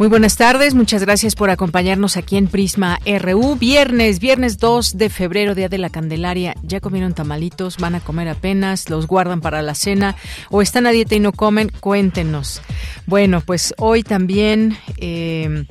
[0.00, 3.56] Muy buenas tardes, muchas gracias por acompañarnos aquí en Prisma RU.
[3.56, 6.54] Viernes, viernes 2 de febrero, Día de la Candelaria.
[6.62, 7.76] ¿Ya comieron tamalitos?
[7.76, 8.88] ¿Van a comer apenas?
[8.88, 10.16] ¿Los guardan para la cena?
[10.48, 11.70] ¿O están a dieta y no comen?
[11.80, 12.62] Cuéntenos.
[13.04, 14.78] Bueno, pues hoy también...
[14.96, 15.66] Eh,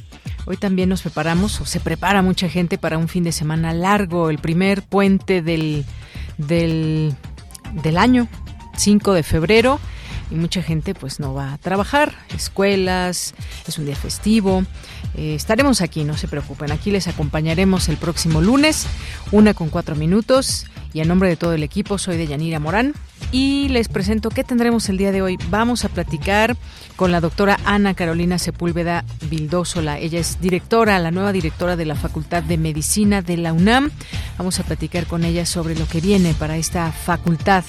[0.46, 4.32] Hoy también nos preparamos, o se prepara mucha gente para un fin de semana largo,
[4.32, 5.86] el primer puente del,
[6.40, 7.14] del,
[7.84, 8.28] del año,
[8.76, 9.80] 5 de febrero
[10.32, 13.34] y mucha gente pues no va a trabajar, escuelas,
[13.68, 14.64] es un día festivo.
[15.16, 18.88] Eh, estaremos aquí, no se preocupen, aquí les acompañaremos el próximo lunes,
[19.32, 22.94] una con cuatro minutos y a nombre de todo el equipo soy de Yanira Morán
[23.32, 25.38] y les presento qué tendremos el día de hoy.
[25.50, 26.58] Vamos a platicar
[26.96, 30.00] con la doctora Ana Carolina Sepúlveda Vildósola.
[30.00, 33.92] Ella es directora, la nueva directora de la Facultad de Medicina de la UNAM.
[34.38, 37.64] Vamos a platicar con ella sobre lo que viene para esta facultad,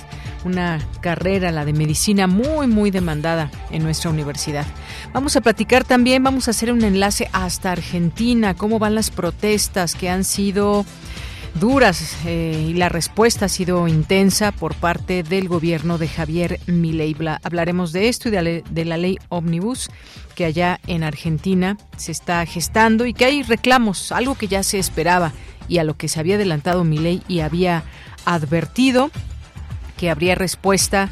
[0.45, 4.67] una carrera, la de medicina, muy, muy demandada en nuestra universidad.
[5.13, 9.95] Vamos a platicar también, vamos a hacer un enlace hasta Argentina, cómo van las protestas
[9.95, 10.87] que han sido
[11.55, 17.17] duras eh, y la respuesta ha sido intensa por parte del gobierno de Javier Milei.
[17.43, 19.91] Hablaremos de esto y de la, de la ley Omnibus
[20.35, 24.79] que allá en Argentina se está gestando y que hay reclamos, algo que ya se
[24.79, 25.33] esperaba
[25.69, 27.85] y a lo que se había adelantado Milei y había
[28.25, 29.11] advertido
[29.97, 31.11] que habría respuesta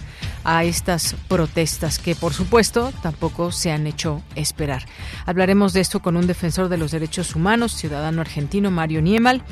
[0.51, 4.87] a estas protestas que por supuesto tampoco se han hecho esperar.
[5.27, 9.43] Hablaremos de esto con un defensor de los derechos humanos, ciudadano argentino, Mario Niemal.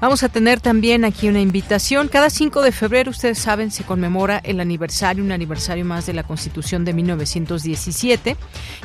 [0.00, 2.06] Vamos a tener también aquí una invitación.
[2.06, 6.22] Cada 5 de febrero, ustedes saben, se conmemora el aniversario, un aniversario más de la
[6.22, 8.36] Constitución de 1917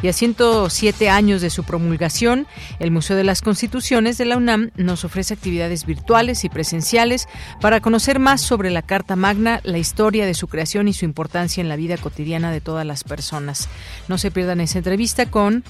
[0.02, 2.48] y a 107 años de su promulgación,
[2.80, 7.28] el Museo de las Constituciones de la UNAM nos ofrece actividades virtuales y presenciales
[7.62, 11.59] para conocer más sobre la Carta Magna, la historia de su creación y su importancia
[11.60, 13.70] en la vida cotidiana de todas las personas.
[14.08, 15.64] No se pierdan esa entrevista con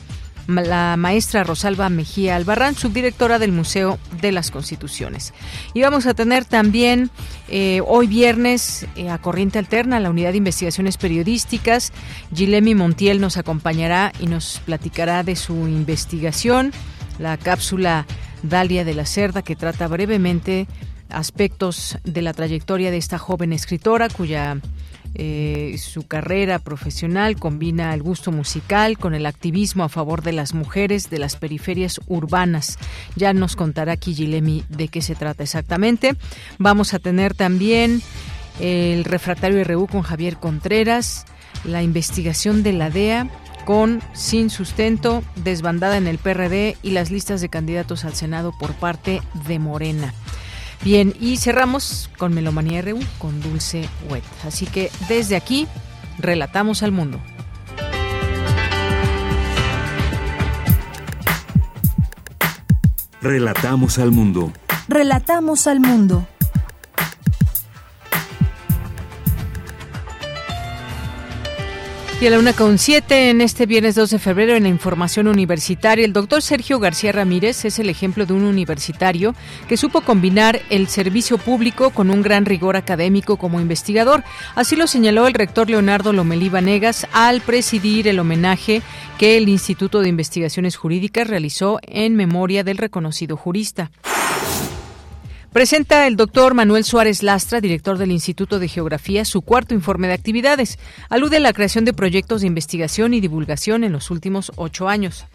[0.48, 5.34] la maestra Rosalba Mejía Albarrán, subdirectora del Museo de las Constituciones.
[5.74, 7.12] Y vamos a tener también
[7.50, 11.94] eh, hoy viernes eh, a Corriente Alterna, la unidad de investigaciones periodísticas.
[12.34, 16.74] Gilemi Montiel nos acompañará y nos platicará de su investigación,
[17.20, 18.06] la cápsula
[18.42, 20.68] Dalia de la Cerda, que trata brevemente
[21.10, 24.58] aspectos de la trayectoria de esta joven escritora cuya
[25.16, 30.54] eh, su carrera profesional combina el gusto musical con el activismo a favor de las
[30.54, 32.78] mujeres de las periferias urbanas.
[33.16, 36.16] Ya nos contará Kijilemi de qué se trata exactamente.
[36.58, 38.02] Vamos a tener también
[38.60, 41.26] el refractario RU con Javier Contreras,
[41.64, 43.30] la investigación de la DEA
[43.66, 48.74] con Sin Sustento, desbandada en el PRD y las listas de candidatos al Senado por
[48.74, 50.14] parte de Morena.
[50.84, 54.24] Bien, y cerramos con Melomanía RU con Dulce Wet.
[54.46, 55.68] Así que desde aquí,
[56.18, 57.20] relatamos al mundo.
[63.22, 64.54] Relatamos al mundo.
[64.88, 66.26] Relatamos al mundo.
[72.22, 75.30] Y a la una con siete, en este viernes 2 de febrero, en la información
[75.30, 79.36] universitaria, el doctor Sergio García Ramírez es el ejemplo de un universitario
[79.70, 84.26] que supo combinar el servicio público con un gran rigor académico como investigador.
[84.56, 88.82] Así lo señaló el rector Leonardo Lomelí Vanegas al presidir el homenaje
[89.18, 93.92] que el Instituto de Investigaciones Jurídicas realizó en memoria del reconocido jurista.
[95.52, 100.14] Presenta el doctor Manuel Suárez Lastra, director del Instituto de Geografía, su cuarto informe de
[100.14, 100.78] actividades.
[101.10, 105.26] Alude a la creación de proyectos de investigación y divulgación en los últimos ocho años.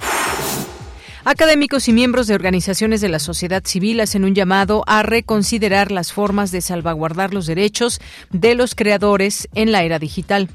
[1.25, 6.13] Académicos y miembros de organizaciones de la sociedad civil hacen un llamado a reconsiderar las
[6.13, 8.01] formas de salvaguardar los derechos
[8.31, 10.49] de los creadores en la era digital.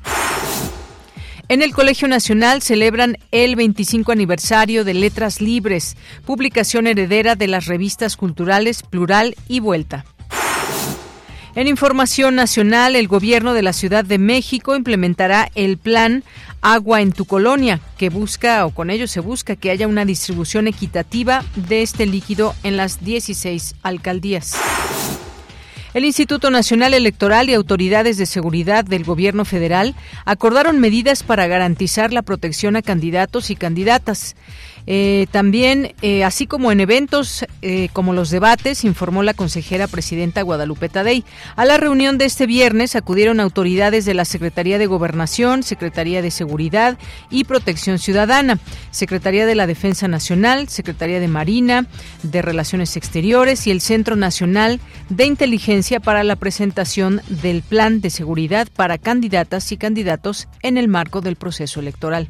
[1.50, 7.66] En el Colegio Nacional celebran el 25 aniversario de Letras Libres, publicación heredera de las
[7.66, 10.06] revistas culturales Plural y Vuelta.
[11.56, 16.24] En información nacional, el gobierno de la Ciudad de México implementará el plan
[16.62, 20.68] Agua en tu colonia, que busca, o con ello se busca, que haya una distribución
[20.68, 24.56] equitativa de este líquido en las 16 alcaldías.
[25.92, 32.14] El Instituto Nacional Electoral y autoridades de seguridad del Gobierno federal acordaron medidas para garantizar
[32.14, 34.36] la protección a candidatos y candidatas.
[34.92, 40.42] Eh, también, eh, así como en eventos eh, como los debates, informó la consejera presidenta
[40.42, 41.24] Guadalupe Tadei.
[41.56, 46.32] A la reunión de este viernes acudieron autoridades de la Secretaría de Gobernación, Secretaría de
[46.32, 46.98] Seguridad
[47.30, 48.58] y Protección Ciudadana,
[48.90, 51.86] Secretaría de la Defensa Nacional, Secretaría de Marina,
[52.24, 58.10] de Relaciones Exteriores y el Centro Nacional de Inteligencia para la presentación del Plan de
[58.10, 62.28] Seguridad para candidatas y candidatos en el marco del proceso electoral.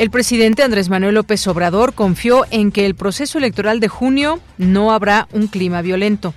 [0.00, 4.92] El presidente Andrés Manuel López Obrador confió en que el proceso electoral de junio no
[4.92, 6.32] habrá un clima violento.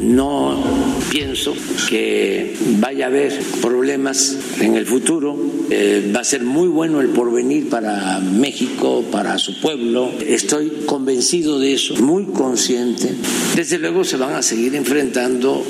[0.00, 0.62] No
[1.10, 1.54] pienso
[1.88, 5.36] que vaya a haber problemas en el futuro.
[5.70, 10.10] Eh, va a ser muy bueno el porvenir para México, para su pueblo.
[10.26, 13.14] Estoy convencido de eso, muy consciente.
[13.54, 15.62] Desde luego se van a seguir enfrentando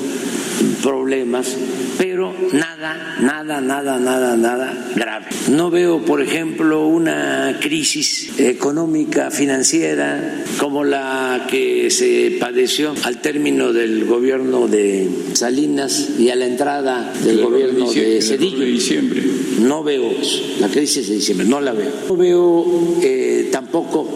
[0.81, 1.55] problemas,
[1.97, 5.25] pero nada, nada, nada, nada, nada grave.
[5.49, 13.73] No veo, por ejemplo, una crisis económica, financiera, como la que se padeció al término
[13.73, 18.59] del gobierno de Salinas y a la entrada del gobierno de Cedillo.
[18.59, 19.23] De diciembre.
[19.59, 20.11] No veo
[20.59, 21.89] la crisis de diciembre, no la veo.
[22.07, 24.07] No veo eh, tampoco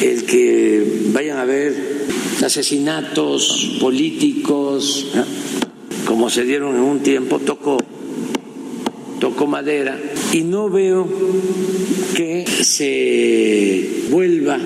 [0.00, 1.74] el que vayan a haber
[2.42, 5.06] asesinatos políticos,
[6.06, 7.76] como se dieron en un tiempo, tocó,
[9.20, 10.00] tocó madera,
[10.32, 11.06] y no veo
[12.16, 14.58] que se vuelva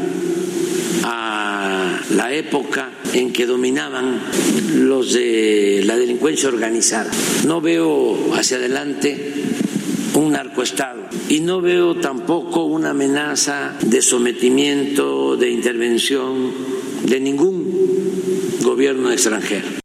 [1.02, 1.61] a
[2.14, 4.20] la época en que dominaban
[4.74, 7.10] los de la delincuencia organizada.
[7.46, 9.32] No veo hacia adelante
[10.14, 16.52] un narcoestado y no veo tampoco una amenaza de sometimiento, de intervención
[17.04, 19.81] de ningún gobierno extranjero.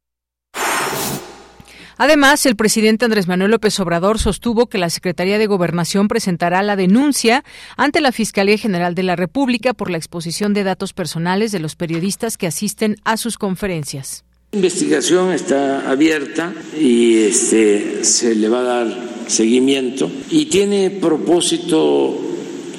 [1.98, 6.76] Además, el presidente Andrés Manuel López Obrador sostuvo que la Secretaría de Gobernación presentará la
[6.76, 7.44] denuncia
[7.76, 11.76] ante la Fiscalía General de la República por la exposición de datos personales de los
[11.76, 14.24] periodistas que asisten a sus conferencias.
[14.52, 22.18] La investigación está abierta y este, se le va a dar seguimiento y tiene propósito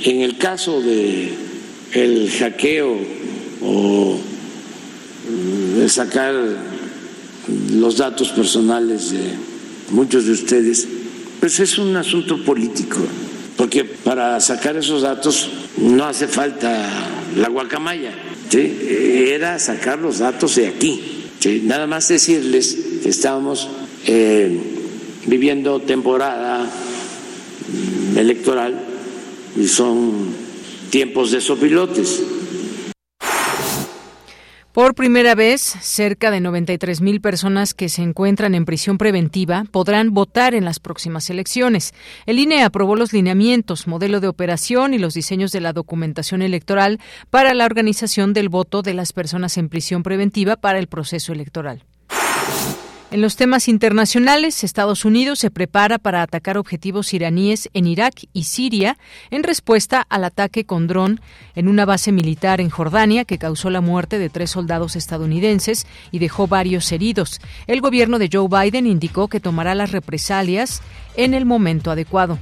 [0.03, 1.35] en el caso de
[1.93, 2.97] el hackeo
[3.63, 4.19] o
[5.77, 6.35] de sacar
[7.73, 9.21] los datos personales de
[9.91, 10.87] muchos de ustedes,
[11.41, 12.99] pues es un asunto político,
[13.57, 15.49] porque para sacar esos datos
[15.79, 16.89] no hace falta
[17.37, 18.13] la guacamaya,
[18.53, 21.01] era sacar los datos de aquí.
[21.63, 23.69] Nada más decirles que estamos
[24.07, 24.59] eh,
[25.27, 26.69] viviendo temporada
[28.17, 28.75] electoral
[29.57, 30.35] y son
[30.91, 32.23] tiempos de sopilotes.
[34.79, 40.15] Por primera vez, cerca de 93 mil personas que se encuentran en prisión preventiva podrán
[40.15, 41.95] votar en las próximas elecciones.
[42.27, 47.01] El INE aprobó los lineamientos, modelo de operación y los diseños de la documentación electoral
[47.29, 51.83] para la organización del voto de las personas en prisión preventiva para el proceso electoral.
[53.11, 58.45] En los temas internacionales, Estados Unidos se prepara para atacar objetivos iraníes en Irak y
[58.45, 58.99] Siria
[59.31, 61.19] en respuesta al ataque con dron
[61.55, 66.19] en una base militar en Jordania que causó la muerte de tres soldados estadounidenses y
[66.19, 67.41] dejó varios heridos.
[67.67, 70.83] El gobierno de Joe Biden indicó que tomará las represalias
[71.17, 72.39] en el momento adecuado.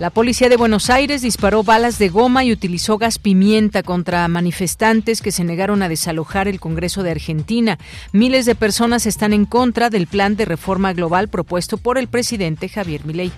[0.00, 5.20] La policía de Buenos Aires disparó balas de goma y utilizó gas pimienta contra manifestantes
[5.20, 7.78] que se negaron a desalojar el Congreso de Argentina.
[8.10, 12.70] Miles de personas están en contra del plan de reforma global propuesto por el presidente
[12.70, 13.30] Javier Milei.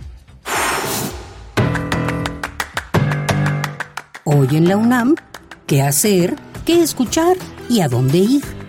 [4.22, 5.16] Hoy en la UNAM,
[5.66, 6.36] ¿qué hacer?
[6.64, 7.36] ¿Qué escuchar?
[7.68, 8.61] ¿Y a dónde ir?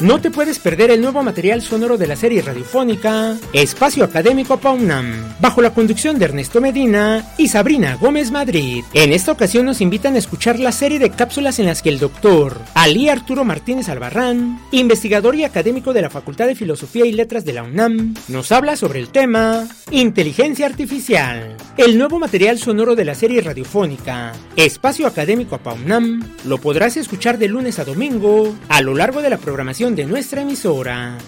[0.00, 5.34] No te puedes perder el nuevo material sonoro de la serie radiofónica Espacio Académico Paunam,
[5.40, 8.84] bajo la conducción de Ernesto Medina y Sabrina Gómez Madrid.
[8.92, 11.98] En esta ocasión nos invitan a escuchar la serie de cápsulas en las que el
[11.98, 17.44] doctor Ali Arturo Martínez Albarrán, investigador y académico de la Facultad de Filosofía y Letras
[17.44, 21.56] de la UNAM, nos habla sobre el tema Inteligencia Artificial.
[21.76, 27.48] El nuevo material sonoro de la serie radiofónica Espacio Académico Paunam lo podrás escuchar de
[27.48, 31.18] lunes a domingo a lo largo de la programación de nuestra emisora.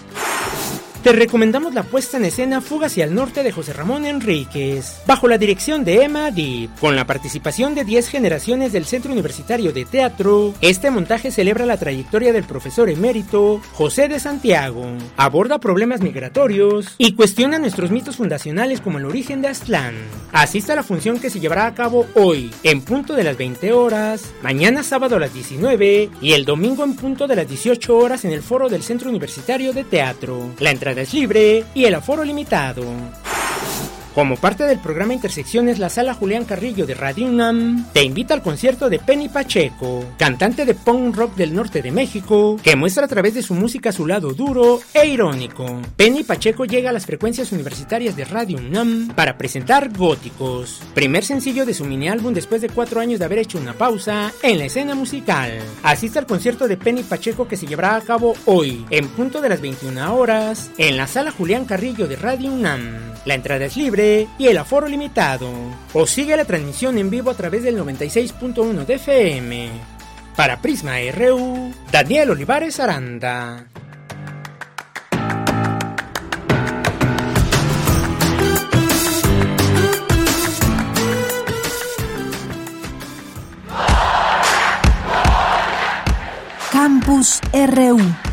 [1.03, 5.27] Te recomendamos la puesta en escena Fuga hacia el norte de José Ramón Enríquez, bajo
[5.27, 9.85] la dirección de Emma Deep, con la participación de 10 generaciones del Centro Universitario de
[9.85, 10.53] Teatro.
[10.61, 14.85] Este montaje celebra la trayectoria del profesor emérito José de Santiago,
[15.17, 19.95] aborda problemas migratorios y cuestiona nuestros mitos fundacionales como el origen de Aztlán.
[20.31, 23.73] Asista a la función que se llevará a cabo hoy, en punto de las 20
[23.73, 28.23] horas, mañana sábado a las 19 y el domingo en punto de las 18 horas
[28.23, 30.51] en el foro del Centro Universitario de Teatro.
[30.59, 32.83] La entrada es libre y el aforo limitado.
[34.13, 38.41] Como parte del programa Intersecciones, la sala Julián Carrillo de Radio UNAM te invita al
[38.41, 43.07] concierto de Penny Pacheco, cantante de punk rock del norte de México, que muestra a
[43.07, 45.79] través de su música su lado duro e irónico.
[45.95, 51.65] Penny Pacheco llega a las frecuencias universitarias de Radio UNAM para presentar Góticos, primer sencillo
[51.65, 54.65] de su mini álbum después de cuatro años de haber hecho una pausa en la
[54.65, 55.53] escena musical.
[55.83, 59.47] Asiste al concierto de Penny Pacheco que se llevará a cabo hoy, en punto de
[59.47, 62.99] las 21 horas, en la sala Julián Carrillo de Radio UNAM.
[63.23, 64.00] La entrada es libre
[64.37, 65.49] y el aforo limitado.
[65.93, 69.69] O sigue la transmisión en vivo a través del 96.1 de FM.
[70.35, 73.65] Para Prisma RU, Daniel Olivares Aranda.
[86.71, 88.30] Campus RU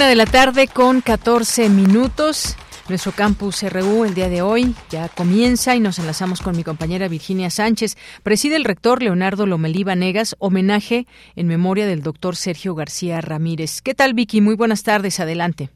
[0.00, 2.56] Una de la tarde con 14 minutos.
[2.88, 7.06] Nuestro campus RU el día de hoy ya comienza y nos enlazamos con mi compañera
[7.06, 7.96] Virginia Sánchez.
[8.22, 11.04] Preside el rector Leonardo Lomelí Negas, homenaje
[11.36, 13.82] en memoria del doctor Sergio García Ramírez.
[13.82, 14.40] ¿Qué tal, Vicky?
[14.40, 15.68] Muy buenas tardes, adelante.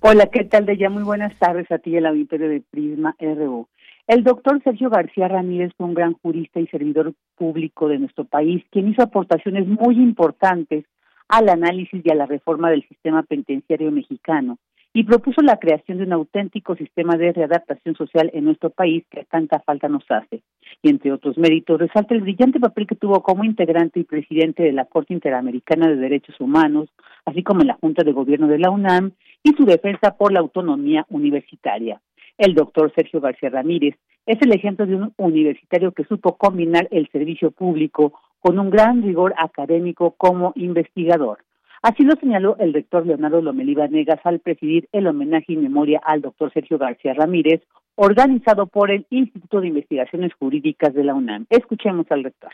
[0.00, 3.68] Hola, ¿qué tal, de ya Muy buenas tardes a ti, el auditorio de Prisma RU.
[4.08, 8.64] El doctor Sergio García Ramírez fue un gran jurista y servidor público de nuestro país,
[8.72, 10.86] quien hizo aportaciones muy importantes
[11.30, 14.58] al análisis y a la reforma del sistema penitenciario mexicano
[14.92, 19.24] y propuso la creación de un auténtico sistema de readaptación social en nuestro país que
[19.24, 20.42] tanta falta nos hace.
[20.82, 24.72] Y entre otros méritos, resalta el brillante papel que tuvo como integrante y presidente de
[24.72, 26.88] la Corte Interamericana de Derechos Humanos,
[27.24, 29.12] así como en la Junta de Gobierno de la UNAM,
[29.44, 32.00] y su defensa por la autonomía universitaria.
[32.36, 33.94] El doctor Sergio García Ramírez
[34.26, 39.02] es el ejemplo de un universitario que supo combinar el servicio público con un gran
[39.02, 41.38] rigor académico como investigador.
[41.82, 46.20] Así lo señaló el rector Leonardo Lomelí Negas al presidir el homenaje y memoria al
[46.20, 47.62] doctor Sergio García Ramírez,
[47.94, 51.46] organizado por el Instituto de Investigaciones Jurídicas de la UNAM.
[51.48, 52.50] Escuchemos al rector.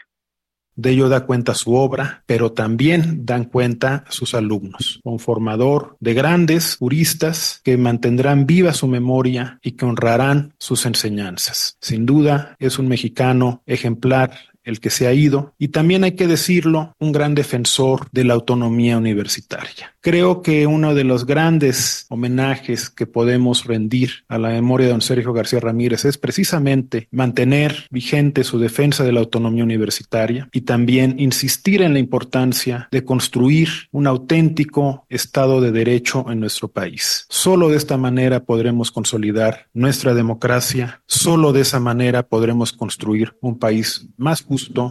[0.76, 6.12] De ello da cuenta su obra, pero también dan cuenta sus alumnos, un formador de
[6.12, 11.78] grandes juristas que mantendrán viva su memoria y que honrarán sus enseñanzas.
[11.80, 14.32] Sin duda, es un mexicano ejemplar
[14.66, 18.34] el que se ha ido, y también hay que decirlo, un gran defensor de la
[18.34, 19.94] autonomía universitaria.
[20.00, 25.00] Creo que uno de los grandes homenajes que podemos rendir a la memoria de don
[25.00, 31.18] Sergio García Ramírez es precisamente mantener vigente su defensa de la autonomía universitaria y también
[31.18, 37.26] insistir en la importancia de construir un auténtico Estado de Derecho en nuestro país.
[37.28, 43.58] Solo de esta manera podremos consolidar nuestra democracia, solo de esa manera podremos construir un
[43.58, 44.42] país más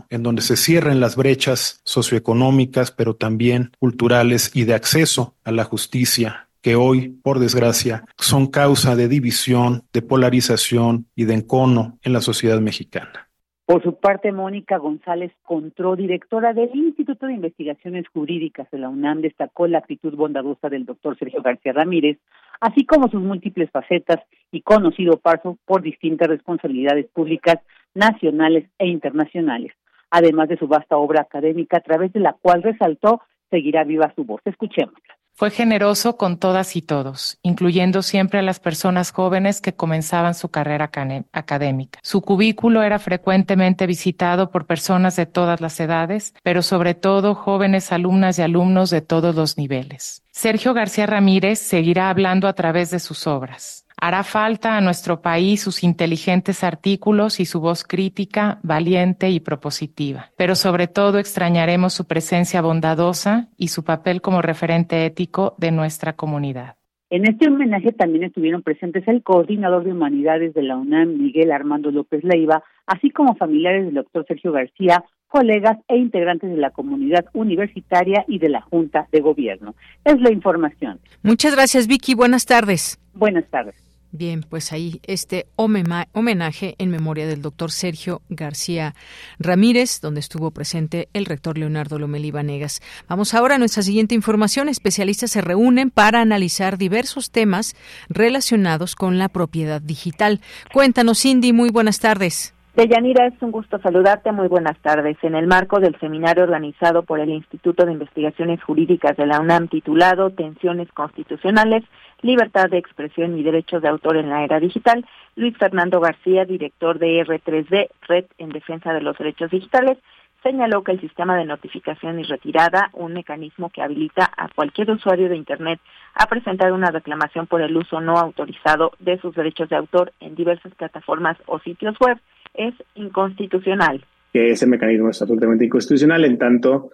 [0.10, 5.63] en donde se cierren las brechas socioeconómicas, pero también culturales y de acceso a la
[5.63, 12.13] justicia que hoy, por desgracia, son causa de división, de polarización y de encono en
[12.13, 13.25] la sociedad mexicana.
[13.67, 19.22] Por su parte, Mónica González Contró, directora del Instituto de Investigaciones Jurídicas de la UNAM,
[19.22, 22.19] destacó la actitud bondadosa del doctor Sergio García Ramírez,
[22.62, 24.19] así como sus múltiples facetas
[24.51, 27.57] y conocido paso por distintas responsabilidades públicas
[27.95, 29.71] nacionales e internacionales,
[30.11, 34.23] además de su vasta obra académica a través de la cual resaltó seguirá viva su
[34.23, 34.41] voz.
[34.45, 34.93] Escuchemos.
[35.37, 40.47] Fue generoso con todas y todos, incluyendo siempre a las personas jóvenes que comenzaban su
[40.47, 40.89] carrera
[41.33, 41.99] académica.
[42.03, 47.91] Su cubículo era frecuentemente visitado por personas de todas las edades, pero sobre todo jóvenes
[47.91, 50.23] alumnas y alumnos de todos los niveles.
[50.31, 53.84] Sergio García Ramírez seguirá hablando a través de sus obras.
[53.97, 60.31] Hará falta a nuestro país sus inteligentes artículos y su voz crítica, valiente y propositiva.
[60.37, 66.13] Pero sobre todo extrañaremos su presencia bondadosa y su papel como referente ético de nuestra
[66.13, 66.75] comunidad.
[67.09, 71.91] En este homenaje también estuvieron presentes el coordinador de humanidades de la UNAM, Miguel Armando
[71.91, 77.25] López Leiva, así como familiares del doctor Sergio García, colegas e integrantes de la comunidad
[77.33, 79.75] universitaria y de la Junta de Gobierno.
[80.03, 80.99] Es la información.
[81.23, 82.15] Muchas gracias, Vicky.
[82.15, 82.99] Buenas tardes.
[83.13, 83.84] Buenas tardes.
[84.17, 88.95] Bien, pues ahí este homenaje en memoria del doctor Sergio García
[89.39, 92.81] Ramírez, donde estuvo presente el rector Leonardo Lomelí Vanegas.
[93.10, 94.69] Vamos ahora a nuestra siguiente información.
[94.69, 97.75] Especialistas se reúnen para analizar diversos temas
[98.07, 100.39] relacionados con la propiedad digital.
[100.72, 102.54] Cuéntanos, Cindy, muy buenas tardes.
[102.75, 104.34] Deyanira, es un gusto saludarte.
[104.34, 105.15] Muy buenas tardes.
[105.22, 109.70] En el marco del seminario organizado por el Instituto de Investigaciones Jurídicas de la UNAM
[109.70, 111.86] titulado Tensiones Constitucionales,
[112.22, 115.05] Libertad de Expresión y Derechos de Autor en la Era Digital,
[115.38, 119.98] Luis Fernando García, director de R3D, Red en Defensa de los Derechos Digitales,
[120.44, 125.29] señaló que el sistema de notificación y retirada, un mecanismo que habilita a cualquier usuario
[125.29, 125.79] de Internet
[126.13, 130.36] a presentar una reclamación por el uso no autorizado de sus derechos de autor en
[130.36, 132.20] diversas plataformas o sitios web,
[132.57, 134.03] es inconstitucional.
[134.33, 136.91] Que ese mecanismo es absolutamente inconstitucional en tanto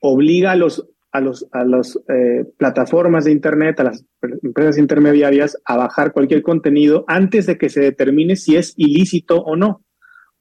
[0.00, 4.04] obliga a los a los a las eh, plataformas de internet, a las
[4.42, 9.56] empresas intermediarias a bajar cualquier contenido antes de que se determine si es ilícito o
[9.56, 9.84] no,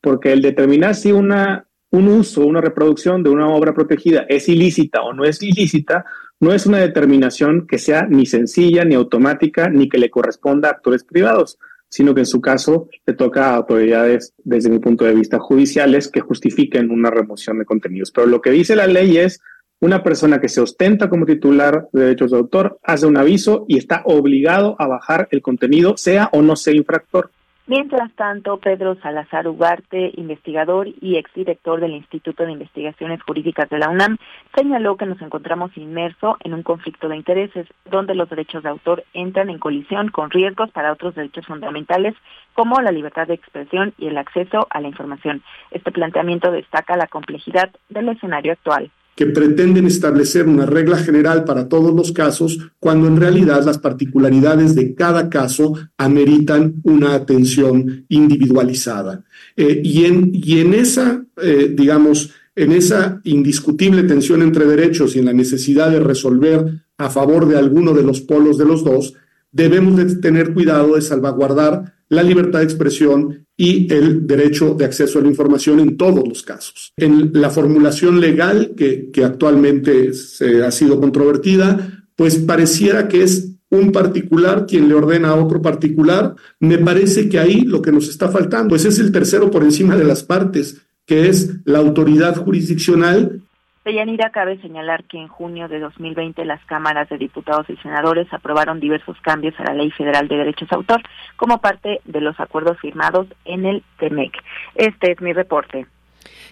[0.01, 5.03] porque el determinar si una un uso, una reproducción de una obra protegida es ilícita
[5.03, 6.05] o no es ilícita,
[6.39, 10.71] no es una determinación que sea ni sencilla, ni automática, ni que le corresponda a
[10.71, 11.59] actores privados,
[11.93, 16.07] sino que en su caso le toca a autoridades, desde mi punto de vista, judiciales
[16.07, 18.09] que justifiquen una remoción de contenidos.
[18.09, 19.39] Pero lo que dice la ley es,
[19.79, 23.77] una persona que se ostenta como titular de derechos de autor hace un aviso y
[23.77, 27.29] está obligado a bajar el contenido, sea o no sea infractor.
[27.65, 33.89] Mientras tanto, Pedro Salazar Ugarte, investigador y exdirector del Instituto de Investigaciones Jurídicas de la
[33.89, 34.17] UNAM,
[34.53, 39.05] señaló que nos encontramos inmersos en un conflicto de intereses donde los derechos de autor
[39.13, 42.15] entran en colisión con riesgos para otros derechos fundamentales
[42.53, 45.41] como la libertad de expresión y el acceso a la información.
[45.71, 51.67] Este planteamiento destaca la complejidad del escenario actual que pretenden establecer una regla general para
[51.69, 59.23] todos los casos, cuando en realidad las particularidades de cada caso ameritan una atención individualizada.
[59.55, 65.19] Eh, y, en, y en esa, eh, digamos, en esa indiscutible tensión entre derechos y
[65.19, 69.13] en la necesidad de resolver a favor de alguno de los polos de los dos,
[69.51, 75.19] debemos de tener cuidado de salvaguardar la libertad de expresión y el derecho de acceso
[75.19, 76.91] a la información en todos los casos.
[76.97, 83.93] En la formulación legal que, actualmente se ha sido controvertida, pues pareciera que es un
[83.93, 86.35] particular quien le ordena a otro particular.
[86.59, 89.95] Me parece que ahí lo que nos está faltando, pues es el tercero por encima
[89.95, 93.42] de las partes, que es la autoridad jurisdiccional
[93.85, 98.79] Deyanira, cabe señalar que en junio de 2020 las cámaras de diputados y senadores aprobaron
[98.79, 101.01] diversos cambios a la Ley Federal de Derechos de Autor
[101.35, 104.31] como parte de los acuerdos firmados en el TEMEC.
[104.75, 105.85] Este es mi reporte.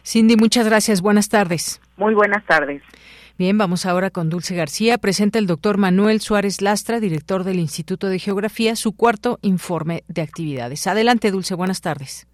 [0.04, 1.02] Cindy, muchas gracias.
[1.02, 1.82] Buenas tardes.
[1.96, 2.82] Muy buenas tardes.
[3.38, 4.98] Bien, vamos ahora con Dulce García.
[4.98, 10.22] Presenta el doctor Manuel Suárez Lastra, director del Instituto de Geografía, su cuarto informe de
[10.22, 10.86] actividades.
[10.86, 11.56] Adelante, Dulce.
[11.56, 12.28] Buenas tardes.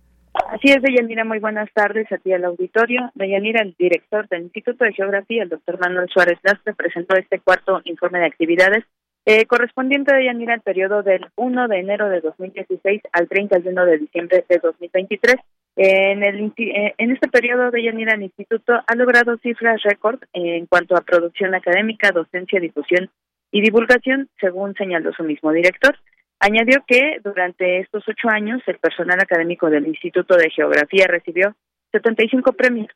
[0.50, 3.12] Así es, Deyanira, muy buenas tardes a ti al auditorio.
[3.16, 7.82] Deyanira, el director del Instituto de Geografía, el doctor Manuel Suárez Lastre, presentó este cuarto
[7.84, 8.86] informe de actividades
[9.26, 14.46] eh, correspondiente, Deyanira, al periodo del 1 de enero de 2016 al 31 de diciembre
[14.48, 15.36] de 2023.
[15.76, 20.96] En, el, eh, en este periodo, Deyanira, el Instituto ha logrado cifras récord en cuanto
[20.96, 23.10] a producción académica, docencia, difusión
[23.52, 25.98] y divulgación, según señaló su mismo director.
[26.40, 31.56] Añadió que durante estos ocho años el personal académico del Instituto de Geografía recibió
[31.92, 32.90] 75 premios.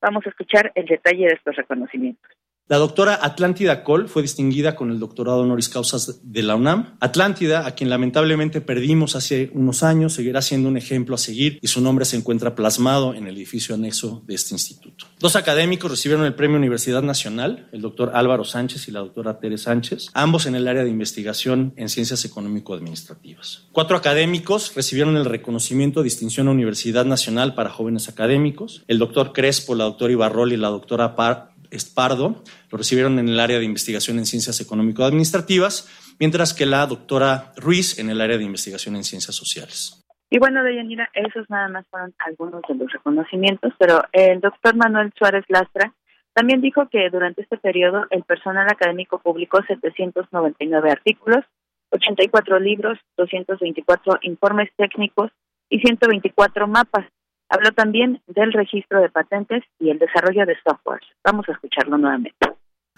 [0.00, 2.30] Vamos a escuchar el detalle de estos reconocimientos.
[2.68, 6.98] La doctora Atlántida Cole fue distinguida con el doctorado honoris causa de la UNAM.
[7.00, 11.68] Atlántida, a quien lamentablemente perdimos hace unos años, seguirá siendo un ejemplo a seguir y
[11.68, 15.06] su nombre se encuentra plasmado en el edificio anexo de este instituto.
[15.18, 19.56] Dos académicos recibieron el Premio Universidad Nacional, el doctor Álvaro Sánchez y la doctora Tere
[19.56, 23.66] Sánchez, ambos en el área de investigación en ciencias económico-administrativas.
[23.72, 29.32] Cuatro académicos recibieron el reconocimiento de distinción a Universidad Nacional para jóvenes académicos, el doctor
[29.32, 33.64] Crespo, la doctora Ibarrol y la doctora Par Espardo, lo recibieron en el área de
[33.64, 39.04] investigación en ciencias económico-administrativas, mientras que la doctora Ruiz en el área de investigación en
[39.04, 40.04] ciencias sociales.
[40.30, 45.12] Y bueno, Deyanira, esos nada más fueron algunos de los reconocimientos, pero el doctor Manuel
[45.16, 45.94] Suárez Lastra
[46.34, 51.44] también dijo que durante este periodo el personal académico publicó 799 artículos,
[51.90, 55.30] 84 libros, 224 informes técnicos
[55.70, 57.06] y 124 mapas,
[57.48, 61.00] Habló también del registro de patentes y el desarrollo de software.
[61.24, 62.36] Vamos a escucharlo nuevamente.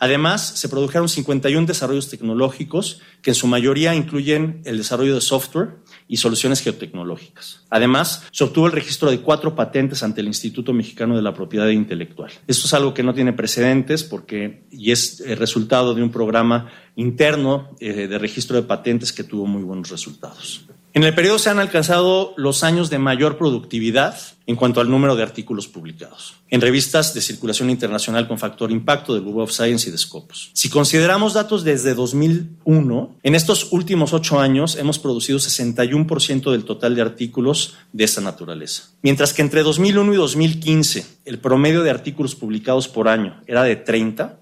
[0.03, 5.77] Además, se produjeron 51 desarrollos tecnológicos que en su mayoría incluyen el desarrollo de software
[6.09, 7.67] y soluciones geotecnológicas.
[7.69, 11.69] Además, se obtuvo el registro de cuatro patentes ante el Instituto Mexicano de la Propiedad
[11.69, 12.33] Intelectual.
[12.47, 16.71] Esto es algo que no tiene precedentes porque y es el resultado de un programa
[16.97, 20.67] interno eh, de registro de patentes que tuvo muy buenos resultados.
[20.93, 25.15] En el periodo se han alcanzado los años de mayor productividad en cuanto al número
[25.15, 29.89] de artículos publicados en revistas de circulación internacional con factor impacto del Google of Science
[29.89, 30.51] y de Scopus.
[30.53, 36.97] Si consideramos datos desde 2001, en estos últimos ocho años hemos producido 61% del total
[36.97, 38.91] de artículos de esta naturaleza.
[39.03, 43.77] Mientras que entre 2001 y 2015 el promedio de artículos publicados por año era de
[43.77, 44.41] 30,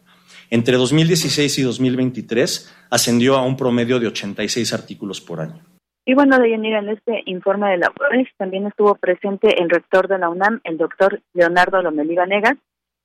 [0.48, 5.62] entre 2016 y 2023 ascendió a un promedio de 86 artículos por año.
[6.08, 10.16] Y bueno, Deyanira, en este informe de la UNES también estuvo presente el rector de
[10.16, 12.56] la UNAM, el doctor Leonardo Lomelí Vanegas,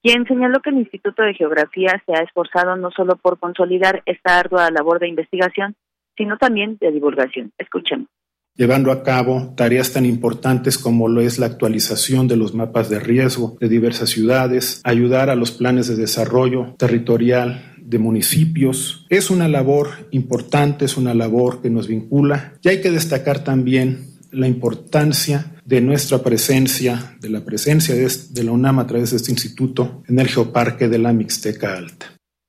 [0.02, 4.40] quien señaló que el Instituto de Geografía se ha esforzado no solo por consolidar esta
[4.40, 5.76] ardua labor de investigación,
[6.16, 7.52] sino también de divulgación.
[7.58, 8.08] Escuchemos
[8.56, 13.00] llevando a cabo tareas tan importantes como lo es la actualización de los mapas de
[13.00, 19.06] riesgo de diversas ciudades, ayudar a los planes de desarrollo territorial de municipios.
[19.10, 24.14] Es una labor importante, es una labor que nos vincula y hay que destacar también
[24.32, 29.32] la importancia de nuestra presencia, de la presencia de, la UNAM a través de este
[29.32, 32.08] instituto en el Geoparque de la Mixteca Alta.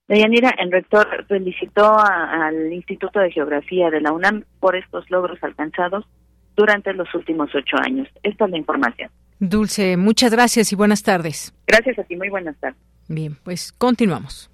[0.08, 6.04] Deyanira, el rector felicitó al Instituto de Geografía de la UNAM por estos logros alcanzados
[6.56, 8.08] durante los últimos ocho años.
[8.22, 9.10] Esta es la información.
[9.38, 11.54] Dulce, muchas gracias y buenas tardes.
[11.66, 12.78] Gracias a ti, muy buenas tardes.
[13.08, 14.53] Bien, pues continuamos.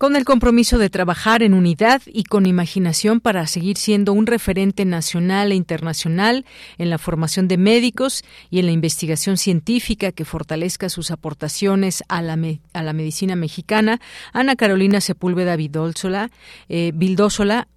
[0.00, 4.86] Con el compromiso de trabajar en unidad y con imaginación para seguir siendo un referente
[4.86, 6.46] nacional e internacional
[6.78, 12.22] en la formación de médicos y en la investigación científica que fortalezca sus aportaciones a
[12.22, 12.38] la,
[12.72, 14.00] a la medicina mexicana,
[14.32, 16.30] Ana Carolina Sepúlveda Vidósola,
[16.70, 16.92] eh,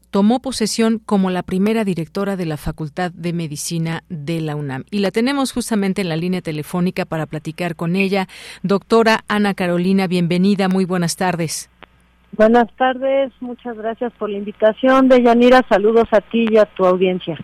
[0.09, 4.85] tomó posesión como la primera directora de la Facultad de Medicina de la UNAM.
[4.91, 8.29] Y la tenemos justamente en la línea telefónica para platicar con ella.
[8.61, 11.69] Doctora Ana Carolina, bienvenida, muy buenas tardes.
[12.35, 15.07] Buenas tardes, muchas gracias por la invitación.
[15.07, 17.37] De Yanira, saludos a ti y a tu audiencia.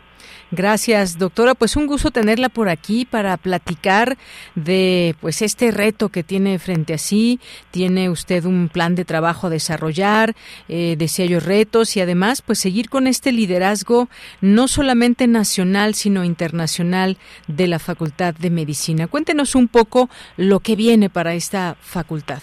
[0.50, 1.54] Gracias, doctora.
[1.54, 4.18] Pues un gusto tenerla por aquí para platicar
[4.56, 7.40] de pues este reto que tiene frente a sí.
[7.70, 10.36] Tiene usted un plan de trabajo a desarrollar,
[10.68, 14.10] eh, desea retos y además pues seguir con este liderazgo
[14.42, 19.06] no solamente nacional sino internacional de la Facultad de Medicina.
[19.06, 22.42] Cuéntenos un poco lo que viene para esta facultad.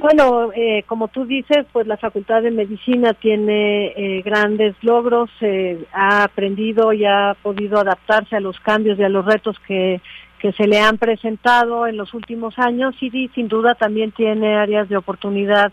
[0.00, 5.86] Bueno, eh, como tú dices, pues la Facultad de Medicina tiene eh, grandes logros, eh,
[5.92, 10.00] ha aprendido y ha podido adaptarse a los cambios y a los retos que,
[10.38, 14.88] que se le han presentado en los últimos años y sin duda también tiene áreas
[14.88, 15.72] de oportunidad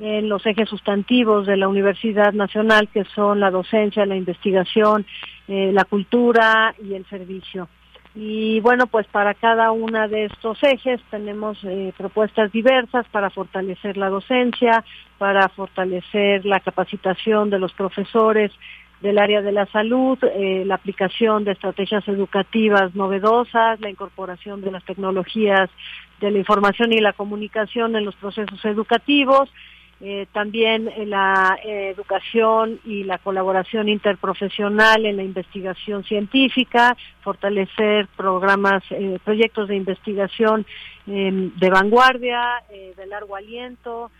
[0.00, 5.04] en los ejes sustantivos de la Universidad Nacional, que son la docencia, la investigación,
[5.46, 7.68] la cultura y el servicio.
[8.20, 13.96] Y bueno, pues para cada una de estos ejes tenemos eh, propuestas diversas para fortalecer
[13.96, 14.84] la docencia,
[15.18, 18.50] para fortalecer la capacitación de los profesores
[19.00, 24.72] del área de la salud, eh, la aplicación de estrategias educativas novedosas, la incorporación de
[24.72, 25.70] las tecnologías
[26.20, 29.48] de la información y la comunicación en los procesos educativos,
[30.00, 38.84] eh, también la eh, educación y la colaboración interprofesional en la investigación científica, fortalecer programas,
[38.90, 40.64] eh, proyectos de investigación
[41.08, 44.10] em, de vanguardia, de largo aliento,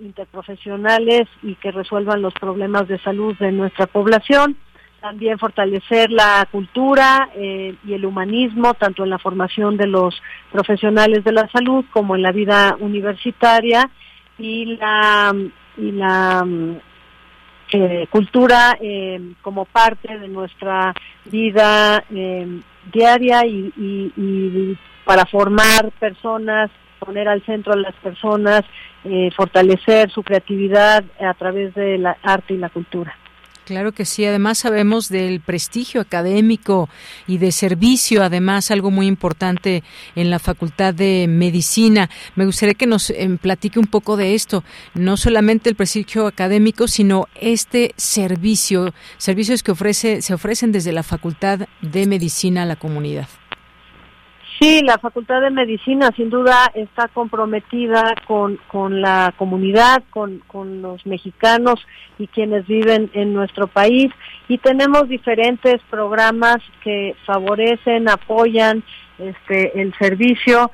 [0.00, 4.56] interprofesionales y que resuelvan los problemas de salud de nuestra población.
[5.02, 10.14] También fortalecer la cultura y el humanismo, tanto en la formación de los
[10.50, 13.90] profesionales de la salud como en la vida universitaria
[14.38, 15.34] y la,
[15.76, 16.46] y la
[17.72, 20.94] eh, cultura eh, como parte de nuestra
[21.24, 22.60] vida eh,
[22.92, 28.62] diaria y, y, para formar personas, poner al centro a las personas,
[29.36, 33.16] fortalecer su creatividad a través de la arte y la cultura.
[33.66, 36.88] Claro que sí, además sabemos del prestigio académico
[37.26, 39.82] y de servicio, además algo muy importante
[40.14, 42.08] en la Facultad de Medicina.
[42.36, 44.62] Me gustaría que nos em, platique un poco de esto,
[44.94, 51.02] no solamente el prestigio académico, sino este servicio, servicios que ofrece, se ofrecen desde la
[51.02, 53.26] Facultad de Medicina a la comunidad.
[54.58, 60.80] Sí, la Facultad de Medicina sin duda está comprometida con, con la comunidad, con, con
[60.80, 61.84] los mexicanos
[62.18, 64.10] y quienes viven en nuestro país
[64.48, 68.82] y tenemos diferentes programas que favorecen, apoyan
[69.18, 70.70] este, el servicio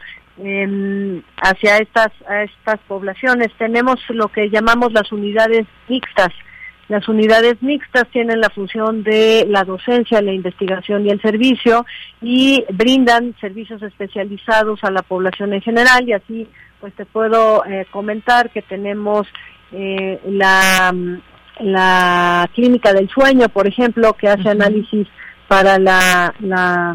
[1.36, 3.48] hacia estas, a estas poblaciones.
[3.58, 6.30] Tenemos lo que llamamos las unidades mixtas,
[6.92, 11.86] Las unidades mixtas tienen la función de la docencia, la investigación y el servicio
[12.20, 16.46] y brindan servicios especializados a la población en general y así
[16.80, 19.26] pues te puedo eh, comentar que tenemos
[19.72, 20.94] eh, la,
[21.60, 25.08] la clínica del sueño, por ejemplo, que hace análisis
[25.48, 26.94] para la, la,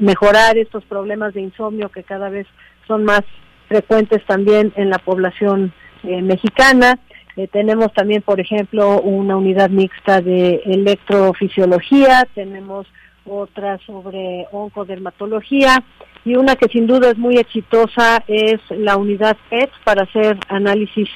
[0.00, 2.48] mejorar estos problemas de insomnio que cada vez
[2.88, 3.22] son más
[3.68, 6.98] frecuentes también en la población eh, mexicana.
[7.36, 12.86] Eh, tenemos también, por ejemplo, una unidad mixta de electrofisiología, tenemos
[13.26, 15.82] otra sobre oncodermatología
[16.24, 21.08] y una que sin duda es muy exitosa es la unidad PET para hacer análisis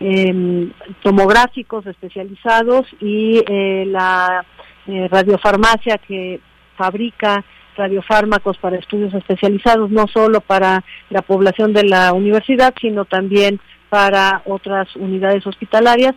[0.00, 0.70] eh,
[1.02, 4.44] tomográficos especializados y eh, la
[4.86, 6.40] eh, radiofarmacia que
[6.76, 7.44] fabrica
[7.76, 14.42] radiofármacos para estudios especializados, no solo para la población de la universidad, sino también para
[14.46, 16.14] otras unidades hospitalarias.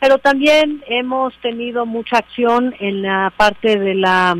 [0.00, 4.36] Pero también hemos tenido mucha acción en la parte de la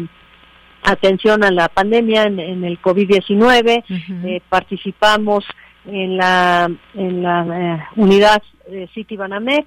[0.83, 3.85] atención a la pandemia en, el COVID-19.
[4.25, 5.45] Eh, participamos
[5.87, 9.67] en la, en la eh, unidad de City Banamex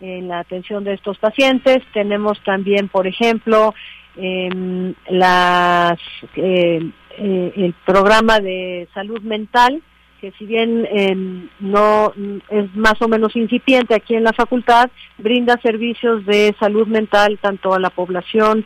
[0.00, 1.78] en la atención de estos pacientes.
[1.92, 3.74] Tenemos también, por ejemplo,
[4.16, 5.98] eh, las,
[6.36, 6.80] eh,
[7.18, 9.82] eh, el programa de salud mental,
[10.20, 12.12] que si bien em, no
[12.48, 17.74] es más o menos incipiente aquí en la facultad, brinda servicios de salud mental tanto
[17.74, 18.64] a la población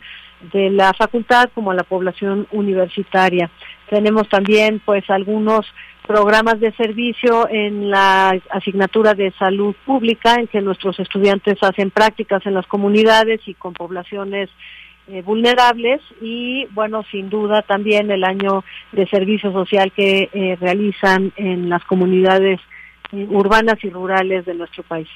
[0.53, 3.49] de la facultad como a la población universitaria.
[3.89, 5.65] Tenemos también pues algunos
[6.07, 12.45] programas de servicio en la asignatura de salud pública en que nuestros estudiantes hacen prácticas
[12.45, 14.49] en las comunidades y con poblaciones
[15.11, 21.33] eh, vulnerables y bueno, sin duda también el año de servicio social que eh, realizan
[21.35, 22.61] en las comunidades
[23.11, 25.09] eh, urbanas y rurales de nuestro país.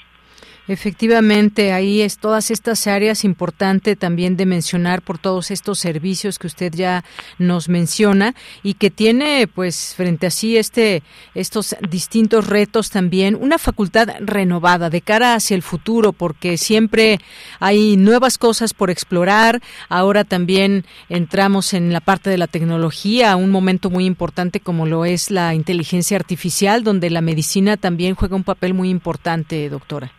[0.68, 6.48] Efectivamente, ahí es todas estas áreas importante también de mencionar por todos estos servicios que
[6.48, 7.04] usted ya
[7.38, 11.04] nos menciona y que tiene pues frente a sí este
[11.36, 17.20] estos distintos retos también una facultad renovada de cara hacia el futuro porque siempre
[17.60, 19.62] hay nuevas cosas por explorar.
[19.88, 25.06] Ahora también entramos en la parte de la tecnología, un momento muy importante como lo
[25.06, 30.12] es la inteligencia artificial donde la medicina también juega un papel muy importante, doctora.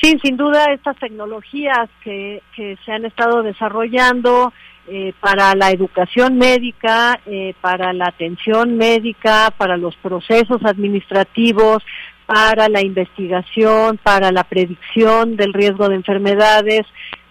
[0.00, 4.52] Sí, sin duda estas tecnologías que, que se han estado desarrollando
[4.86, 11.82] eh, para la educación médica, eh, para la atención médica, para los procesos administrativos,
[12.26, 16.82] para la investigación, para la predicción del riesgo de enfermedades,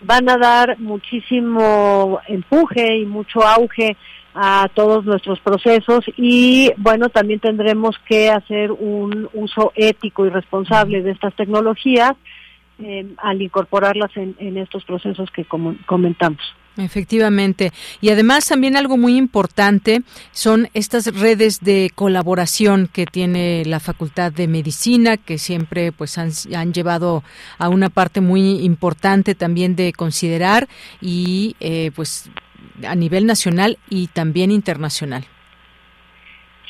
[0.02, 3.98] van a dar muchísimo empuje y mucho auge
[4.34, 11.04] a todos nuestros procesos y bueno, también tendremos que hacer un uso ético y responsable
[11.04, 12.14] de estas tecnologías
[12.84, 15.46] eh, al incorporarlas en, estos procesos que
[15.86, 16.42] comentamos.
[16.78, 17.72] Efectivamente.
[18.02, 24.32] Y además también algo muy importante son estas redes de colaboración que tiene la Facultad
[24.32, 27.24] de Medicina, que siempre pues han, han llevado
[27.60, 30.68] a una parte muy importante también de considerar
[31.00, 32.32] y eh, pues
[32.88, 35.26] a nivel nacional y también internacional.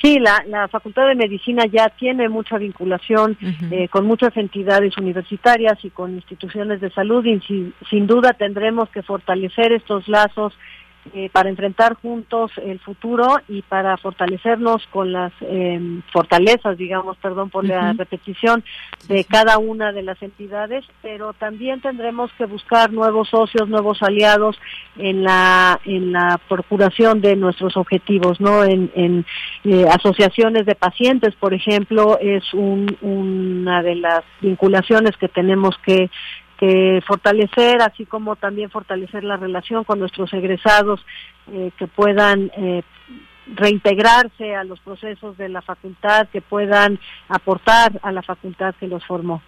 [0.04, 3.38] Sí, la, la Facultad de Medicina ya tiene mucha vinculación
[3.72, 7.40] eh, con muchas entidades universitarias y con instituciones de salud y
[7.90, 10.54] sin duda tendremos que fortalecer estos lazos
[11.14, 15.80] eh, para enfrentar juntos el futuro y para fortalecernos con las eh,
[16.12, 18.64] fortalezas, digamos, perdón por la repetición,
[19.08, 24.58] de cada una de las entidades, pero también tendremos que buscar nuevos socios, nuevos aliados
[24.98, 28.64] en la en la procuración de nuestros objetivos, ¿no?
[28.64, 29.26] En, en
[29.66, 36.10] eh, asociaciones de pacientes, por ejemplo, es un, una de las vinculaciones que tenemos que
[37.06, 41.06] fortalecer, así como también fortalecer la relación con nuestros egresados
[41.52, 42.84] eh, que puedan eh,
[43.48, 49.06] reintegrarse a los procesos de la facultad, que puedan aportar a la facultad que los
[49.06, 49.42] formó.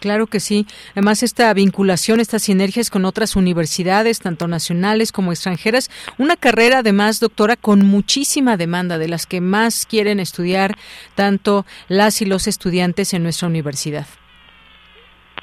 [0.00, 0.66] Claro que sí.
[0.92, 7.20] Además, esta vinculación, estas sinergias con otras universidades, tanto nacionales como extranjeras, una carrera además,
[7.20, 10.76] doctora, con muchísima demanda, de las que más quieren estudiar
[11.14, 14.06] tanto las y los estudiantes en nuestra universidad.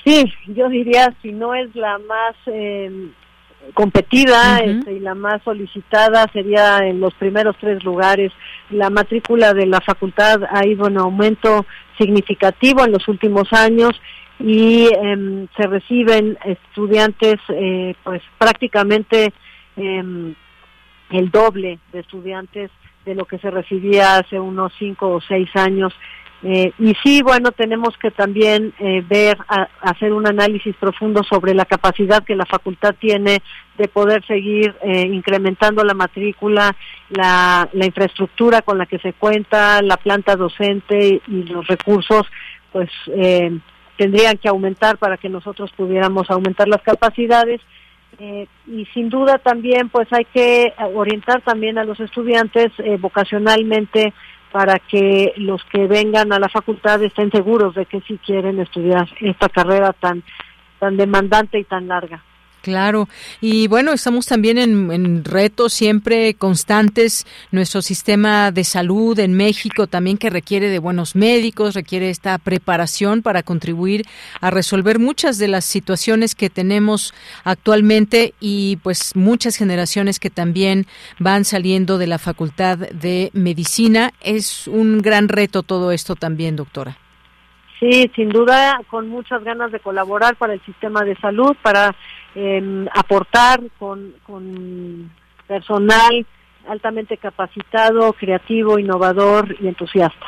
[0.05, 3.09] Sí, yo diría, si no es la más eh,
[3.73, 8.31] competida este, y la más solicitada, sería en los primeros tres lugares.
[8.69, 11.65] La matrícula de la facultad ha ido en aumento
[11.97, 13.99] significativo en los últimos años
[14.39, 19.33] y em, se reciben estudiantes, eh, pues prácticamente
[19.75, 20.35] em,
[21.09, 22.69] el doble de estudiantes
[23.05, 25.93] de lo que se recibía hace unos cinco o seis años
[26.47, 29.35] Eh, y sí, bueno, tenemos que también eh, ver,
[29.81, 33.41] hacer un análisis profundo sobre la capacidad que la facultad tiene
[33.79, 36.75] de poder seguir eh, incrementando la matrícula,
[37.09, 42.27] la, la infraestructura con la que se cuenta, la planta docente y los recursos,
[42.71, 42.91] pues
[43.97, 47.61] tendrían que aumentar para que nosotros pudiéramos aumentar las capacidades.
[48.67, 54.13] y sin duda también pues hay que orientar también a los estudiantes vocacionalmente
[54.55, 59.05] para que los que vengan a la facultad estén seguros de que sí quieren estudiar
[59.19, 60.23] esta carrera tan
[60.79, 62.23] tan demandante y tan larga.
[62.65, 63.07] Claro,
[63.41, 67.27] y bueno, estamos también en, retos siempre constantes.
[67.51, 73.21] Nuestro sistema de salud en México también que requiere de buenos médicos, requiere esta preparación
[73.21, 74.07] para contribuir
[74.41, 80.87] a resolver muchas de las situaciones que tenemos actualmente y pues muchas generaciones que también
[81.19, 84.11] van saliendo de la Facultad de Medicina.
[84.21, 86.97] Es un gran reto todo esto también, doctora.
[87.79, 91.93] Sí, sin duda, con muchas ganas de colaborar para el sistema de salud, para
[92.33, 95.11] eh, aportar con, con
[95.47, 96.25] personal
[96.67, 100.25] altamente capacitado, creativo, innovador y entusiasta.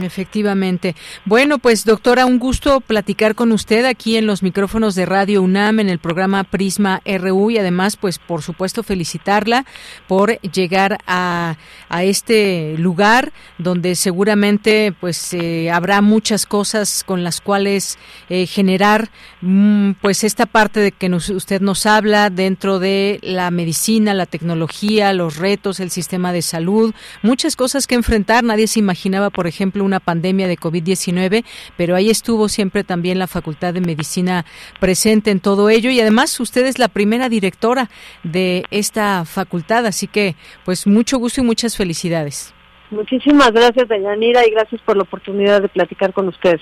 [0.00, 0.96] Efectivamente.
[1.24, 5.78] Bueno, pues doctora, un gusto platicar con usted aquí en los micrófonos de Radio UNAM
[5.78, 9.64] en el programa Prisma RU y además, pues por supuesto felicitarla
[10.08, 11.56] por llegar a,
[11.88, 19.10] a este lugar donde seguramente pues eh, habrá muchas cosas con las cuales eh, generar
[19.42, 25.12] mm, pues esta parte de que usted nos habla dentro de la medicina, la tecnología,
[25.12, 28.42] los retos, el sistema de salud, muchas cosas que enfrentar.
[28.42, 31.44] Nadie se imaginaba, por ejemplo, una pandemia de COVID-19,
[31.76, 34.44] pero ahí estuvo siempre también la Facultad de Medicina
[34.80, 37.90] presente en todo ello y además usted es la primera directora
[38.22, 42.54] de esta facultad, así que pues mucho gusto y muchas felicidades.
[42.90, 46.60] Muchísimas gracias, Dayanira, y gracias por la oportunidad de platicar con ustedes.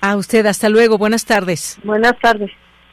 [0.00, 1.78] A usted, hasta luego, buenas tardes.
[1.82, 2.50] Buenas tardes.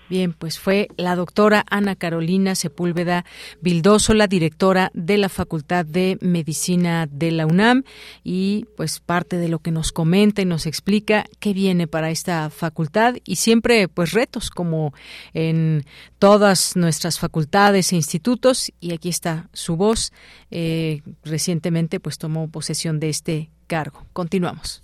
[0.09, 3.25] Bien, pues fue la doctora Ana Carolina Sepúlveda
[3.61, 7.83] Vildoso, la directora de la Facultad de Medicina de la UNAM,
[8.23, 12.49] y pues parte de lo que nos comenta y nos explica qué viene para esta
[12.51, 14.93] facultad y siempre pues retos como
[15.33, 15.85] en
[16.19, 20.11] todas nuestras facultades e institutos y aquí está su voz.
[20.51, 24.05] Eh, recientemente pues tomó posesión de este cargo.
[24.13, 24.83] Continuamos.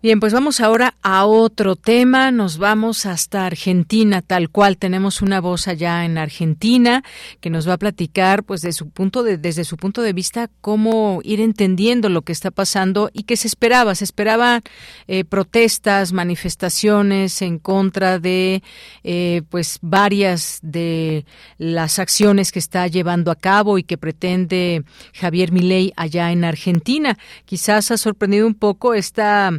[0.00, 2.30] Bien, pues vamos ahora a otro tema.
[2.30, 4.76] Nos vamos hasta Argentina, tal cual.
[4.76, 7.02] Tenemos una voz allá en Argentina
[7.40, 10.50] que nos va a platicar, pues, de su punto de, desde su punto de vista,
[10.60, 13.96] cómo ir entendiendo lo que está pasando y qué se esperaba.
[13.96, 14.60] Se esperaba
[15.08, 18.62] eh, protestas, manifestaciones en contra de,
[19.02, 25.50] eh, pues, varias de las acciones que está llevando a cabo y que pretende Javier
[25.50, 27.18] Milei allá en Argentina.
[27.46, 29.50] Quizás ha sorprendido un poco esta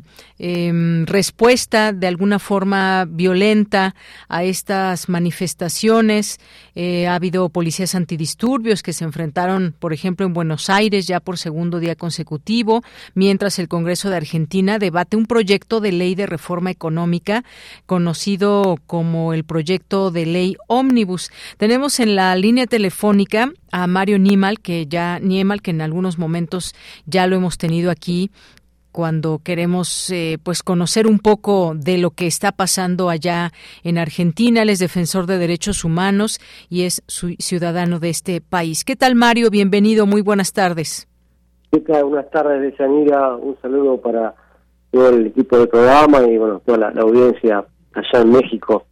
[0.42, 3.94] Em, respuesta de alguna forma violenta
[4.30, 6.40] a estas manifestaciones.
[6.76, 11.38] Eh, ha habido policías antidisturbios que se enfrentaron, por ejemplo, en Buenos Aires ya por
[11.38, 12.84] segundo día consecutivo,
[13.16, 17.44] mientras el Congreso de Argentina debate un proyecto de ley de reforma económica
[17.86, 21.32] conocido como el proyecto de ley Omnibus.
[21.58, 26.74] Tenemos en la línea telefónica a Mario Niemal, que ya Niemal, que en algunos momentos
[27.06, 28.32] ya lo hemos tenido aquí
[28.92, 33.52] cuando queremos eh, pues conocer un poco de lo que está pasando allá
[33.84, 34.62] en Argentina.
[34.62, 38.84] Él es defensor de derechos humanos y es ciudadano de este país.
[38.84, 39.50] ¿Qué tal, Mario?
[39.50, 40.06] Bienvenido.
[40.06, 41.08] Muy buenas tardes.
[41.72, 42.06] ¿Qué tal?
[42.06, 43.36] Buenas tardes, de Yanira.
[43.36, 44.34] Un saludo para
[44.92, 48.86] todo el equipo del programa y bueno, toda la audiencia allá en México.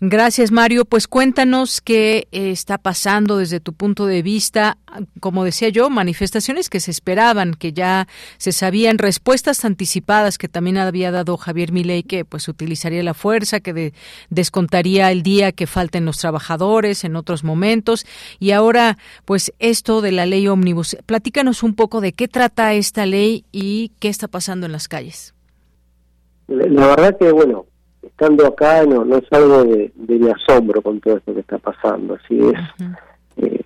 [0.00, 0.84] Gracias, Mario.
[0.84, 4.76] Pues cuéntanos qué eh, está pasando desde tu punto de vista.
[5.20, 8.06] Como decía yo, manifestaciones que se esperaban, que ya
[8.36, 13.60] se sabían, respuestas anticipadas que también había dado Javier Milei, que pues utilizaría la fuerza,
[13.60, 13.94] que
[14.28, 18.06] descontaría el día que falten los trabajadores en otros momentos.
[18.38, 20.96] Y ahora, pues esto de la ley ómnibus.
[21.06, 25.34] Platícanos un poco de qué trata esta ley y qué está pasando en las calles.
[26.48, 27.66] La verdad que, bueno,
[28.06, 32.14] estando acá no, no es algo de, de asombro con todo esto que está pasando.
[32.14, 32.60] Así es.
[33.36, 33.62] Eh,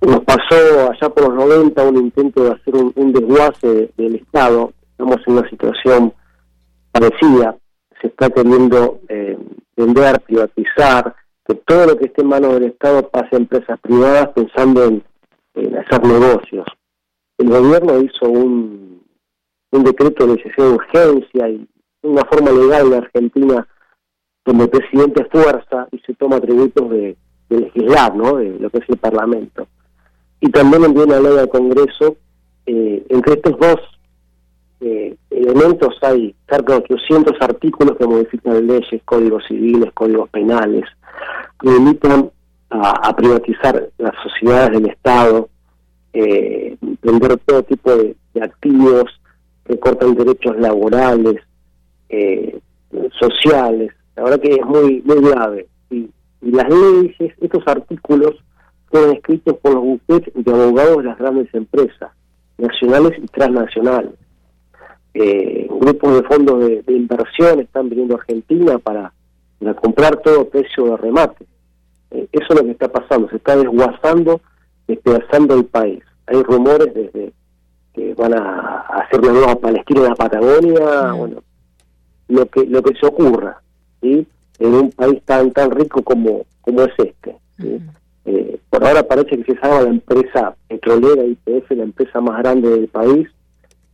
[0.00, 4.72] nos pasó allá por los 90 un intento de hacer un, desguace del Estado.
[4.90, 6.12] Estamos en una situación
[6.92, 7.56] parecida.
[8.00, 9.38] Se está queriendo eh,
[9.76, 11.14] vender, privatizar,
[11.46, 15.02] que todo lo que esté en manos del Estado pase a empresas privadas pensando en,
[15.54, 16.66] en hacer negocios.
[17.38, 19.02] El gobierno hizo un,
[19.72, 21.68] un decreto de necesidad de urgencia y
[22.04, 23.66] una forma legal en Argentina
[24.44, 27.16] donde el presidente fuerza y se toma atributos de,
[27.48, 28.36] legislar, ¿no?
[28.36, 29.68] De lo que es el Parlamento.
[30.40, 32.16] Y también envió una ley al Congreso.
[32.66, 33.80] Eh, entre estos dos
[34.80, 40.84] eh, elementos hay cerca de 800 artículos que modifican leyes, códigos civiles, códigos penales,
[41.60, 42.30] que limitan
[42.70, 45.48] a, privatizar las sociedades del Estado,
[46.12, 49.04] eh, vender todo tipo de, activos,
[49.64, 51.36] que cortan derechos laborales,
[52.14, 52.60] eh,
[53.18, 53.92] sociales.
[54.16, 55.66] La verdad que es muy, muy grave.
[55.90, 56.10] Y,
[56.40, 58.34] las leyes, estos artículos,
[58.90, 62.12] fueron escritos por los bufetes de abogados de las grandes empresas,
[62.58, 64.12] nacionales y transnacionales.
[65.14, 69.12] Eh, grupos de fondos de, inversión están viniendo a Argentina para,
[69.80, 71.46] comprar todo precio de remate.
[72.10, 74.40] Eh, eso es lo que está pasando, se está desguazando,
[74.86, 76.02] despedazando el país.
[76.26, 77.32] Hay rumores desde
[77.94, 81.42] que van a hacer una nueva Palestina en la Patagonia, bueno,
[82.28, 83.60] lo que lo que se ocurra,
[84.00, 84.26] ¿sí?
[84.58, 87.36] En un país tan tan rico como como es este.
[88.26, 92.70] Eh, por ahora parece que se salva la empresa petrolera IPF, la empresa más grande
[92.70, 93.28] del país,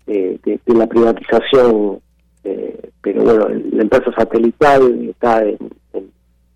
[0.06, 2.00] eh, de, la privatización,
[2.42, 5.58] eh, pero bueno, la empresa satelital está en,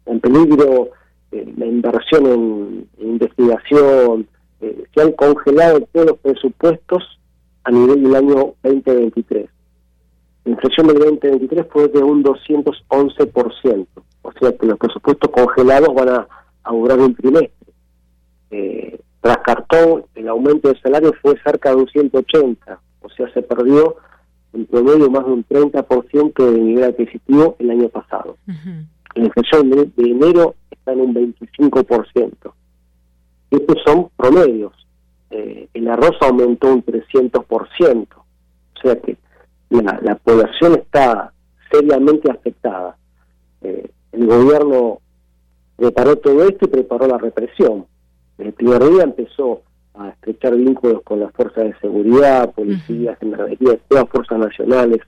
[0.07, 0.89] en, peligro,
[1.31, 4.27] eh, la inversión en, investigación,
[4.61, 7.21] se han congelado todos los presupuestos
[7.63, 9.49] a nivel del año 2023.
[10.45, 13.87] La inflación del 2023 fue de un 211%,
[14.23, 16.29] o sea que los presupuestos congelados van a,
[16.65, 17.51] a durar un trimestre.
[19.21, 23.97] tras cartón, el aumento del salario fue cerca de un 180, o sea, se perdió
[24.55, 28.37] en promedio más de un 30% de nivel adquisitivo el año pasado.
[29.15, 32.53] La inflación de, enero está en un 25%.
[33.51, 34.73] Estos son promedios.
[35.31, 38.07] Eh, el arroz aumentó un 300%.
[38.15, 39.17] O sea que
[39.83, 41.33] la, población está
[41.71, 42.97] seriamente afectada.
[43.63, 45.01] Eh, el gobierno
[45.77, 47.87] preparó todo esto y preparó la represión.
[48.39, 49.63] El primer día empezó
[49.95, 55.01] a estrechar vínculos con las fuerzas de seguridad, policías, gendarmería, todas fuerzas nacionales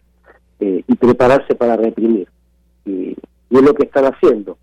[0.60, 2.28] eh, y prepararse para reprimir.
[2.84, 3.16] Y,
[3.48, 4.58] es lo que están haciendo.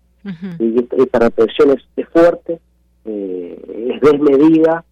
[0.58, 2.60] y esta, represión es, fuerte,
[3.04, 4.84] eh, es desmedida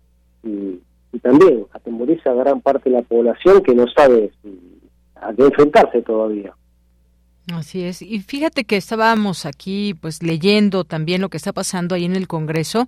[0.43, 0.81] y,
[1.13, 4.82] y, también atemoriza a gran parte de la población que no sabe a
[5.37, 6.55] qué enfrentarse todavía.
[7.51, 8.03] Así es.
[8.03, 12.29] Y fíjate que estábamos aquí pues leyendo también lo que está pasando ahí en el
[12.29, 12.87] Congreso.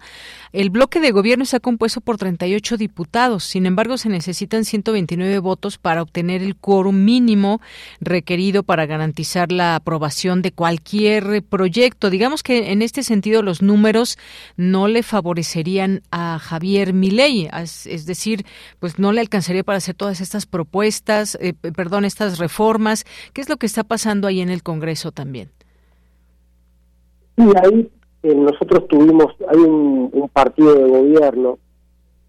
[0.53, 3.43] El bloque de gobierno está compuesto por 38 diputados.
[3.43, 7.61] Sin embargo, se necesitan 129 votos para obtener el quórum mínimo
[8.01, 12.09] requerido para garantizar la aprobación de cualquier proyecto.
[12.09, 14.19] Digamos que en este sentido los números
[14.57, 18.47] no le favorecerían a Javier Milei, es decir,
[18.79, 23.05] pues no le alcanzaría para hacer todas estas propuestas, eh, perdón, estas reformas.
[23.33, 25.51] ¿Qué es lo que está pasando ahí el Congreso también.
[27.37, 27.91] Y ahí
[28.23, 31.59] eh, nosotros tuvimos, hay un, partido de gobierno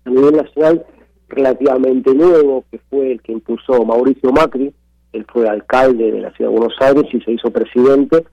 [0.03, 0.85] a nivel nacional
[1.29, 4.73] relativamente nuevo, que fue el que impulsó Mauricio Macri,
[5.13, 8.25] él fue alcalde de la ciudad de Buenos Aires y se hizo presidente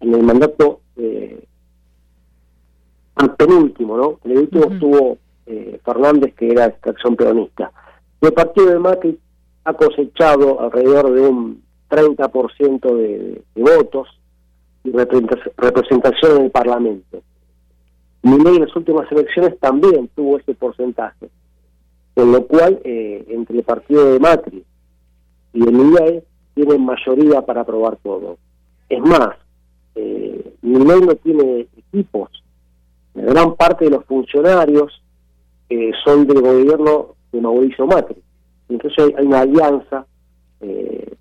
[0.00, 1.46] en el mandato eh,
[3.38, 4.18] penúltimo, ¿no?
[4.24, 7.70] En el último estuvo eh, Fernández, que era extracción peronista.
[8.20, 9.18] El partido de Macri
[9.64, 11.62] ha cosechado alrededor de un
[11.94, 14.08] 30% de, de votos
[14.84, 17.22] y representación en el Parlamento.
[18.22, 21.28] Milei en las últimas elecciones también tuvo ese porcentaje,
[22.14, 24.64] con lo cual eh, entre el partido de Macri
[25.52, 26.22] y el Milei
[26.54, 28.38] tienen mayoría para aprobar todo.
[28.88, 29.36] Es más,
[29.94, 32.30] eh, no tiene equipos,
[33.14, 35.02] gran parte de los funcionarios
[35.68, 38.22] eh, son del gobierno de Mauricio Macri.
[38.68, 40.06] Entonces hay, una alianza
[40.60, 41.14] eh,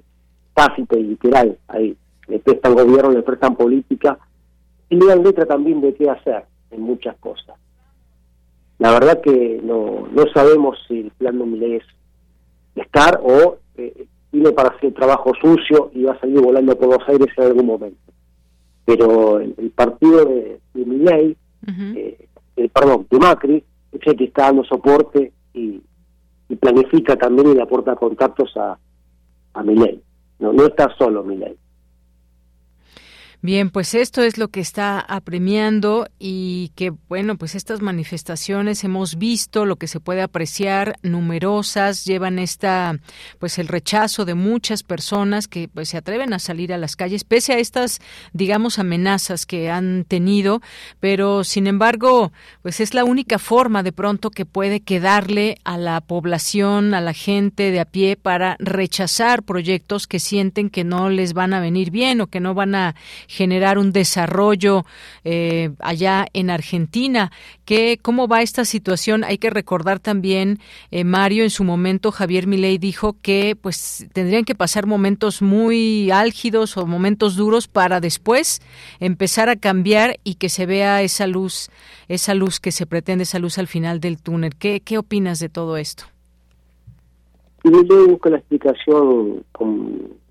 [0.53, 1.57] tácita y literal.
[1.67, 1.95] Ahí
[2.27, 4.17] le prestan gobierno, le prestan política
[4.89, 7.55] y le dan letra también de qué hacer en muchas cosas.
[8.79, 11.83] La verdad que no, no sabemos si el plan de Milei es
[12.75, 17.07] estar o eh, tiene para hacer trabajo sucio y va a salir volando por los
[17.07, 18.11] aires en algún momento.
[18.85, 21.37] Pero el, partido de, de Milei,
[21.95, 25.81] eh, el, perdón, de Macri, es el que está dando soporte y,
[26.59, 28.77] planifica también y le aporta contactos a,
[29.53, 30.01] a Milei.
[30.43, 31.57] No, no está solo Milei.
[33.45, 39.17] Bien, pues esto es lo que está apremiando y que, bueno, pues estas manifestaciones hemos
[39.17, 42.97] visto lo que se puede apreciar, numerosas, llevan esta,
[43.39, 47.25] pues el rechazo de muchas personas que pues se atreven a salir a las calles,
[47.25, 47.99] pese a estas,
[48.31, 50.61] digamos, amenazas que han tenido,
[51.01, 52.31] pero sin embargo,
[52.61, 57.11] pues es la única forma de pronto que puede quedarle a la población, a la
[57.11, 61.91] gente de a pie para rechazar proyectos que sienten que no les van a venir
[61.91, 62.95] bien o que no van a
[63.34, 64.86] generar un desarrollo
[65.23, 67.31] eh, allá en Argentina.
[67.65, 69.23] ¿Qué, ¿Cómo va esta situación?
[69.23, 70.59] Hay que recordar también,
[70.91, 76.11] eh, Mario, en su momento Javier Milei dijo que pues tendrían que pasar momentos muy
[76.11, 78.61] álgidos o momentos duros para después
[78.99, 81.69] empezar a cambiar y que se vea esa luz,
[82.07, 84.55] esa luz que se pretende, esa luz al final del túnel.
[84.55, 86.03] ¿Qué, qué opinas de todo esto?
[87.63, 90.22] Yo busco la explicación con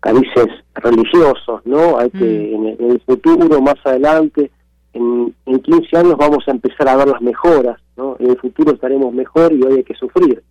[0.00, 1.98] carices religiosos, ¿no?
[1.98, 2.82] Hay que, mm.
[2.82, 4.50] en, el futuro, más adelante,
[4.92, 8.16] en, en 15 años vamos a empezar a ver las mejoras, ¿no?
[8.18, 10.42] En el futuro estaremos mejor y hoy hay que sufrir.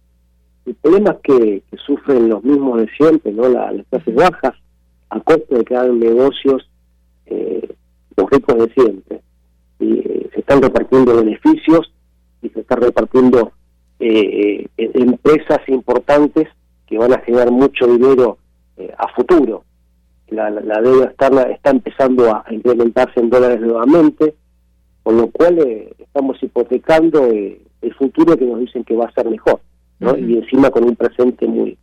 [0.67, 3.47] El problema es que, sufren los mismos de siempre, ¿no?
[3.47, 4.53] las clases bajas,
[5.09, 6.69] a costo de que hagan negocios
[7.25, 7.73] eh,
[8.17, 9.21] los ricos de siempre.
[9.79, 11.93] Y eh, se están repartiendo beneficios
[12.41, 13.53] y se están repartiendo
[13.99, 16.49] eh, eh empresas importantes
[16.85, 18.37] que van a generar mucho dinero
[18.78, 19.63] eh, a futuro.
[20.30, 24.36] La, la, deuda externa está empezando a implementarse en dólares nuevamente,
[25.01, 29.11] con lo cual eh, estamos hipotecando eh, el futuro que nos dicen que va a
[29.13, 29.61] ser mejor,
[29.99, 30.15] ¿no?
[30.15, 31.78] Y encima con un presente muy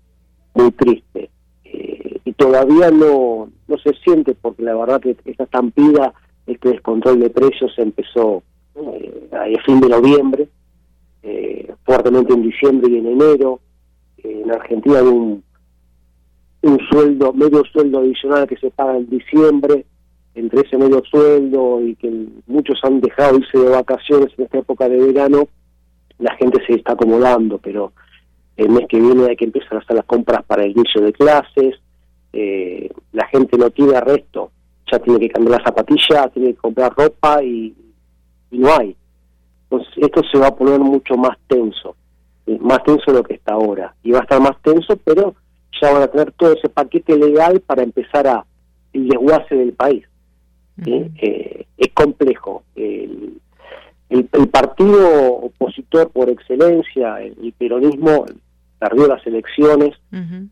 [0.54, 1.30] muy triste.
[1.64, 6.14] y todavía no, no se siente, porque la verdad que esta estampida,
[6.46, 8.44] este descontrol de precios empezó
[9.32, 10.48] a fin de noviembre,
[11.84, 13.58] fuertemente en diciembre y en enero.
[14.18, 15.42] en Argentina hay un
[16.64, 19.84] un sueldo, medio sueldo adicional que se paga en diciembre,
[20.34, 22.10] entre ese medio sueldo y que
[22.46, 25.48] muchos han dejado irse de vacaciones en esta época de verano,
[26.18, 27.92] la gente se está acomodando, pero
[28.56, 31.12] el mes que viene hay que empezar a hacer las compras para el inicio de
[31.12, 31.76] clases,
[32.32, 34.50] eh, la gente no tiene resto,
[34.90, 37.74] ya tiene que cambiar la zapatilla, tiene que comprar ropa y,
[38.50, 38.96] no hay.
[39.64, 41.96] Entonces esto se va a poner mucho más tenso,
[42.46, 45.34] eh, más tenso de lo que está ahora, y va a estar más tenso, pero
[45.80, 48.44] ya van a tener todo ese paquete legal para empezar a
[48.92, 50.04] el desguace del país.
[50.86, 52.64] Eh, es complejo.
[52.74, 53.40] El,
[54.10, 58.26] el, partido opositor por excelencia, el, peronismo,
[58.78, 59.96] perdió las elecciones,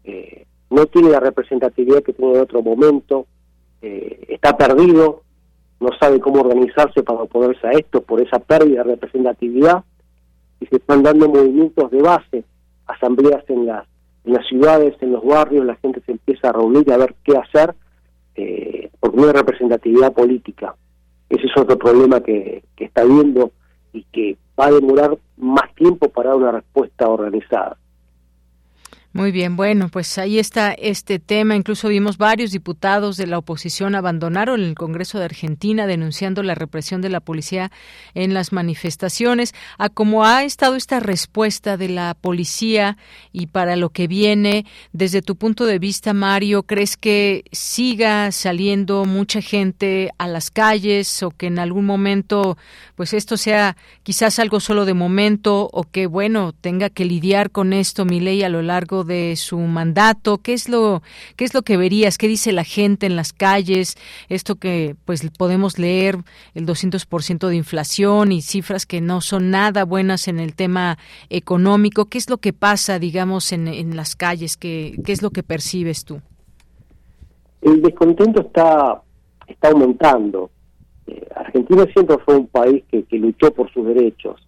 [0.05, 3.27] eh, no tiene la representatividad que tuvo en otro momento,
[3.83, 5.23] eh, está perdido,
[5.81, 9.85] no sabe cómo organizarse para oponerse a esto por esa pérdida de representatividad
[10.61, 12.45] y se están dando movimientos de base,
[12.87, 13.87] asambleas en las
[14.25, 17.37] en las ciudades, en los barrios, la gente se empieza a reunir a ver qué
[17.37, 17.75] hacer,
[18.35, 20.75] eh, porque no hay representatividad política.
[21.29, 23.53] Ese es otro problema que, que está viendo
[23.93, 27.77] y que va a demorar más tiempo para dar una respuesta organizada.
[29.15, 31.55] Muy bien, bueno, pues ahí está este tema.
[31.55, 37.03] Incluso vimos varios diputados de la oposición abandonaron el Congreso de Argentina denunciando la represión
[37.03, 37.71] de la policía
[38.15, 39.55] en las manifestaciones.
[39.77, 42.97] A cómo ha estado esta respuesta de la policía
[43.33, 49.05] y para lo que viene, desde tu punto de vista, Mario, ¿crees que siga saliendo
[49.05, 52.57] mucha gente a las calles o que en algún momento,
[52.95, 57.75] pues esto sea quizás algo solo de momento o que, bueno, tenga que lidiar con
[57.75, 60.39] esto mi ley a lo largo de su mandato?
[60.39, 61.03] ¿Qué es lo
[61.37, 62.19] qué es lo que verías?
[62.19, 63.97] ¿Qué dice la gente en las calles?
[64.29, 66.19] Esto que pues podemos leer
[66.55, 70.99] el 200% de inflación y cifras que no son nada buenas en el tema
[71.31, 72.07] económico.
[72.07, 74.57] ¿Qué es lo que pasa, digamos, en, en las calles?
[74.57, 76.21] ¿Qué, ¿Qué es lo que percibes tú?
[77.61, 79.03] El descontento está
[79.47, 80.51] está aumentando.
[81.07, 84.41] Eh, Argentina siempre fue un país que, que luchó por sus derechos.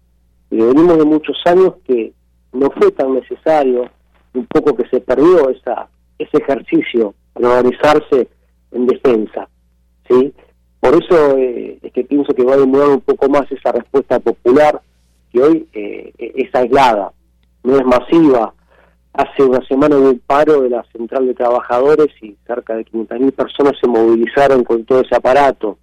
[0.51, 2.13] Y venimos de muchos años que
[2.53, 3.89] no fue tan necesario
[4.35, 8.27] un poco que se perdió esa ese ejercicio de organizarse
[8.71, 9.47] en defensa,
[10.09, 10.33] ¿sí?
[10.79, 14.19] Por eso eh, es que pienso que va a demorar un poco más esa respuesta
[14.19, 14.79] popular,
[15.31, 17.11] que hoy eh, es aislada,
[17.63, 18.53] no es masiva.
[19.13, 23.31] Hace una semana hubo un paro de la Central de Trabajadores y cerca de 500.000
[23.31, 25.77] personas se movilizaron con todo ese aparato.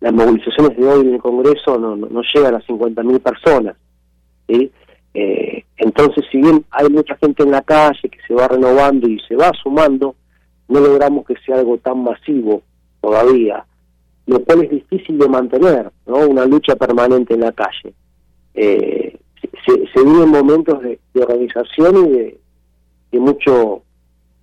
[0.00, 3.76] Las movilizaciones de hoy en el Congreso no, no, no llegan a 50.000 personas.
[4.48, 4.72] ¿sí?
[5.14, 9.20] Eh, entonces, si bien hay mucha gente en la calle que se va renovando y
[9.20, 10.16] se va sumando,
[10.68, 12.62] no logramos que sea algo tan masivo
[13.00, 13.64] todavía,
[14.26, 16.18] lo cual es difícil de mantener, ¿no?
[16.26, 17.94] Una lucha permanente en la calle.
[18.54, 19.18] Eh,
[19.66, 22.40] se, se viven momentos de, organización y de,
[23.20, 23.82] mucho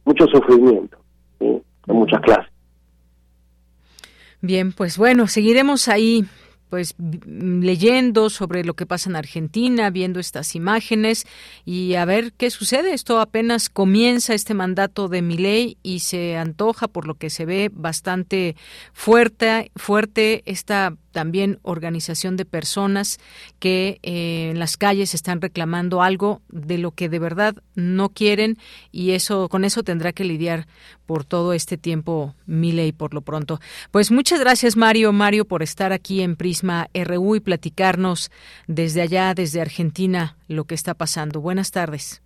[0.05, 0.97] mucho sufrimiento,
[1.39, 2.51] en muchas clases.
[4.41, 6.25] Bien, pues bueno, seguiremos ahí
[6.71, 6.95] pues
[7.25, 11.27] leyendo sobre lo que pasa en Argentina, viendo estas imágenes
[11.65, 12.93] y a ver qué sucede.
[12.93, 17.69] Esto apenas comienza este mandato de Milei y se antoja por lo que se ve
[17.73, 18.55] bastante
[18.93, 23.19] fuerte, fuerte esta también organización de personas
[23.59, 28.57] que eh, en las calles están reclamando algo de lo que de verdad no quieren
[28.91, 30.67] y eso con eso tendrá que lidiar
[31.05, 33.59] por todo este tiempo Miley por lo pronto.
[33.91, 38.31] Pues muchas gracias Mario Mario por estar aquí en Prisma RU y platicarnos
[38.67, 41.41] desde allá desde Argentina lo que está pasando.
[41.41, 42.21] Buenas tardes.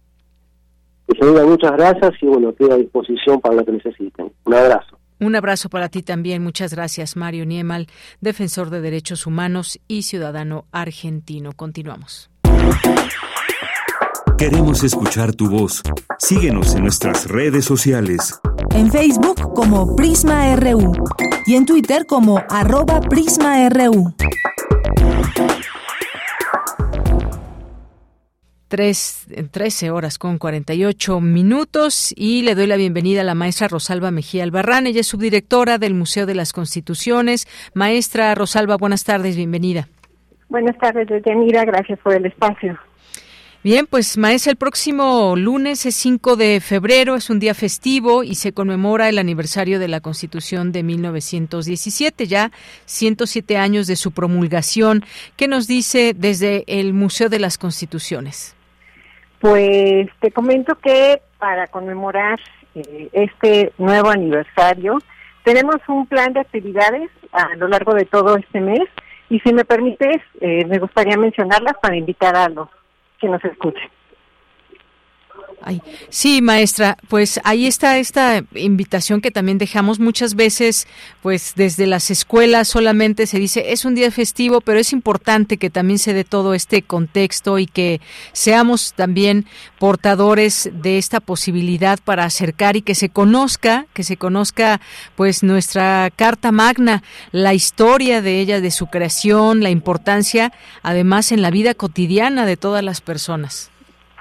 [1.06, 4.32] Pues, muchas gracias y bueno, quedo a disposición para lo que necesiten.
[4.46, 4.98] Un abrazo.
[5.20, 6.44] Un abrazo para ti también.
[6.44, 7.88] Muchas gracias, Mario Niemal,
[8.22, 11.54] defensor de derechos humanos y ciudadano argentino.
[11.54, 12.30] Continuamos.
[14.38, 15.82] Queremos escuchar tu voz.
[16.20, 18.38] Síguenos en nuestras redes sociales.
[18.72, 20.92] En Facebook como Prisma RU
[21.46, 24.14] y en Twitter como arroba PrismaRU.
[28.68, 34.10] Tres, 13 horas con 48 minutos y le doy la bienvenida a la maestra Rosalba
[34.10, 34.88] Mejía Albarrán.
[34.88, 37.48] Ella es subdirectora del Museo de las Constituciones.
[37.76, 39.88] Maestra Rosalba, buenas tardes, bienvenida.
[40.50, 42.80] Buenas tardes, Deyanira, gracias por el espacio.
[43.64, 48.36] Bien, pues maestra, el próximo lunes es 5 de febrero, es un día festivo y
[48.36, 52.52] se conmemora el aniversario de la Constitución de 1917, ya
[52.86, 55.04] 107 años de su promulgación.
[55.36, 58.55] ¿Qué nos dice desde el Museo de las Constituciones?
[59.48, 62.40] Pues te comento que para conmemorar
[62.74, 64.98] eh, este nuevo aniversario
[65.44, 68.90] tenemos un plan de actividades a lo largo de todo este mes
[69.30, 72.70] y si me permites eh, me gustaría mencionarlas para invitar a los
[73.20, 73.88] que nos escuchen.
[76.10, 80.88] Sí, maestra, pues ahí está esta invitación que también dejamos muchas veces,
[81.22, 85.70] pues desde las escuelas solamente se dice es un día festivo, pero es importante que
[85.70, 88.02] también se dé todo este contexto y que
[88.34, 89.46] seamos también
[89.80, 94.82] portadores de esta posibilidad para acercar y que se conozca, que se conozca
[95.16, 100.54] pues nuestra Carta Magna, la historia de ella, de su creación, la importancia
[100.84, 103.72] además en la vida cotidiana de todas las personas.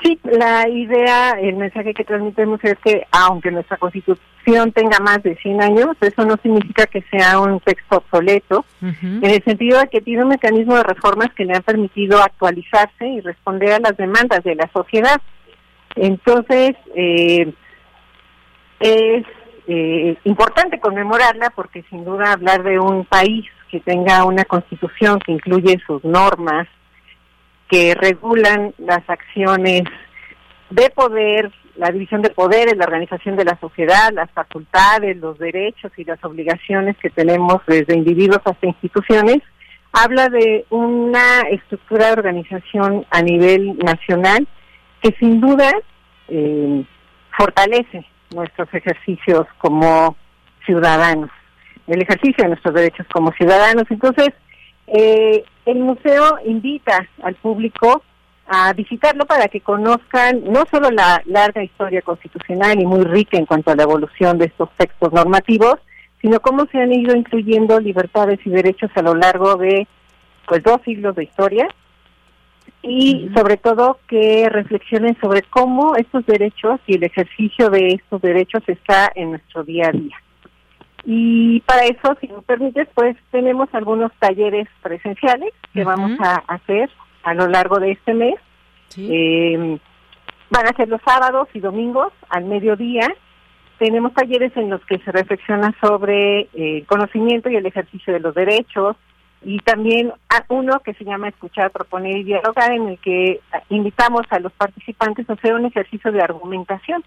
[0.05, 5.34] Sí, la idea, el mensaje que transmitimos es que aunque nuestra constitución tenga más de
[5.36, 10.02] 100 años, eso no significa que sea un texto obsoleto, en el sentido de que
[10.02, 14.44] tiene un mecanismo de reformas que le han permitido actualizarse y responder a las demandas
[14.44, 15.22] de la sociedad.
[15.96, 17.50] Entonces, eh,
[18.80, 19.24] es
[19.66, 25.32] eh, importante conmemorarla porque sin duda hablar de un país que tenga una constitución que
[25.32, 26.68] incluye sus normas,
[27.68, 29.82] que regulan las acciones
[30.70, 35.92] de poder, la división de poderes, la organización de la sociedad, las facultades, los derechos
[35.96, 39.38] y las obligaciones que tenemos desde individuos hasta instituciones,
[39.92, 44.46] habla de una estructura de organización a nivel nacional
[45.00, 45.70] que sin duda
[46.28, 46.84] eh,
[47.36, 50.16] fortalece nuestros ejercicios como
[50.66, 51.30] ciudadanos,
[51.86, 53.84] el ejercicio de nuestros derechos como ciudadanos.
[53.90, 54.30] Entonces,
[54.88, 58.02] eh, el museo invita al público
[58.46, 63.46] a visitarlo para que conozcan no solo la larga historia constitucional y muy rica en
[63.46, 65.76] cuanto a la evolución de estos textos normativos,
[66.20, 69.86] sino cómo se han ido incluyendo libertades y derechos a lo largo de
[70.46, 71.68] pues dos siglos de historia
[72.82, 78.62] y sobre todo que reflexionen sobre cómo estos derechos y el ejercicio de estos derechos
[78.66, 80.16] está en nuestro día a día.
[81.07, 86.90] Y para eso, si me permites, pues tenemos algunos talleres presenciales que vamos a hacer
[87.22, 88.36] a lo largo de este mes.
[88.96, 89.78] Eh,
[90.50, 93.09] van a ser los sábados y domingos al mediodía.
[93.78, 98.20] Tenemos talleres en los que se reflexiona sobre eh, el conocimiento y el ejercicio de
[98.20, 98.96] los derechos
[99.44, 100.12] y también
[100.48, 105.28] uno que se llama Escuchar, Proponer y Dialogar, en el que invitamos a los participantes
[105.28, 107.05] a hacer un ejercicio de argumentación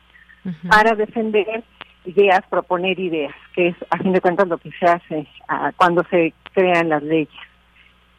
[0.70, 1.64] para defender
[2.08, 6.04] ideas, proponer ideas, que es a fin de cuentas lo que se hace ah, cuando
[6.10, 7.30] se crean las leyes.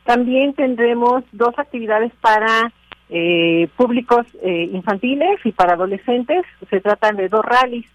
[0.05, 2.73] También tendremos dos actividades para
[3.11, 6.45] eh, públicos eh, infantiles y para adolescentes.
[6.71, 7.87] Se tratan de dos rallies.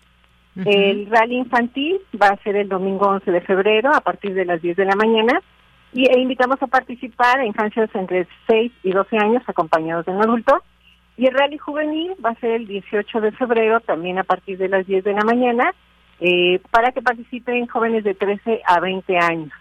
[0.66, 4.62] El rally infantil va a ser el domingo 11 de febrero a partir de las
[4.62, 5.42] 10 de la mañana
[5.94, 10.22] y e invitamos a participar a infancias entre 6 y 12 años acompañados de un
[10.22, 10.62] adulto.
[11.18, 14.70] Y el rally juvenil va a ser el 18 de febrero, también a partir de
[14.70, 15.74] las 10 de la mañana,
[16.20, 19.52] eh, para que participen jóvenes de 13 a 20 años.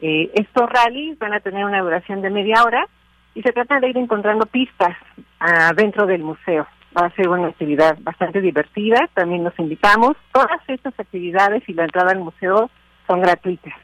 [0.00, 2.86] Eh, estos rallies van a tener una duración de media hora
[3.34, 4.96] y se trata de ir encontrando pistas
[5.40, 6.66] ah, dentro del museo.
[6.96, 10.16] Va a ser una actividad bastante divertida, también nos invitamos.
[10.32, 12.70] Todas estas actividades y la entrada al museo
[13.06, 13.74] son gratuitas.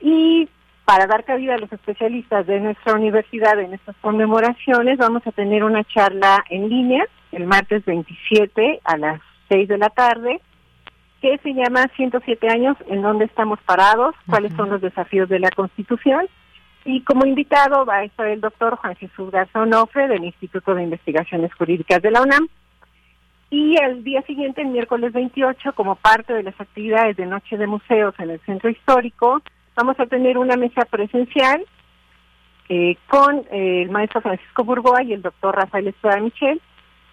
[0.00, 0.48] Y
[0.90, 5.62] para dar cabida a los especialistas de nuestra universidad en estas conmemoraciones, vamos a tener
[5.62, 9.20] una charla en línea el martes 27 a las
[9.50, 10.40] 6 de la tarde,
[11.22, 15.50] que se llama 107 años, en dónde estamos parados, cuáles son los desafíos de la
[15.52, 16.26] Constitución.
[16.84, 20.82] Y como invitado va a estar el doctor Juan Jesús Garzón Ofre del Instituto de
[20.82, 22.48] Investigaciones Jurídicas de la UNAM.
[23.50, 27.68] Y el día siguiente, el miércoles 28, como parte de las actividades de Noche de
[27.68, 29.40] Museos en el Centro Histórico,
[29.80, 31.64] vamos a tener una mesa presencial
[32.68, 36.60] eh, con eh, el maestro Francisco Burgoa y el doctor Rafael Estrada Michel,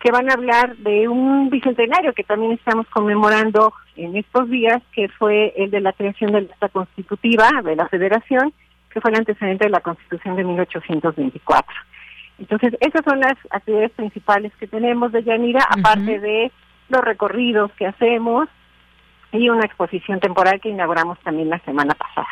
[0.01, 5.07] que van a hablar de un bicentenario que también estamos conmemorando en estos días, que
[5.07, 8.53] fue el de la creación de la constitutiva de la Federación,
[8.89, 11.73] que fue el antecedente de la Constitución de 1824.
[12.39, 16.51] Entonces, esas son las actividades principales que tenemos de Yanira, aparte de
[16.89, 18.49] los recorridos que hacemos
[19.31, 22.27] y una exposición temporal que inauguramos también la semana pasada.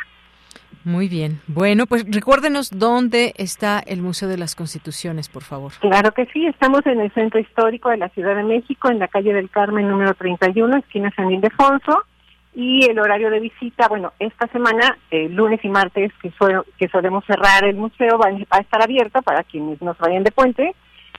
[0.86, 1.42] Muy bien.
[1.48, 5.72] Bueno, pues recuérdenos dónde está el Museo de las Constituciones, por favor.
[5.82, 9.08] Claro que sí, estamos en el Centro Histórico de la Ciudad de México, en la
[9.08, 12.04] calle del Carmen número 31, esquina San Ildefonso,
[12.54, 16.32] y el horario de visita, bueno, esta semana, eh, lunes y martes, que,
[16.78, 20.76] que solemos cerrar el museo, va, a estar abierto para quienes nos vayan de puente,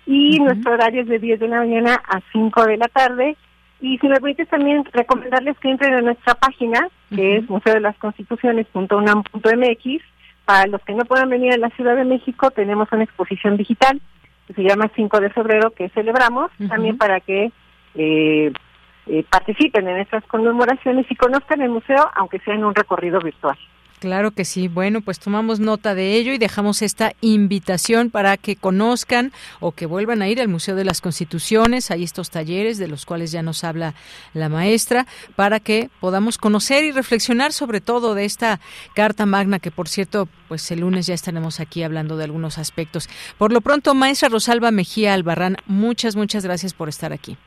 [0.07, 3.37] y nuestro horario es de 10 de la mañana a 5 de la tarde,
[3.81, 7.81] y si me permites también recomendarles que entren a nuestra página, que es museo de
[7.81, 10.03] las constituciones.unam.mx.
[10.45, 14.01] Para los que no puedan venir a la Ciudad de México, tenemos una exposición digital
[14.47, 17.51] que se llama 5 de febrero, que celebramos, también para que
[17.97, 18.53] eh,
[19.07, 23.59] eh, participen en estas conmemoraciones y conozcan el museo, aunque sea en un recorrido virtual.
[23.99, 24.69] Claro que sí.
[24.69, 29.87] Bueno, pues tomamos nota de ello y dejamos esta invitación para que conozcan o que
[29.87, 31.91] vuelvan a ir al Museo de las Constituciones.
[31.91, 33.95] Hay estos talleres de los cuales ya nos habla
[34.35, 38.61] la maestra para que podamos conocer y reflexionar sobre todo de esta
[38.95, 43.09] Carta Magna que, por cierto, pues el lunes ya estaremos aquí hablando de algunos aspectos.
[43.39, 47.39] Por lo pronto, maestra Rosalba Mejía Albarrán, muchas, muchas gracias por estar aquí.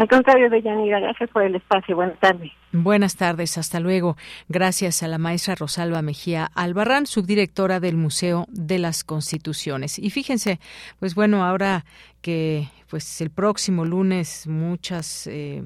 [0.00, 1.94] Al contrario, Deyanira, gracias por el espacio.
[1.94, 2.50] Buenas tardes.
[2.72, 4.16] Buenas tardes, hasta luego.
[4.48, 9.98] Gracias a la maestra Rosalba Mejía Albarrán, subdirectora del Museo de las Constituciones.
[9.98, 10.58] Y fíjense,
[11.00, 11.84] pues bueno, ahora
[12.22, 15.64] que pues el próximo lunes muchas, eh,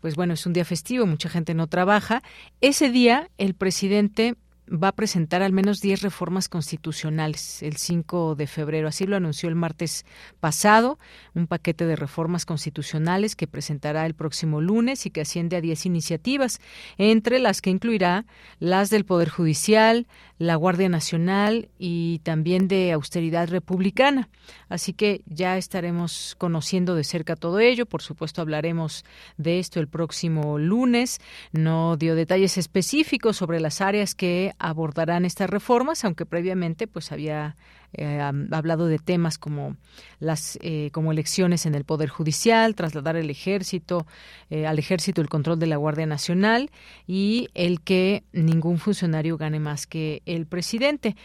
[0.00, 2.24] pues bueno, es un día festivo, mucha gente no trabaja.
[2.60, 4.34] Ese día el presidente
[4.68, 8.88] va a presentar al menos 10 reformas constitucionales el 5 de febrero.
[8.88, 10.04] Así lo anunció el martes
[10.40, 10.98] pasado,
[11.34, 15.86] un paquete de reformas constitucionales que presentará el próximo lunes y que asciende a 10
[15.86, 16.60] iniciativas,
[16.98, 18.26] entre las que incluirá
[18.58, 20.06] las del Poder Judicial,
[20.38, 24.28] la Guardia Nacional y también de austeridad republicana.
[24.68, 27.86] Así que ya estaremos conociendo de cerca todo ello.
[27.86, 29.04] Por supuesto, hablaremos
[29.36, 31.20] de esto el próximo lunes.
[31.52, 37.56] No dio detalles específicos sobre las áreas que abordarán estas reformas, aunque previamente pues había
[37.98, 39.76] eh, hablado de temas como
[40.18, 44.06] las eh, como elecciones en el poder judicial, trasladar el ejército
[44.50, 46.70] eh, al ejército el control de la Guardia Nacional
[47.06, 51.16] y el que ningún funcionario gane más que el presidente.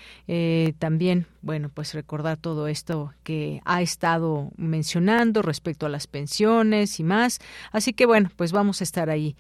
[0.80, 7.04] también, bueno, pues recordar todo esto que ha estado mencionando respecto a las pensiones y
[7.04, 7.40] más.
[7.72, 9.36] Así que bueno, pues vamos a estar ahí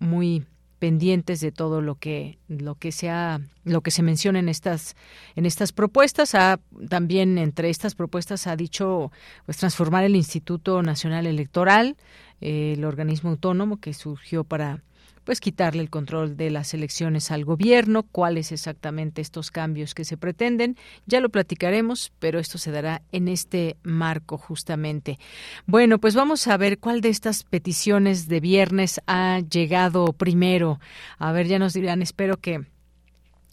[0.00, 0.44] muy
[0.78, 4.96] pendientes de todo lo que lo que sea lo que se menciona en estas
[5.36, 6.34] en estas propuestas.
[6.34, 9.10] Ha, también entre estas propuestas ha dicho
[9.46, 11.96] pues transformar el Instituto Nacional Electoral
[12.40, 14.82] eh, el organismo autónomo que surgió para
[15.24, 20.16] pues quitarle el control de las elecciones al gobierno, cuáles exactamente estos cambios que se
[20.16, 25.18] pretenden, ya lo platicaremos, pero esto se dará en este marco justamente.
[25.66, 30.78] Bueno, pues vamos a ver cuál de estas peticiones de viernes ha llegado primero.
[31.18, 32.66] A ver, ya nos dirán, espero que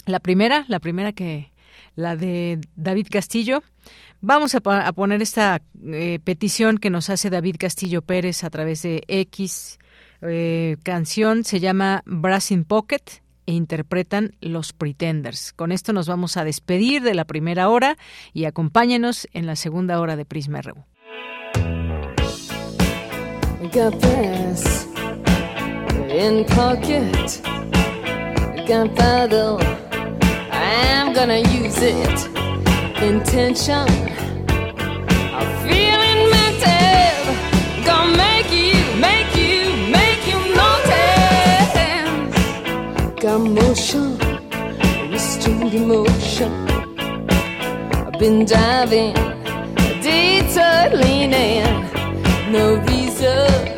[0.05, 1.51] la primera, la primera que
[1.95, 3.63] la de David Castillo.
[4.21, 9.03] Vamos a, poner esta eh, petición que nos hace David Castillo Pérez a través de
[9.07, 9.79] X
[10.21, 13.01] eh, canción se llama Brass in Pocket
[13.45, 15.53] e interpretan Los Pretenders.
[15.53, 17.97] Con esto nos vamos a despedir de la primera hora
[18.33, 20.85] y acompáñenos en la segunda hora de Prisma RU.
[31.11, 32.29] I'm gonna use it.
[33.01, 34.30] Intention.
[43.55, 44.17] Got motion,
[45.11, 46.51] restrained emotion.
[46.99, 49.13] I've been diving,
[50.01, 50.97] detour
[52.51, 53.70] no reason,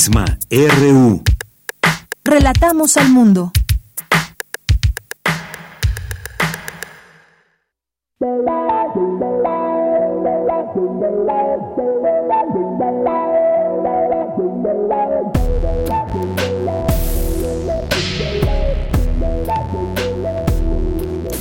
[0.00, 1.22] Prisma RU.
[2.24, 3.52] Relatamos al mundo.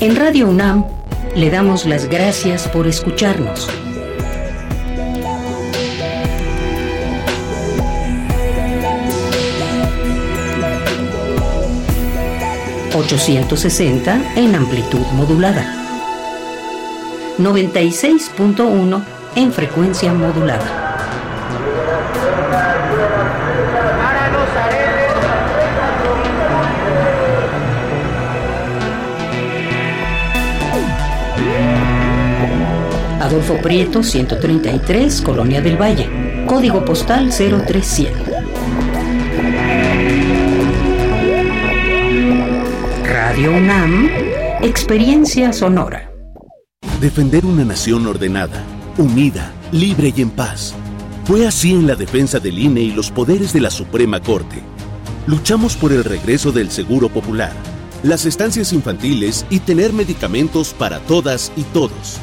[0.02, 0.86] En Radio UNAM
[1.34, 3.70] le damos las gracias por escucharnos.
[13.10, 15.66] ...860 en amplitud modulada.
[17.40, 19.04] 96.1
[19.36, 20.90] en frecuencia modulada.
[33.20, 36.46] Adolfo Prieto, 133, Colonia del Valle.
[36.46, 38.29] Código postal 03100.
[43.48, 44.10] UNAM,
[44.62, 46.12] Experiencia Sonora.
[47.00, 48.64] Defender una nación ordenada,
[48.98, 50.76] unida, libre y en paz.
[51.24, 54.58] Fue así en la defensa del INE y los poderes de la Suprema Corte.
[55.26, 57.54] Luchamos por el regreso del Seguro Popular,
[58.04, 62.18] las estancias infantiles y tener medicamentos para todas y todos.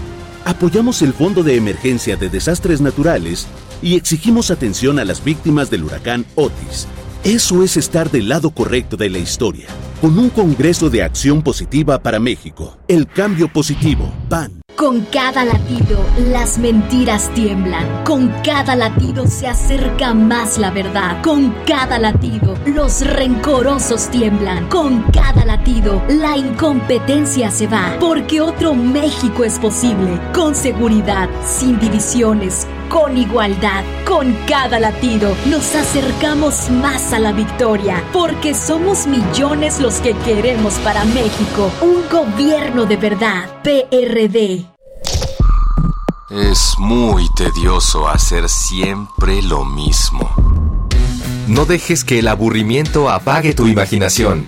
[0.45, 3.47] Apoyamos el Fondo de Emergencia de Desastres Naturales
[3.81, 6.87] y exigimos atención a las víctimas del huracán Otis.
[7.25, 9.67] Eso es estar del lado correcto de la historia,
[10.01, 12.77] con un Congreso de Acción Positiva para México.
[12.87, 14.61] El cambio positivo, PAN.
[14.77, 18.05] Con cada latido, las mentiras tiemblan.
[18.05, 21.23] Con cada latido se acerca más la verdad.
[21.23, 24.69] Con cada latido, los rencorosos tiemblan.
[24.69, 27.97] Con cada latido, la incompetencia se va.
[27.99, 30.21] Porque otro México es posible.
[30.35, 33.85] Con seguridad, sin divisiones, con igualdad.
[34.07, 38.03] Con cada latido, nos acercamos más a la victoria.
[38.13, 43.49] Porque somos millones los que queremos para México un gobierno de verdad.
[43.63, 44.67] PRD.
[46.31, 50.35] Es muy tedioso hacer siempre lo mismo.
[51.47, 54.47] No dejes que el aburrimiento apague tu imaginación.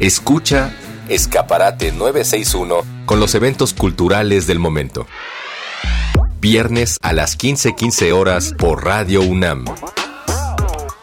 [0.00, 0.74] Escucha
[1.08, 5.06] Escaparate 961 con los eventos culturales del momento.
[6.40, 9.66] Viernes a las 15:15 horas por Radio UNAM.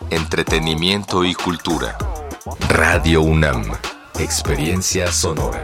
[0.10, 1.96] Entretenimiento y cultura.
[2.70, 3.72] Radio UNAM.
[4.18, 5.64] Experiencia sonora.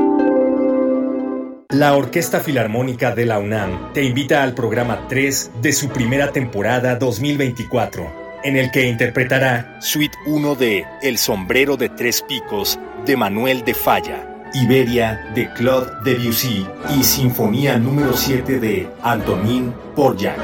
[1.71, 6.97] La Orquesta Filarmónica de la UNAM te invita al programa 3 de su primera temporada
[6.97, 13.63] 2024, en el que interpretará Suite 1 de El sombrero de tres picos de Manuel
[13.63, 16.67] de Falla, Iberia de Claude Debussy
[16.99, 20.37] y Sinfonía número 7 de Antonin Porjak.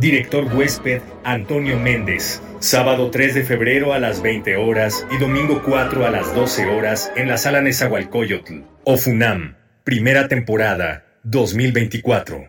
[0.00, 2.40] Director huésped Antonio Méndez.
[2.60, 7.12] Sábado 3 de febrero a las 20 horas y domingo 4 a las 12 horas
[7.16, 9.63] en la sala Nezahualcóyotl, OFUNAM.
[9.84, 12.48] Primera temporada 2024.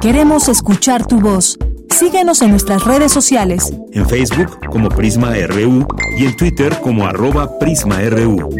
[0.00, 1.58] Queremos escuchar tu voz.
[1.90, 3.72] Síguenos en nuestras redes sociales.
[3.92, 5.84] En Facebook como Prisma RU
[6.16, 8.50] y en Twitter como arroba PrismaRU.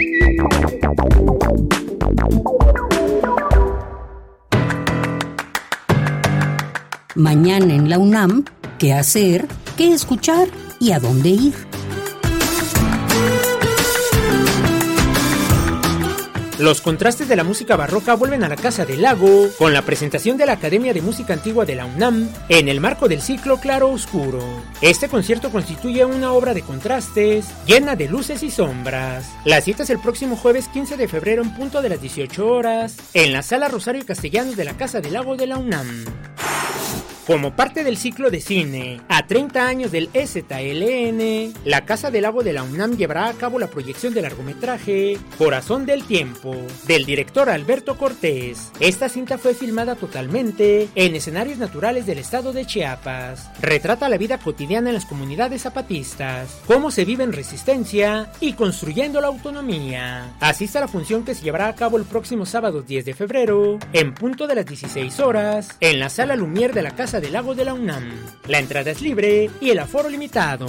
[7.15, 8.45] Mañana en la UNAM,
[8.81, 9.47] ¿qué hacer?
[9.77, 10.49] ¿Qué escuchar?
[10.81, 11.68] ¿Y a dónde ir?
[16.59, 20.37] Los contrastes de la música barroca vuelven a la Casa del Lago con la presentación
[20.37, 23.91] de la Academia de Música Antigua de la UNAM en el marco del ciclo Claro
[23.91, 24.43] Oscuro.
[24.81, 29.31] Este concierto constituye una obra de contrastes llena de luces y sombras.
[29.45, 32.97] La cita es el próximo jueves 15 de febrero en punto de las 18 horas
[33.15, 36.05] en la Sala Rosario Castellanos de la Casa del Lago de la UNAM.
[37.29, 42.43] Como parte del ciclo de cine a 30 años del EZLN, la Casa del Lago
[42.43, 46.57] de la UNAM llevará a cabo la proyección del largometraje Corazón del Tiempo,
[46.87, 48.73] del director Alberto Cortés.
[48.81, 53.51] Esta cinta fue filmada totalmente en escenarios naturales del estado de Chiapas.
[53.61, 59.21] Retrata la vida cotidiana en las comunidades zapatistas, cómo se vive en resistencia y construyendo
[59.21, 60.33] la autonomía.
[60.41, 63.79] Asista a la función que se llevará a cabo el próximo sábado 10 de febrero,
[63.93, 67.55] en punto de las 16 horas, en la Sala Lumière de la Casa del Lago
[67.55, 68.05] de la UNAM.
[68.47, 70.67] La entrada es libre y el aforo limitado.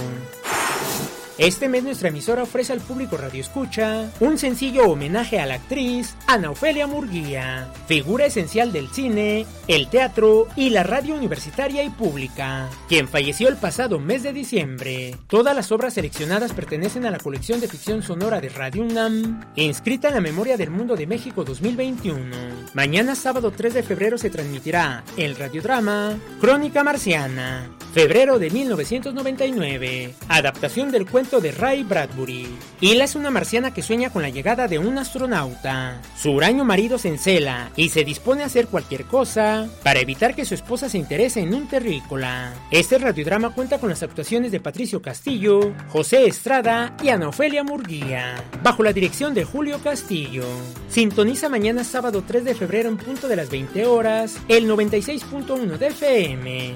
[1.40, 6.14] Este mes nuestra emisora ofrece al público Radio Escucha un sencillo homenaje a la actriz
[6.26, 12.68] Ana Ofelia Murguía, figura esencial del cine, el teatro y la radio universitaria y pública,
[12.90, 15.16] quien falleció el pasado mes de diciembre.
[15.28, 20.08] Todas las obras seleccionadas pertenecen a la colección de ficción sonora de Radio UNAM, inscrita
[20.08, 22.36] en la Memoria del Mundo de México 2021.
[22.74, 30.92] Mañana sábado 3 de febrero se transmitirá el radiodrama Crónica Marciana, febrero de 1999, adaptación
[30.92, 32.48] del cuento de Ray Bradbury.
[32.80, 36.00] Hila es una marciana que sueña con la llegada de un astronauta.
[36.16, 40.44] Su huraño marido se encela y se dispone a hacer cualquier cosa para evitar que
[40.44, 42.52] su esposa se interese en un terrícola.
[42.72, 48.42] Este radiodrama cuenta con las actuaciones de Patricio Castillo, José Estrada y Ana Ofelia Murguía,
[48.64, 50.44] bajo la dirección de Julio Castillo.
[50.88, 55.86] Sintoniza mañana sábado 3 de febrero en punto de las 20 horas el 96.1 de
[55.86, 56.74] FM.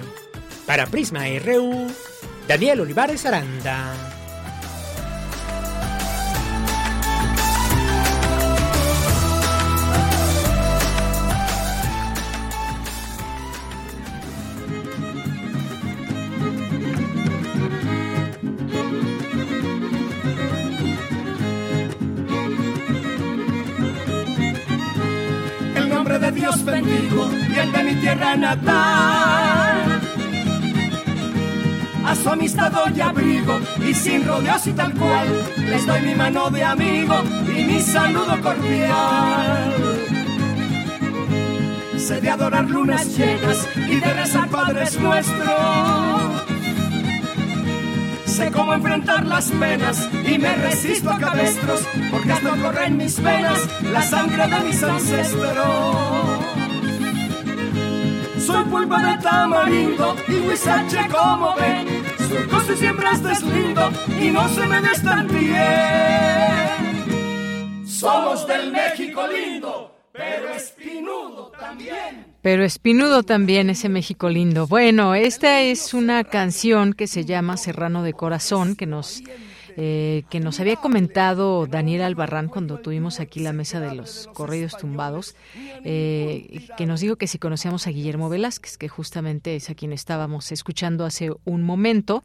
[0.67, 1.89] Para Prisma RU,
[2.47, 4.14] Daniel Olivares Aranda.
[26.67, 30.01] Y el de mi tierra natal.
[32.07, 36.51] A su amistad doy abrigo y sin rodeos y tal cual, les doy mi mano
[36.51, 39.75] de amigo y mi saludo cordial.
[41.99, 46.54] Sé de adorar lunas llenas y de rezar padres nuestros.
[48.35, 53.23] Sé cómo enfrentar las penas y me resisto a cabestros, porque hasta corre en mis
[53.23, 55.55] venas la sangre de mis ancestros.
[58.45, 61.87] Soy pulpa de tamarindo y huizache como ven,
[62.19, 66.75] su costo siempre estés lindo y no se me des tan bien.
[67.87, 72.34] Somos del México lindo, pero espinudo también.
[72.45, 74.67] Pero espinudo también ese México lindo.
[74.67, 79.23] Bueno, esta es una canción que se llama Serrano de Corazón, que nos
[79.77, 84.77] eh, que nos había comentado Daniel Albarrán cuando tuvimos aquí la mesa de los corridos
[84.77, 85.35] tumbados,
[85.85, 89.93] eh, que nos dijo que si conocíamos a Guillermo Velázquez, que justamente es a quien
[89.93, 92.23] estábamos escuchando hace un momento,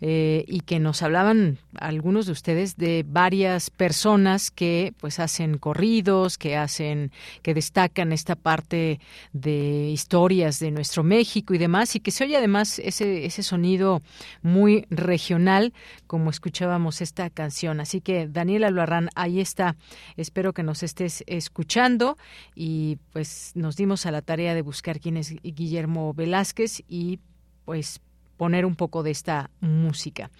[0.00, 6.38] eh, y que nos hablaban algunos de ustedes de varias personas que pues hacen corridos,
[6.38, 9.00] que hacen, que destacan esta parte
[9.32, 14.02] de historias de nuestro México y demás, y que se oye además ese, ese sonido
[14.42, 15.72] muy regional,
[16.06, 17.80] como escuchábamos esta canción.
[17.80, 19.76] Así que Daniela Loarrán, ahí está.
[20.16, 22.16] Espero que nos estés escuchando
[22.54, 27.20] y pues nos dimos a la tarea de buscar quién es Guillermo Velázquez y
[27.64, 28.00] pues
[28.38, 30.30] poner un poco de esta música.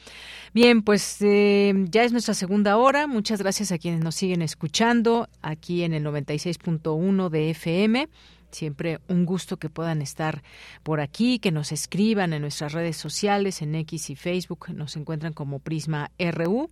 [0.54, 3.06] Bien, pues eh, ya es nuestra segunda hora.
[3.06, 8.08] Muchas gracias a quienes nos siguen escuchando aquí en el 96.1 de FM.
[8.50, 10.42] Siempre un gusto que puedan estar
[10.82, 15.32] por aquí, que nos escriban en nuestras redes sociales, en X y Facebook, nos encuentran
[15.32, 16.70] como Prisma RU.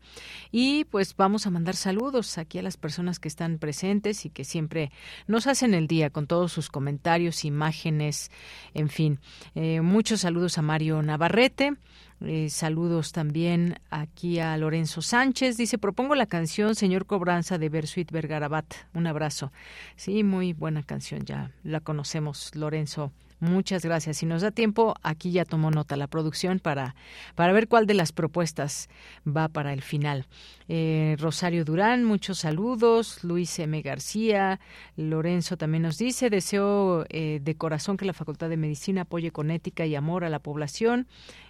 [0.51, 4.45] Y pues vamos a mandar saludos aquí a las personas que están presentes y que
[4.45, 4.91] siempre
[5.27, 8.31] nos hacen el día con todos sus comentarios, imágenes,
[8.75, 9.21] en fin.
[9.55, 11.77] Eh, muchos saludos a Mario Navarrete.
[12.21, 15.57] Eh, saludos también aquí a Lorenzo Sánchez.
[15.57, 18.67] Dice, propongo la canción Señor Cobranza de Bersuit Vergarabat.
[18.95, 19.53] Un abrazo.
[19.97, 23.13] Sí, muy buena canción, ya la conocemos, Lorenzo.
[23.39, 24.17] Muchas gracias.
[24.17, 26.95] Si nos da tiempo, aquí ya tomó nota la producción para,
[27.35, 28.89] para ver cuál de las propuestas
[29.27, 30.27] va para el final.
[30.69, 33.23] Eh, Rosario Durán, muchos saludos.
[33.25, 33.83] Luis M.
[33.83, 34.59] García,
[34.97, 39.51] Lorenzo también nos dice, deseo eh, de corazón que la Facultad de Medicina apoye con
[39.51, 41.07] ética y amor a la población.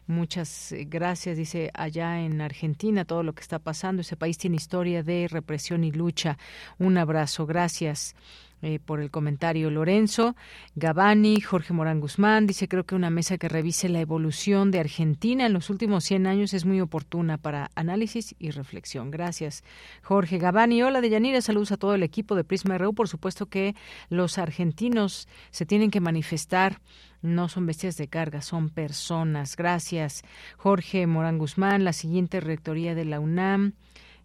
[0.09, 4.03] Muchas eh, gracias, dice allá en Argentina, todo lo que está pasando.
[4.03, 6.37] Ese país tiene historia de represión y lucha.
[6.79, 8.17] Un abrazo, gracias.
[8.63, 10.35] Eh, por el comentario Lorenzo.
[10.77, 15.45] Gabani, Jorge Morán Guzmán, dice creo que una mesa que revise la evolución de Argentina
[15.45, 19.11] en los últimos 100 años es muy oportuna para análisis y reflexión.
[19.11, 19.63] Gracias,
[20.03, 20.83] Jorge Gabani.
[20.83, 22.95] Hola, Deyanira, saludos a todo el equipo de Prisma RU.
[22.95, 23.75] Por supuesto que
[24.09, 26.81] los argentinos se tienen que manifestar
[27.21, 29.57] no son bestias de carga, son personas.
[29.57, 30.23] Gracias,
[30.57, 31.85] Jorge Morán Guzmán.
[31.85, 33.75] La siguiente rectoría de la UNAM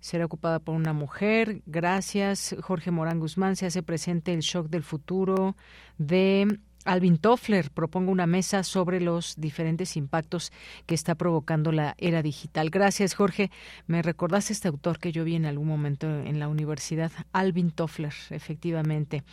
[0.02, 1.62] será ocupada por una mujer.
[1.66, 3.56] Gracias, Jorge Morán Guzmán.
[3.56, 5.56] Se hace presente el shock del futuro
[5.98, 10.52] de Alvin Toffler propongo una mesa sobre los diferentes impactos
[10.86, 12.70] que está provocando la era digital.
[12.70, 13.52] Gracias, Jorge.
[13.88, 18.14] Me recordaste este autor que yo vi en algún momento en la universidad, Alvin Toffler,
[18.32, 19.24] efectivamente,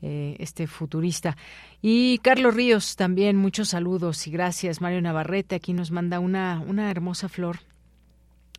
[0.00, 1.36] eh, este futurista.
[1.82, 4.80] Y Carlos Ríos, también muchos saludos y gracias.
[4.80, 7.58] Mario Navarrete aquí nos manda una, una hermosa flor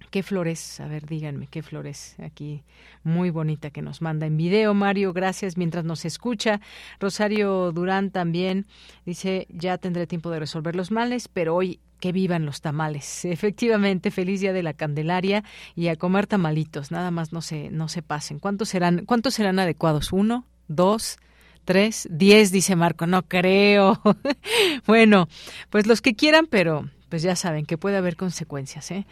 [0.09, 0.79] ¿Qué flores?
[0.79, 2.15] A ver, díganme, ¿qué flores?
[2.23, 2.63] Aquí,
[3.03, 6.61] muy bonita que nos manda en video, Mario, gracias mientras nos escucha.
[6.99, 8.67] Rosario Durán también
[9.05, 13.25] dice, ya tendré tiempo de resolver los males, pero hoy que vivan los tamales.
[13.25, 15.43] Efectivamente, feliz día de la Candelaria
[15.75, 18.39] y a comer tamalitos, nada más no se, no se pasen.
[18.39, 20.13] ¿Cuántos serán, cuántos serán adecuados?
[20.13, 20.45] ¿Uno?
[20.69, 21.17] ¿Dos?
[21.65, 24.01] tres, diez, dice Marco, no creo.
[24.87, 25.27] bueno,
[25.69, 29.05] pues los que quieran, pero pues ya saben que puede haber consecuencias, ¿eh?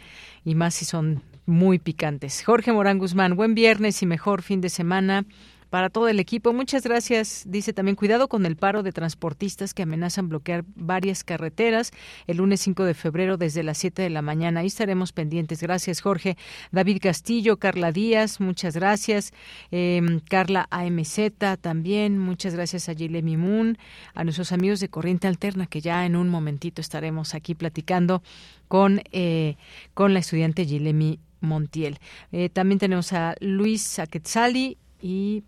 [0.44, 2.42] Y más si son muy picantes.
[2.44, 5.24] Jorge Morán Guzmán, buen viernes y mejor fin de semana
[5.70, 6.52] para todo el equipo.
[6.52, 7.44] Muchas gracias.
[7.46, 11.92] Dice también cuidado con el paro de transportistas que amenazan bloquear varias carreteras
[12.26, 14.60] el lunes 5 de febrero desde las 7 de la mañana.
[14.60, 15.62] Ahí estaremos pendientes.
[15.62, 16.36] Gracias, Jorge.
[16.72, 19.32] David Castillo, Carla Díaz, muchas gracias.
[19.70, 22.18] Em, Carla AMZ también.
[22.18, 23.78] Muchas gracias a Gilemi Moon,
[24.14, 28.22] a nuestros amigos de Corriente Alterna, que ya en un momentito estaremos aquí platicando
[28.68, 29.56] con, eh,
[29.94, 31.98] con la estudiante Gilemi Montiel.
[32.32, 35.44] Eh, también tenemos a Luis Saquetzali y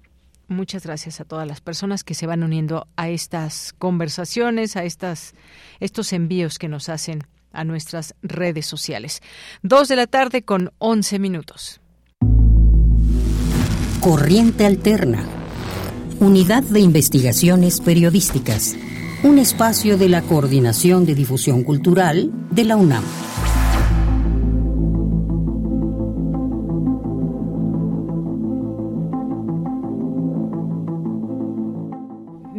[0.49, 5.35] Muchas gracias a todas las personas que se van uniendo a estas conversaciones, a estas,
[5.79, 9.21] estos envíos que nos hacen a nuestras redes sociales.
[9.63, 11.83] Dos de la tarde con once minutos.
[14.01, 15.23] Corriente Alterna.
[16.19, 18.75] Unidad de Investigaciones Periodísticas.
[19.23, 23.05] Un espacio de la Coordinación de Difusión Cultural de la UNAM.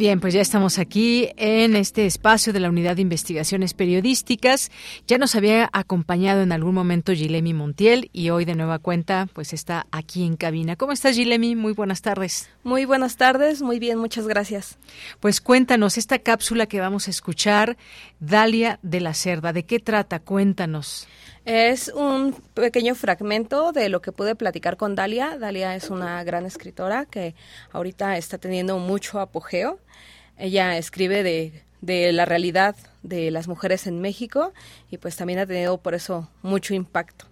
[0.00, 4.70] Bien, pues ya estamos aquí en este espacio de la Unidad de Investigaciones Periodísticas.
[5.06, 9.52] Ya nos había acompañado en algún momento Gilemi Montiel y hoy de nueva cuenta pues
[9.52, 10.76] está aquí en cabina.
[10.76, 11.54] ¿Cómo estás Gilemi?
[11.54, 12.48] Muy buenas tardes.
[12.64, 14.78] Muy buenas tardes, muy bien, muchas gracias.
[15.20, 17.76] Pues cuéntanos esta cápsula que vamos a escuchar,
[18.20, 20.20] Dalia de la Cerda, ¿de qué trata?
[20.20, 21.08] Cuéntanos.
[21.44, 25.38] Es un pequeño fragmento de lo que pude platicar con Dalia.
[25.38, 27.34] Dalia es una gran escritora que
[27.72, 29.78] ahorita está teniendo mucho apogeo.
[30.36, 34.52] Ella escribe de, de la realidad de las mujeres en México
[34.90, 37.26] y pues también ha tenido por eso mucho impacto.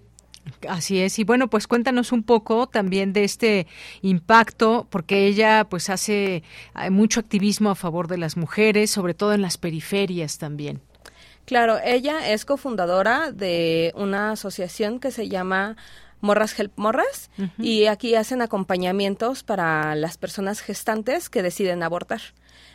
[0.67, 3.67] Así es, y bueno, pues cuéntanos un poco también de este
[4.01, 6.43] impacto, porque ella pues hace
[6.81, 10.81] eh, mucho activismo a favor de las mujeres, sobre todo en las periferias también.
[11.49, 15.79] Claro, ella es cofundadora de una asociación que se llama
[16.21, 22.21] Morras Help Morras y aquí hacen acompañamientos para las personas gestantes que deciden abortar.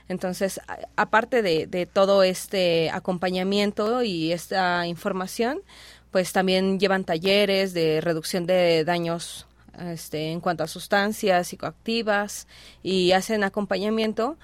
[0.10, 0.60] Entonces,
[0.96, 5.62] aparte de, de todo este acompañamiento y esta información,
[6.10, 9.46] pues también llevan talleres de reducción de daños
[9.78, 12.48] este, en cuanto a sustancias psicoactivas
[12.82, 14.36] y hacen acompañamiento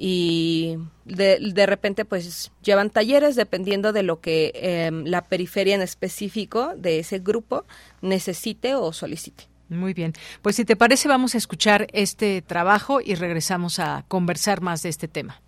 [0.00, 5.82] y de, de repente pues llevan talleres dependiendo de lo que em, la periferia en
[5.82, 7.64] específico de ese grupo
[8.00, 9.48] necesite o solicite.
[9.68, 10.12] Muy bien.
[10.40, 14.88] Pues si te parece, vamos a escuchar este trabajo y regresamos a conversar más de
[14.88, 15.42] este tema.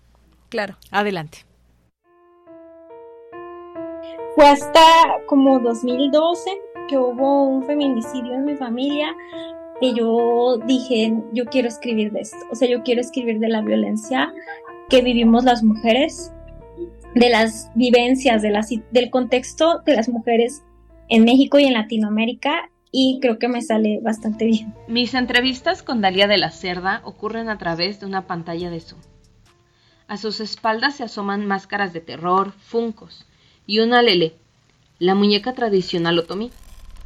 [0.49, 0.75] Claro.
[0.91, 1.45] Adelante.
[4.35, 4.81] Fue hasta
[5.27, 6.49] como 2012
[6.89, 9.15] que hubo un feminicidio en mi familia
[9.81, 13.61] y yo dije, yo quiero escribir de esto, o sea, yo quiero escribir de la
[13.61, 14.31] violencia
[14.89, 16.31] que vivimos las mujeres,
[17.15, 20.63] de las vivencias, de las, del contexto de las mujeres
[21.09, 24.73] en México y en Latinoamérica y creo que me sale bastante bien.
[24.87, 29.01] Mis entrevistas con Dalia de la Cerda ocurren a través de una pantalla de Zoom.
[30.07, 33.25] A sus espaldas se asoman máscaras de terror, funcos
[33.65, 34.33] y una lele,
[34.99, 36.51] la muñeca tradicional otomí,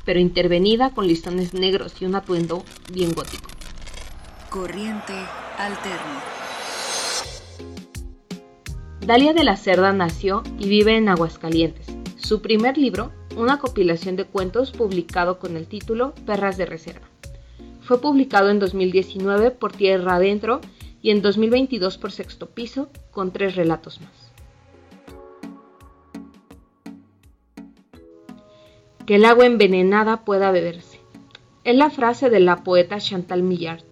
[0.05, 2.63] pero intervenida con listones negros y un atuendo
[2.93, 3.49] bien gótico.
[4.49, 5.13] Corriente
[5.57, 6.23] alterna.
[9.05, 11.87] Dalia de la Cerda nació y vive en Aguascalientes.
[12.15, 17.07] Su primer libro, una compilación de cuentos publicado con el título Perras de Reserva.
[17.81, 20.61] Fue publicado en 2019 por Tierra Adentro
[21.03, 24.24] y en 2022 por Sexto Piso, con tres relatos más.
[29.05, 30.99] Que el agua envenenada pueda beberse.
[31.63, 33.83] Es la frase de la poeta Chantal Millard,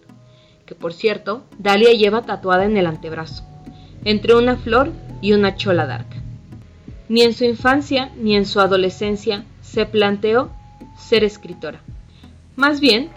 [0.66, 3.44] que por cierto, Dalia lleva tatuada en el antebrazo,
[4.04, 6.16] entre una flor y una chola d'arca.
[7.08, 10.50] Ni en su infancia ni en su adolescencia se planteó
[10.98, 11.80] ser escritora.
[12.56, 13.10] Más bien,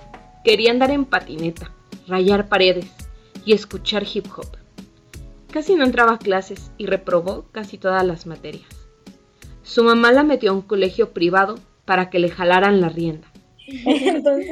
[0.43, 1.71] quería andar en patineta,
[2.07, 2.91] rayar paredes
[3.45, 4.57] y escuchar hip hop.
[5.51, 8.67] Casi no entraba a clases y reprobó casi todas las materias.
[9.63, 11.55] Su mamá la metió a un colegio privado
[11.88, 13.27] para que le jalaran la rienda.
[13.68, 14.49] Entonces,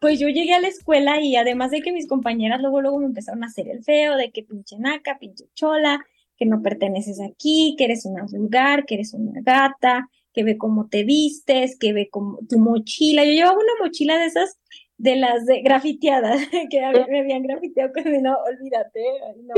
[0.00, 3.06] pues yo llegué a la escuela y además de que mis compañeras luego luego me
[3.06, 6.04] empezaron a hacer el feo de que pinche naca, pinche chola,
[6.36, 10.88] que no perteneces aquí, que eres una vulgar, que eres una gata, que ve cómo
[10.88, 13.24] te vistes, que ve como tu mochila.
[13.24, 14.58] Yo llevaba una mochila de esas
[14.98, 16.40] de las de grafiteadas
[16.70, 19.00] que me habían grafiteado con no, olvídate.
[19.44, 19.54] No.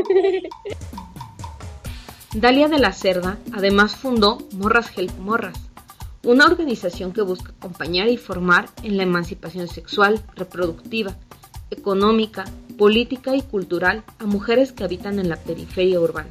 [2.34, 5.63] Dalia de la Cerda además fundó Morras Help Morras,
[6.24, 11.16] una organización que busca acompañar y formar en la emancipación sexual, reproductiva,
[11.70, 12.44] económica,
[12.78, 16.30] política y cultural a mujeres que habitan en la periferia urbana.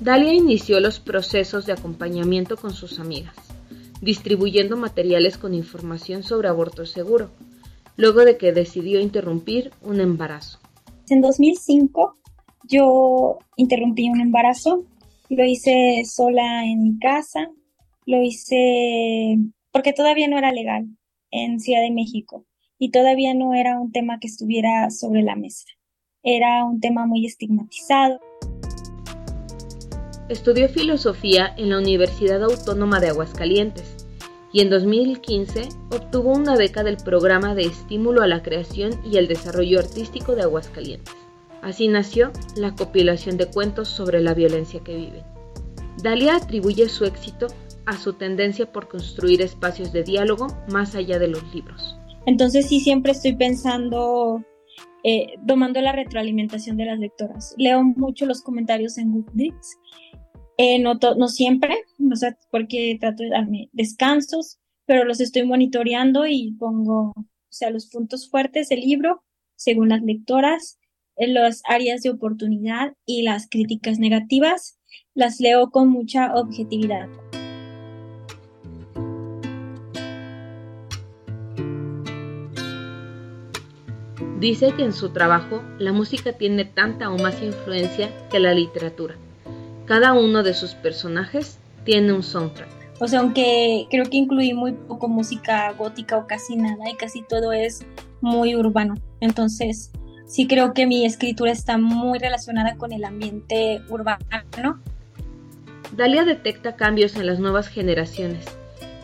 [0.00, 3.34] Dalia inició los procesos de acompañamiento con sus amigas,
[4.00, 7.30] distribuyendo materiales con información sobre aborto seguro,
[7.96, 10.60] luego de que decidió interrumpir un embarazo.
[11.08, 12.16] En 2005
[12.68, 14.84] yo interrumpí un embarazo,
[15.30, 17.50] lo hice sola en mi casa,
[18.08, 19.36] lo hice
[19.70, 20.86] porque todavía no era legal
[21.30, 22.46] en Ciudad de México
[22.78, 25.66] y todavía no era un tema que estuviera sobre la mesa.
[26.22, 28.18] Era un tema muy estigmatizado.
[30.30, 34.06] Estudió filosofía en la Universidad Autónoma de Aguascalientes
[34.54, 39.28] y en 2015 obtuvo una beca del Programa de Estímulo a la Creación y el
[39.28, 41.14] Desarrollo Artístico de Aguascalientes.
[41.60, 45.24] Así nació la compilación de cuentos sobre la violencia que viven.
[46.02, 47.48] Dalia atribuye su éxito
[47.88, 51.96] a su tendencia por construir espacios de diálogo más allá de los libros.
[52.26, 54.44] Entonces sí siempre estoy pensando,
[55.02, 57.54] eh, tomando la retroalimentación de las lectoras.
[57.56, 59.78] Leo mucho los comentarios en Goodreads
[60.60, 60.98] eh, no,
[61.28, 67.24] siempre, no sé, porque trato de darme descansos, pero los estoy monitoreando y pongo, o
[67.48, 69.22] sea, los puntos fuertes del libro,
[69.54, 70.80] según las lectoras,
[71.16, 74.80] las áreas de oportunidad y las críticas negativas,
[75.14, 77.08] las leo con mucha objetividad.
[84.38, 89.16] Dice que en su trabajo la música tiene tanta o más influencia que la literatura
[89.88, 92.68] cada uno de sus personajes tiene un soundtrack.
[93.00, 97.22] O sea, aunque creo que incluí muy poco música gótica o casi nada y casi
[97.22, 97.86] todo es
[98.20, 98.96] muy urbano.
[99.20, 99.90] Entonces,
[100.26, 104.26] sí creo que mi escritura está muy relacionada con el ambiente urbano.
[105.96, 108.44] Dalia detecta cambios en las nuevas generaciones.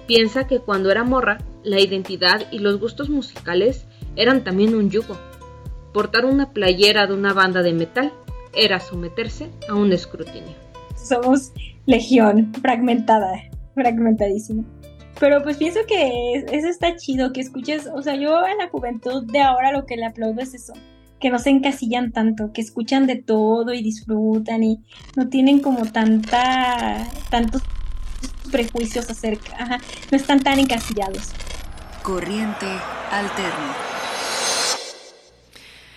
[0.06, 5.16] Piensa que cuando era morra, la identidad y los gustos musicales eran también un yugo.
[5.92, 8.12] Portar una playera de una banda de metal
[8.52, 10.54] era someterse a un escrutinio.
[10.96, 11.52] Somos
[11.86, 13.42] legión fragmentada
[13.74, 14.64] fragmentadísimo.
[15.20, 19.24] Pero pues pienso que eso está chido, que escuches, o sea, yo en la juventud
[19.30, 20.72] de ahora lo que le aplaudo es eso,
[21.20, 24.82] que no se encasillan tanto, que escuchan de todo y disfrutan y
[25.16, 27.62] no tienen como tanta, tantos
[28.50, 29.78] prejuicios acerca,
[30.10, 31.32] no están tan encasillados.
[32.04, 32.66] Corriente
[33.10, 33.74] alterna.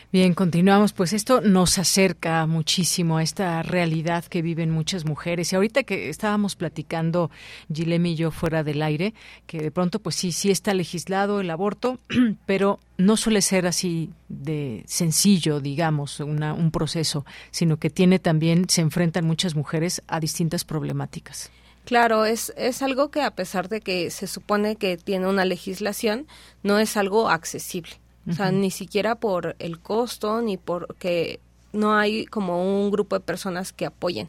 [0.10, 0.94] Bien, continuamos.
[0.94, 5.52] Pues esto nos acerca muchísimo a esta realidad que viven muchas mujeres.
[5.52, 7.30] Y ahorita que estábamos platicando,
[7.70, 9.14] Gilemi y yo fuera del aire,
[9.48, 12.00] que de pronto, pues sí, sí está legislado el aborto,
[12.46, 18.80] pero no suele ser así de sencillo, digamos, un proceso, sino que tiene también, se
[18.80, 21.52] enfrentan muchas mujeres a distintas problemáticas.
[21.88, 26.28] Claro, es, es algo que a pesar de que se supone que tiene una legislación,
[26.62, 27.94] no es algo accesible.
[28.30, 31.40] O sea, ni siquiera por el costo, ni porque
[31.72, 34.28] no hay como un grupo de personas que apoyen.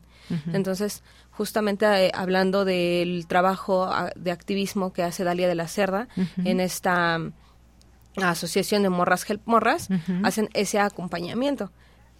[0.53, 1.03] Entonces,
[1.33, 6.07] justamente eh, hablando del trabajo ah, de activismo que hace Dalia de la Cerda
[6.45, 7.33] en esta mm,
[8.23, 9.89] asociación de Morras Help Morras,
[10.23, 11.73] hacen ese acompañamiento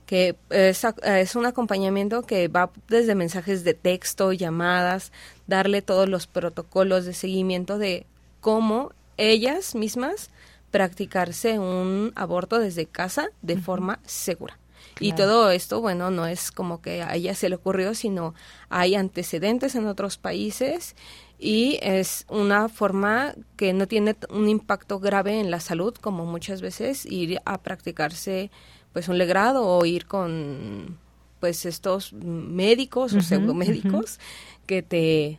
[0.09, 5.13] que es, es, un acompañamiento que va desde mensajes de texto, llamadas,
[5.47, 8.07] darle todos los protocolos de seguimiento de
[8.41, 10.31] cómo ellas mismas
[10.71, 14.59] practicarse un aborto desde casa de forma segura.
[14.99, 18.35] Y todo esto, bueno, no es como que a ella se le ocurrió, sino
[18.71, 20.97] hay antecedentes en otros países
[21.39, 26.63] y es una forma que no tiene un impacto grave en la salud, como muchas
[26.63, 28.51] veces ir a practicarse
[28.93, 30.99] pues un legrado o ir con
[31.41, 34.19] pues estos médicos o pseudomédicos
[34.67, 35.39] que te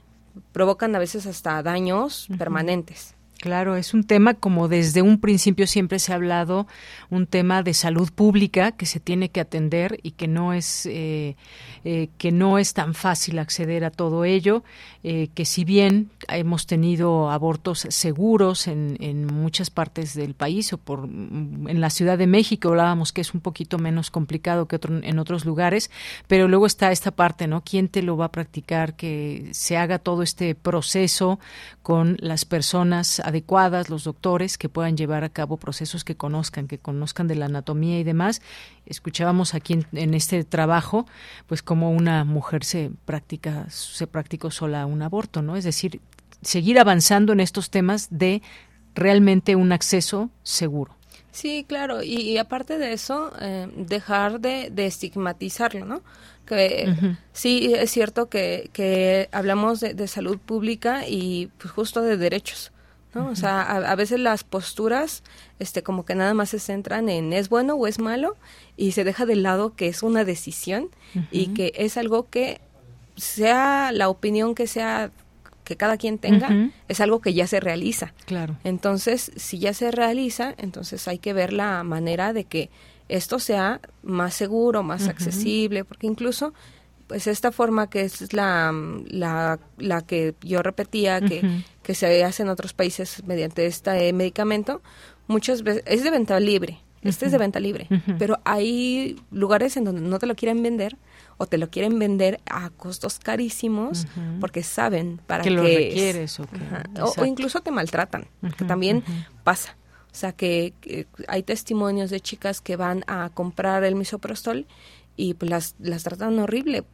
[0.51, 3.15] provocan a veces hasta daños permanentes.
[3.41, 6.67] Claro, es un tema como desde un principio siempre se ha hablado,
[7.09, 11.37] un tema de salud pública que se tiene que atender y que no es eh,
[11.85, 14.65] eh, que no es tan fácil acceder a todo ello,
[15.05, 20.77] eh, que si bien hemos tenido abortos seguros en, en muchas partes del país o
[20.77, 24.97] por en la Ciudad de México hablábamos que es un poquito menos complicado que otro,
[25.01, 25.91] en otros lugares,
[26.27, 27.63] pero luego está esta parte, ¿no?
[27.63, 28.95] ¿Quién te lo va a practicar?
[28.95, 31.39] Que se haga todo este proceso
[31.81, 36.77] con las personas adecuadas, los doctores que puedan llevar a cabo procesos que conozcan, que
[36.77, 38.41] conozcan de la anatomía y demás.
[38.85, 41.05] Escuchábamos aquí en, este trabajo,
[41.47, 45.55] pues cómo una mujer se practica, se practicó sola un aborto, ¿no?
[45.55, 46.01] Es decir,
[46.41, 48.41] seguir avanzando en estos temas de
[48.95, 50.95] realmente un acceso seguro.
[51.31, 56.01] Sí, claro, y, aparte de eso, eh, dejar de, estigmatizarlo, ¿no?
[56.45, 56.91] Que
[57.31, 62.71] sí es cierto que, que hablamos de, de, salud pública y pues justo de derechos,
[63.13, 63.27] ¿no?
[63.29, 65.23] O sea, a, veces las posturas,
[65.57, 68.37] este, como que nada más se centran en es bueno o es malo
[68.77, 70.89] y se deja de lado que es una decisión
[71.31, 72.61] y que es algo que
[73.15, 75.11] sea la opinión que sea
[75.63, 78.13] que cada quien tenga, es algo que ya se realiza.
[78.25, 78.55] Claro.
[78.63, 82.71] Entonces, si ya se realiza, entonces hay que ver la manera de que
[83.07, 86.55] esto sea más seguro, más accesible, porque incluso
[87.09, 88.71] pues esta forma que es la,
[89.07, 94.83] la, la que yo repetía, que, que se hace en otros países mediante este medicamento,
[95.27, 96.79] muchas veces es de venta libre.
[97.01, 97.87] Este es de venta libre,
[98.17, 100.97] pero hay lugares en donde no te lo quieren vender
[101.37, 104.05] o te lo quieren vender a costos carísimos
[104.41, 108.27] porque saben para que qué lo requieres o, incluso te maltratan,
[108.57, 109.03] que también
[109.45, 109.77] pasa.
[110.11, 114.67] O sea que, que, hay testimonios de chicas que van a comprar el misoprostol
[115.15, 116.85] y pues las, las tratan horrible.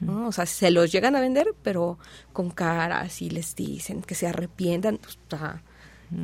[0.00, 0.28] ¿no?
[0.28, 1.98] O sea, se los llegan a vender, pero
[2.32, 5.18] con caras y les dicen que se arrepientan, pues,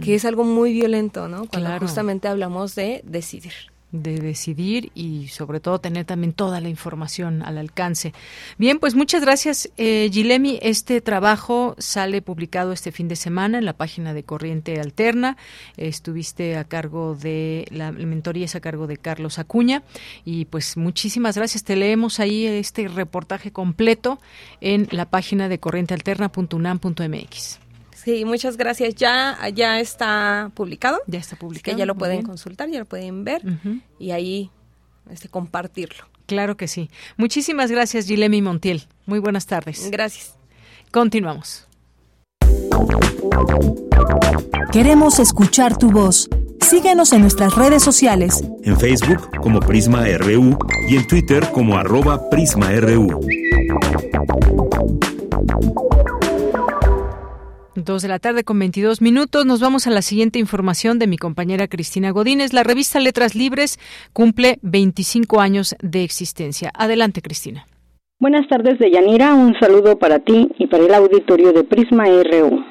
[0.01, 1.47] que es algo muy violento, ¿no?
[1.47, 3.53] Cuando justamente hablamos de decidir
[3.93, 8.13] de decidir y sobre todo tener también toda la información al alcance.
[8.59, 10.59] Bien, pues muchas gracias, eh, Gilemi.
[10.63, 15.39] Este trabajo sale publicado este fin de semana en la página de Corriente Alterna.
[15.77, 19.83] estuviste a cargo de la, mentoría es a cargo de Carlos Acuña
[20.25, 21.63] y pues muchísimas gracias.
[21.65, 24.21] Te leemos ahí este reportaje completo
[24.61, 27.68] en la página de corrientealterna.unam.mx.
[28.09, 28.95] Sí, muchas gracias.
[28.95, 30.99] Ya, ya está publicado.
[31.07, 31.77] Ya está publicado.
[31.77, 33.43] Que ya lo pueden consultar, ya lo pueden ver
[33.99, 34.51] y ahí
[35.11, 36.07] este, compartirlo.
[36.25, 36.89] Claro que sí.
[37.19, 38.85] Muchísimas gracias, Gilemi Montiel.
[39.05, 39.91] Muy buenas tardes.
[39.91, 40.37] Gracias.
[40.91, 41.69] Continuamos.
[44.73, 46.31] Queremos escuchar tu voz.
[46.63, 48.43] Síguenos en nuestras redes sociales.
[48.65, 50.57] En Facebook como Prisma RU
[50.89, 53.21] y en Twitter como arroba PrismaRU.
[57.85, 59.47] Dos de la tarde con 22 minutos.
[59.47, 62.53] Nos vamos a la siguiente información de mi compañera Cristina Godínez.
[62.53, 63.79] La revista Letras Libres
[64.13, 66.73] cumple 25 años de existencia.
[66.75, 67.67] Adelante, Cristina.
[68.19, 69.33] Buenas tardes, Deyanira.
[69.33, 72.65] Un saludo para ti y para el auditorio de Prisma RU.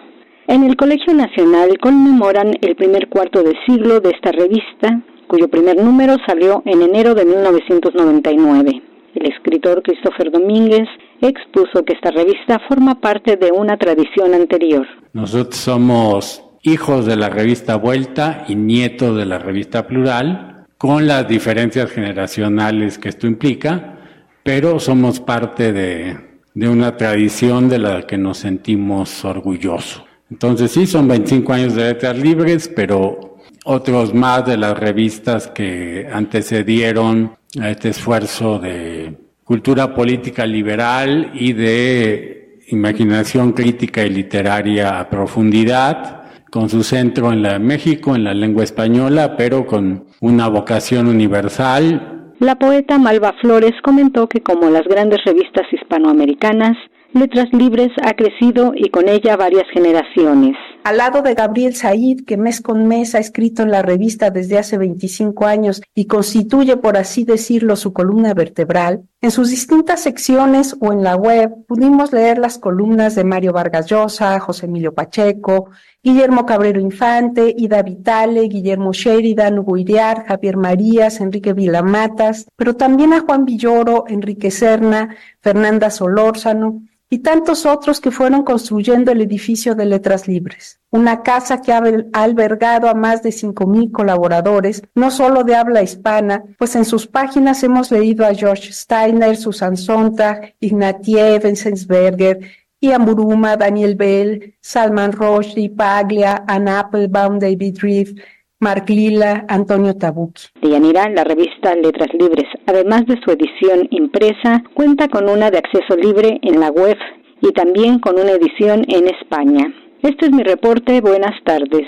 [0.47, 5.81] En el Colegio Nacional conmemoran el primer cuarto de siglo de esta revista, cuyo primer
[5.81, 8.81] número salió en enero de 1999.
[9.15, 10.89] El escritor Christopher Domínguez
[11.21, 14.85] expuso que esta revista forma parte de una tradición anterior.
[15.13, 21.27] Nosotros somos hijos de la revista Vuelta y nietos de la revista Plural, con las
[21.27, 23.97] diferencias generacionales que esto implica,
[24.43, 26.17] pero somos parte de,
[26.53, 30.03] de una tradición de la que nos sentimos orgullosos.
[30.29, 36.07] Entonces sí, son 25 años de letras libres, pero otros más de las revistas que
[36.11, 45.09] antecedieron a este esfuerzo de cultura política liberal y de imaginación crítica y literaria a
[45.09, 51.07] profundidad, con su centro en la México, en la lengua española, pero con una vocación
[51.07, 52.33] universal.
[52.39, 56.75] La poeta Malva Flores comentó que como las grandes revistas hispanoamericanas,
[57.13, 60.55] Letras Libres ha crecido y con ella varias generaciones.
[60.83, 64.57] Al lado de Gabriel Said, que mes con mes ha escrito en la revista desde
[64.57, 70.77] hace 25 años y constituye, por así decirlo, su columna vertebral, en sus distintas secciones
[70.79, 75.71] o en la web pudimos leer las columnas de Mario Vargas Llosa, José Emilio Pacheco,
[76.03, 83.11] Guillermo Cabrero Infante, Ida Vitale, Guillermo Sheridan, Hugo Iriar, Javier Marías, Enrique Vilamatas, pero también
[83.13, 89.75] a Juan Villoro, Enrique Serna, Fernanda Solórzano, y tantos otros que fueron construyendo el edificio
[89.75, 91.81] de Letras Libres, una casa que ha
[92.13, 97.63] albergado a más de 5.000 colaboradores, no solo de habla hispana, pues en sus páginas
[97.63, 102.39] hemos leído a George Steiner, Susan Sontag, Ignatieff, Enzensberger,
[102.79, 108.15] Ian Buruma, Daniel Bell, Salman Rushdie, Paglia, Ann Applebaum, David Reeve,
[108.59, 110.47] Mark Lila, Antonio Tabucchi.
[110.59, 115.95] Deyanira, la revista Letras Libres, además de su edición impresa, cuenta con una de acceso
[115.95, 116.97] libre en la web
[117.39, 119.67] y también con una edición en España.
[120.01, 121.01] Este es mi reporte.
[121.01, 121.85] Buenas tardes.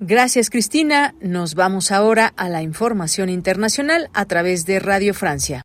[0.00, 1.14] Gracias, Cristina.
[1.20, 5.62] Nos vamos ahora a la información internacional a través de Radio Francia.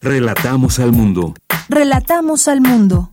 [0.00, 1.34] Relatamos al mundo.
[1.68, 3.11] Relatamos al mundo.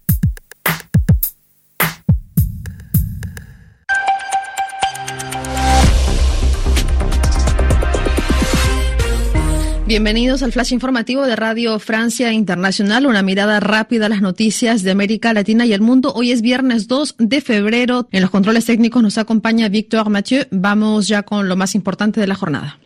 [9.90, 14.92] Bienvenidos al flash informativo de Radio Francia Internacional, una mirada rápida a las noticias de
[14.92, 16.14] América Latina y el mundo.
[16.14, 18.08] Hoy es viernes 2 de febrero.
[18.12, 20.46] En los controles técnicos nos acompaña Víctor Mathieu.
[20.52, 22.78] Vamos ya con lo más importante de la jornada.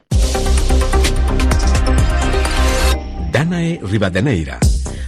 [3.33, 4.59] Danae Rivadeneira.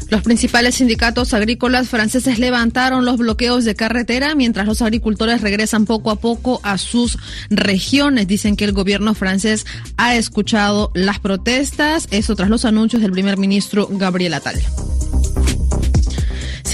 [0.10, 6.12] Los principales sindicatos agrícolas franceses levantaron los bloqueos de carretera mientras los agricultores regresan poco
[6.12, 7.18] a poco a sus
[7.50, 8.28] regiones.
[8.28, 9.66] Dicen que el gobierno francés
[9.98, 14.62] ha escuchado las protestas, eso tras los anuncios del primer ministro Gabriel Attal.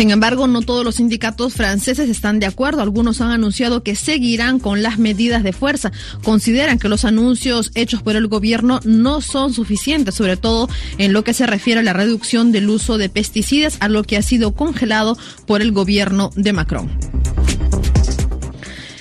[0.01, 2.81] Sin embargo, no todos los sindicatos franceses están de acuerdo.
[2.81, 5.91] Algunos han anunciado que seguirán con las medidas de fuerza.
[6.23, 10.67] Consideran que los anuncios hechos por el gobierno no son suficientes, sobre todo
[10.97, 14.17] en lo que se refiere a la reducción del uso de pesticidas, a lo que
[14.17, 16.89] ha sido congelado por el gobierno de Macron.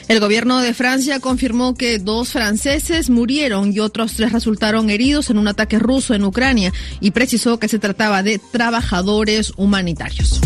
[0.09, 5.39] El gobierno de Francia confirmó que dos franceses murieron y otros tres resultaron heridos en
[5.39, 10.41] un ataque ruso en Ucrania y precisó que se trataba de trabajadores humanitarios.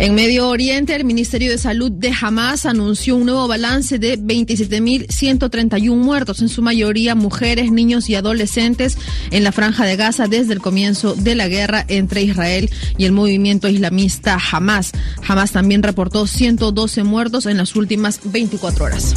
[0.00, 5.94] En Medio Oriente, el Ministerio de Salud de Hamas anunció un nuevo balance de 27.131
[5.94, 8.96] muertos, en su mayoría mujeres, niños y adolescentes,
[9.30, 13.12] en la franja de Gaza desde el comienzo de la guerra entre Israel y el
[13.12, 14.92] movimiento islamista Hamas.
[15.28, 19.14] Hamas también reportó 112 muertos en las últimas 24 horas.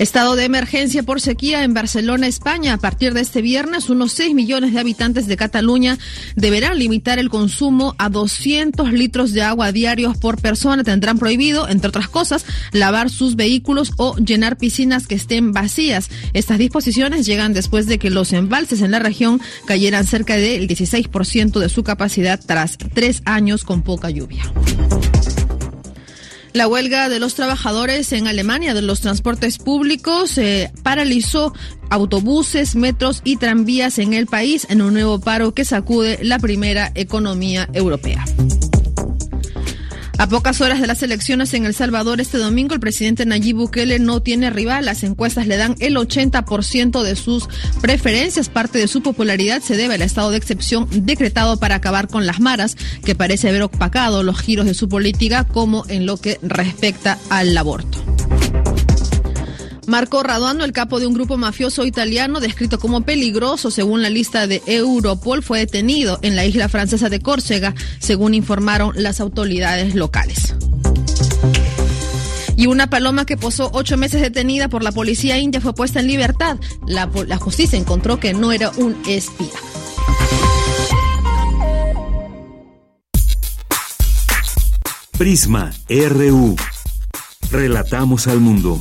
[0.00, 2.72] Estado de emergencia por sequía en Barcelona, España.
[2.72, 5.98] A partir de este viernes, unos 6 millones de habitantes de Cataluña
[6.36, 10.84] deberán limitar el consumo a 200 litros de agua diarios por persona.
[10.84, 16.08] Tendrán prohibido, entre otras cosas, lavar sus vehículos o llenar piscinas que estén vacías.
[16.32, 21.58] Estas disposiciones llegan después de que los embalses en la región cayeran cerca del 16%
[21.58, 24.50] de su capacidad tras tres años con poca lluvia.
[26.52, 31.54] La huelga de los trabajadores en Alemania de los transportes públicos eh, paralizó
[31.90, 36.90] autobuses, metros y tranvías en el país en un nuevo paro que sacude la primera
[36.94, 38.24] economía europea.
[40.20, 43.98] A pocas horas de las elecciones en El Salvador este domingo, el presidente Nayib Bukele
[43.98, 44.84] no tiene rival.
[44.84, 47.48] Las encuestas le dan el 80% de sus
[47.80, 48.50] preferencias.
[48.50, 52.38] Parte de su popularidad se debe al estado de excepción decretado para acabar con las
[52.38, 57.16] maras, que parece haber opacado los giros de su política, como en lo que respecta
[57.30, 58.04] al aborto.
[59.90, 64.46] Marco Raduano, el capo de un grupo mafioso italiano descrito como peligroso según la lista
[64.46, 70.54] de Europol, fue detenido en la isla francesa de Córcega, según informaron las autoridades locales.
[72.56, 76.06] Y una paloma que posó ocho meses detenida por la policía india fue puesta en
[76.06, 76.56] libertad.
[76.86, 77.08] La,
[77.38, 79.48] justicia encontró que no era un espía.
[85.18, 86.54] Prisma RU.
[87.50, 88.80] Relatamos al mundo.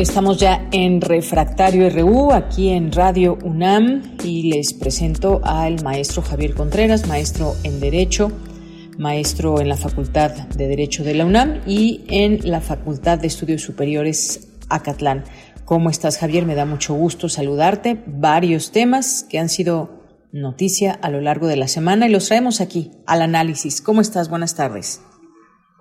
[0.00, 6.54] Estamos ya en Refractario RU, aquí en Radio UNAM, y les presento al maestro Javier
[6.54, 8.32] Contreras, maestro en Derecho,
[8.96, 13.60] maestro en la Facultad de Derecho de la UNAM y en la Facultad de Estudios
[13.60, 15.24] Superiores Acatlán.
[15.66, 16.46] ¿Cómo estás, Javier?
[16.46, 18.02] Me da mucho gusto saludarte.
[18.06, 20.00] Varios temas que han sido
[20.32, 23.82] noticia a lo largo de la semana y los traemos aquí al análisis.
[23.82, 24.30] ¿Cómo estás?
[24.30, 25.02] Buenas tardes.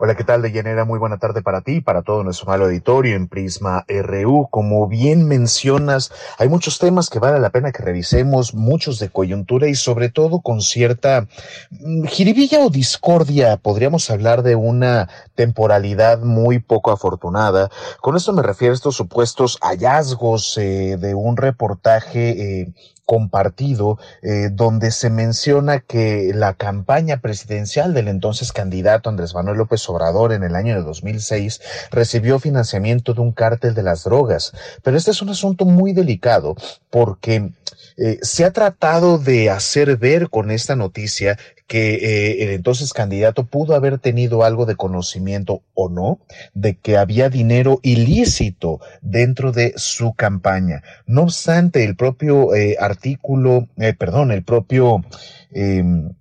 [0.01, 0.85] Hola, ¿qué tal, Deyanira?
[0.85, 4.47] Muy buena tarde para ti y para todo nuestro malo auditorio en Prisma RU.
[4.49, 9.67] Como bien mencionas, hay muchos temas que vale la pena que revisemos, muchos de coyuntura
[9.67, 11.27] y sobre todo con cierta
[11.71, 13.57] mm, jiribilla o discordia.
[13.57, 17.69] Podríamos hablar de una temporalidad muy poco afortunada.
[17.99, 22.73] Con esto me refiero a estos supuestos hallazgos eh, de un reportaje eh,
[23.09, 29.89] compartido eh, donde se menciona que la campaña presidencial del entonces candidato Andrés Manuel López
[29.89, 31.59] Obrador en el año de 2006
[31.89, 34.53] recibió financiamiento de un cártel de las drogas.
[34.83, 36.55] Pero este es un asunto muy delicado
[36.91, 37.51] porque
[37.99, 41.37] eh, se ha tratado de hacer ver con esta noticia
[41.69, 46.19] que eh, el entonces candidato pudo haber tenido algo de conocimiento o no
[46.55, 50.81] de que había dinero ilícito dentro de su campaña.
[51.05, 55.05] No obstante, el propio eh, artículo, eh, perdón, el propio
[55.51, 56.13] em,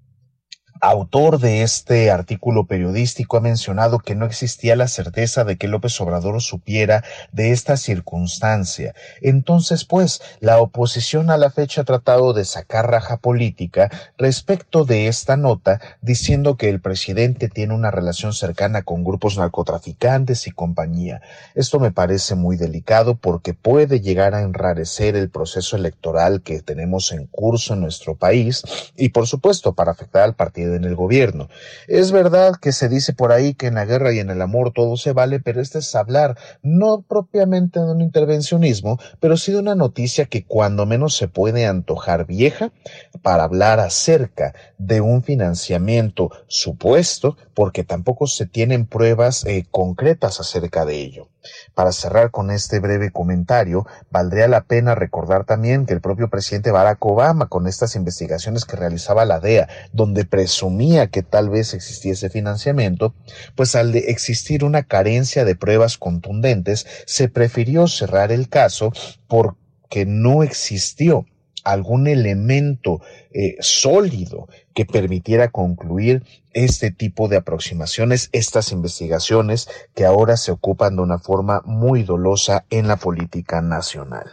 [0.80, 6.00] autor de este artículo periodístico ha mencionado que no existía la certeza de que López
[6.00, 8.94] Obrador supiera de esta circunstancia.
[9.20, 15.08] Entonces, pues, la oposición a la fecha ha tratado de sacar raja política respecto de
[15.08, 21.20] esta nota, diciendo que el presidente tiene una relación cercana con grupos narcotraficantes y compañía.
[21.54, 27.12] Esto me parece muy delicado porque puede llegar a enrarecer el proceso electoral que tenemos
[27.12, 28.62] en curso en nuestro país
[28.96, 31.48] y, por supuesto, para afectar al partido en el gobierno.
[31.86, 34.72] Es verdad que se dice por ahí que en la guerra y en el amor
[34.72, 39.58] todo se vale, pero este es hablar no propiamente de un intervencionismo, pero sí de
[39.58, 42.72] una noticia que cuando menos se puede antojar vieja
[43.22, 50.84] para hablar acerca de un financiamiento supuesto, porque tampoco se tienen pruebas eh, concretas acerca
[50.84, 51.28] de ello.
[51.74, 56.70] Para cerrar con este breve comentario, valdría la pena recordar también que el propio presidente
[56.70, 60.24] Barack Obama, con estas investigaciones que realizaba la DEA, donde
[60.58, 63.14] presumía que tal vez existiese financiamiento,
[63.54, 68.92] pues al de existir una carencia de pruebas contundentes, se prefirió cerrar el caso
[69.28, 71.26] porque no existió
[71.62, 76.24] algún elemento eh, sólido que permitiera concluir
[76.54, 82.64] este tipo de aproximaciones, estas investigaciones que ahora se ocupan de una forma muy dolosa
[82.70, 84.26] en la política nacional.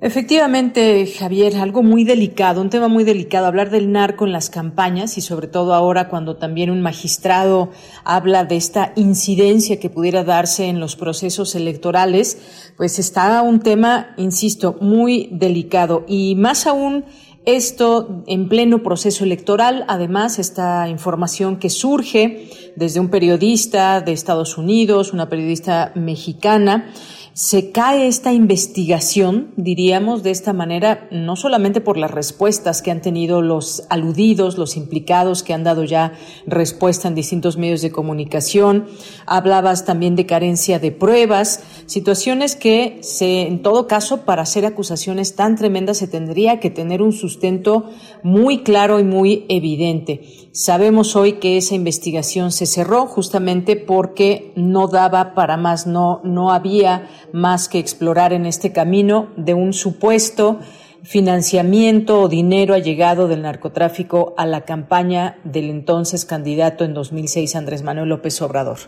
[0.00, 5.18] Efectivamente, Javier, algo muy delicado, un tema muy delicado, hablar del narco en las campañas
[5.18, 7.70] y sobre todo ahora cuando también un magistrado
[8.04, 12.38] habla de esta incidencia que pudiera darse en los procesos electorales,
[12.76, 16.04] pues está un tema, insisto, muy delicado.
[16.06, 17.04] Y más aún
[17.44, 24.58] esto en pleno proceso electoral, además, esta información que surge desde un periodista de Estados
[24.58, 26.92] Unidos, una periodista mexicana,
[27.38, 33.00] se cae esta investigación, diríamos de esta manera, no solamente por las respuestas que han
[33.00, 36.14] tenido los aludidos, los implicados que han dado ya
[36.48, 38.88] respuesta en distintos medios de comunicación,
[39.24, 45.36] hablabas también de carencia de pruebas, situaciones que se, en todo caso, para hacer acusaciones
[45.36, 47.88] tan tremendas se tendría que tener un sustento
[48.24, 50.48] muy claro y muy evidente.
[50.50, 56.50] Sabemos hoy que esa investigación se cerró justamente porque no daba para más, no, no
[56.50, 60.60] había más que explorar en este camino de un supuesto
[61.02, 67.82] financiamiento o dinero allegado del narcotráfico a la campaña del entonces candidato en 2006 Andrés
[67.82, 68.78] Manuel López Obrador.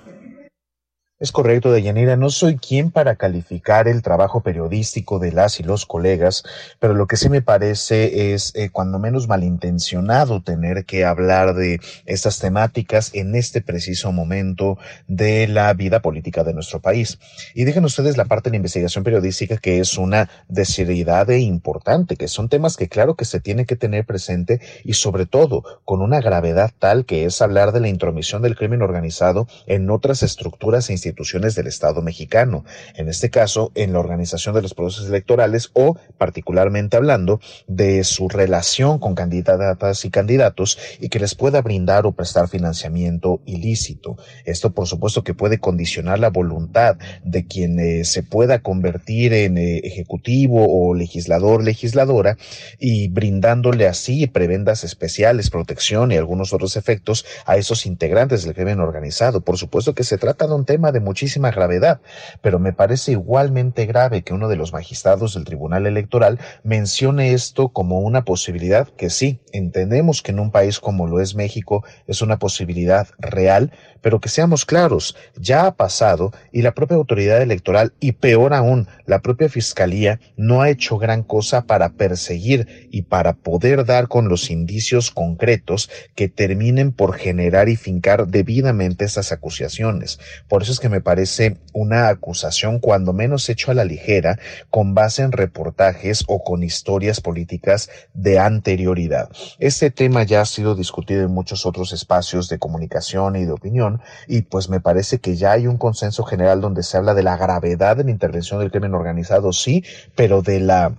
[1.20, 2.16] Es correcto, Deyanira.
[2.16, 6.44] No soy quien para calificar el trabajo periodístico de las y los colegas,
[6.78, 11.78] pero lo que sí me parece es, eh, cuando menos malintencionado, tener que hablar de
[12.06, 14.78] estas temáticas en este preciso momento
[15.08, 17.18] de la vida política de nuestro país.
[17.54, 21.40] Y dejen ustedes la parte de la investigación periodística, que es una de seriedad e
[21.40, 25.64] importante, que son temas que claro que se tiene que tener presente y sobre todo
[25.84, 30.22] con una gravedad tal que es hablar de la intromisión del crimen organizado en otras
[30.22, 32.64] estructuras e instituciones instituciones del Estado mexicano,
[32.94, 38.28] en este caso en la organización de los procesos electorales o, particularmente hablando, de su
[38.28, 44.16] relación con candidatas y candidatos y que les pueda brindar o prestar financiamiento ilícito.
[44.44, 49.58] Esto, por supuesto, que puede condicionar la voluntad de quien eh, se pueda convertir en
[49.58, 52.36] eh, ejecutivo o legislador, legisladora,
[52.78, 58.80] y brindándole así prebendas especiales, protección y algunos otros efectos a esos integrantes del crimen
[58.80, 59.40] organizado.
[59.40, 62.00] Por supuesto que se trata de un tema de muchísima gravedad,
[62.40, 67.68] pero me parece igualmente grave que uno de los magistrados del Tribunal Electoral mencione esto
[67.68, 72.22] como una posibilidad que sí, entendemos que en un país como lo es México es
[72.22, 77.92] una posibilidad real, pero que seamos claros, ya ha pasado y la propia autoridad electoral
[78.00, 83.34] y peor aún, la propia fiscalía no ha hecho gran cosa para perseguir y para
[83.34, 90.18] poder dar con los indicios concretos que terminen por generar y fincar debidamente esas acusaciones.
[90.48, 94.38] Por eso es que me parece una acusación cuando menos hecho a la ligera
[94.70, 99.30] con base en reportajes o con historias políticas de anterioridad.
[99.58, 103.89] Este tema ya ha sido discutido en muchos otros espacios de comunicación y de opinión
[104.28, 107.36] y pues me parece que ya hay un consenso general donde se habla de la
[107.36, 109.84] gravedad de la intervención del crimen organizado, sí,
[110.14, 110.92] pero de la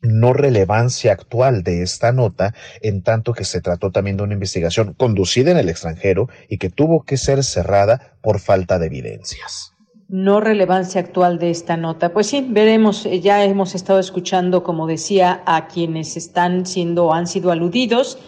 [0.00, 4.94] no relevancia actual de esta nota, en tanto que se trató también de una investigación
[4.94, 9.72] conducida en el extranjero y que tuvo que ser cerrada por falta de evidencias.
[10.08, 12.14] No relevancia actual de esta nota.
[12.14, 17.26] Pues sí, veremos, eh, ya hemos estado escuchando, como decía, a quienes están siendo, han
[17.26, 18.18] sido aludidos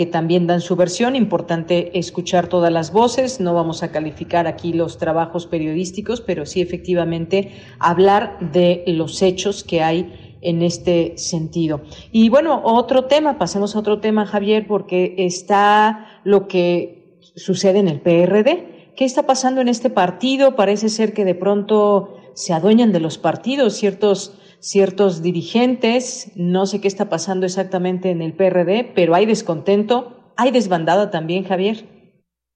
[0.00, 1.14] que también dan su versión.
[1.14, 3.38] Importante escuchar todas las voces.
[3.38, 9.62] No vamos a calificar aquí los trabajos periodísticos, pero sí efectivamente hablar de los hechos
[9.62, 11.82] que hay en este sentido.
[12.12, 17.88] Y bueno, otro tema, pasemos a otro tema, Javier, porque está lo que sucede en
[17.88, 18.92] el PRD.
[18.96, 20.56] ¿Qué está pasando en este partido?
[20.56, 26.80] Parece ser que de pronto se adueñan de los partidos ciertos ciertos dirigentes, no sé
[26.80, 31.86] qué está pasando exactamente en el PRD, pero hay descontento, hay desbandada también, Javier.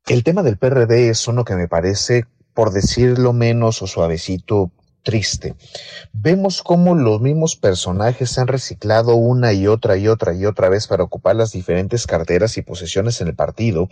[0.06, 4.70] El tema del PRD es uno que me parece, por decirlo menos o suavecito,
[5.04, 5.54] triste.
[6.12, 10.68] Vemos cómo los mismos personajes se han reciclado una y otra y otra y otra
[10.68, 13.88] vez para ocupar las diferentes carteras y posiciones en el partido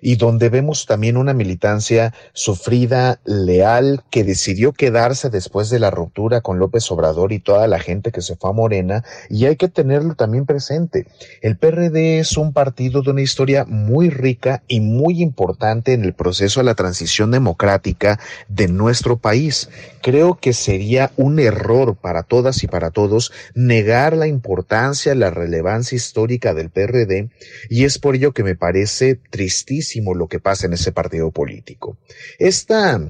[0.00, 6.40] y donde vemos también una militancia sufrida, leal, que decidió quedarse después de la ruptura
[6.40, 9.68] con López Obrador y toda la gente que se fue a Morena y hay que
[9.68, 11.06] tenerlo también presente.
[11.42, 16.14] El PRD es un partido de una historia muy rica y muy importante en el
[16.14, 18.18] proceso de la transición democrática
[18.48, 19.68] de nuestro país.
[20.00, 25.96] Creo que sería un error para todas y para todos negar la importancia, la relevancia
[25.96, 27.30] histórica del PRD
[27.68, 31.96] y es por ello que me parece tristísimo lo que pasa en ese partido político.
[32.38, 33.00] Esta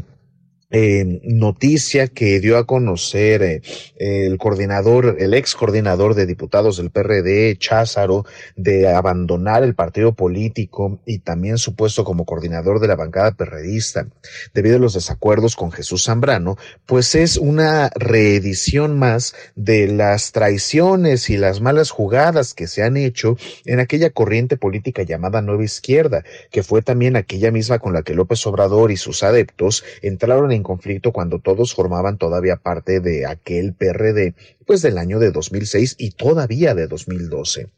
[0.76, 3.62] eh, noticia que dio a conocer eh,
[3.96, 8.26] el coordinador, el ex coordinador de diputados del PRD, Cházaro,
[8.56, 14.08] de abandonar el partido político y también su puesto como coordinador de la bancada perredista
[14.52, 16.56] debido a los desacuerdos con Jesús Zambrano,
[16.86, 22.96] pues es una reedición más de las traiciones y las malas jugadas que se han
[22.96, 28.02] hecho en aquella corriente política llamada Nueva Izquierda, que fue también aquella misma con la
[28.02, 33.26] que López Obrador y sus adeptos entraron en conflicto cuando todos formaban todavía parte de
[33.26, 34.34] aquel PRD,
[34.66, 37.68] pues del año de 2006 y todavía de 2012.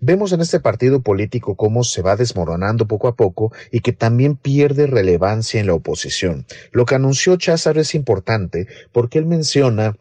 [0.00, 4.36] Vemos en este partido político cómo se va desmoronando poco a poco y que también
[4.36, 6.44] pierde relevancia en la oposición.
[6.72, 9.96] Lo que anunció Cházaro es importante porque él menciona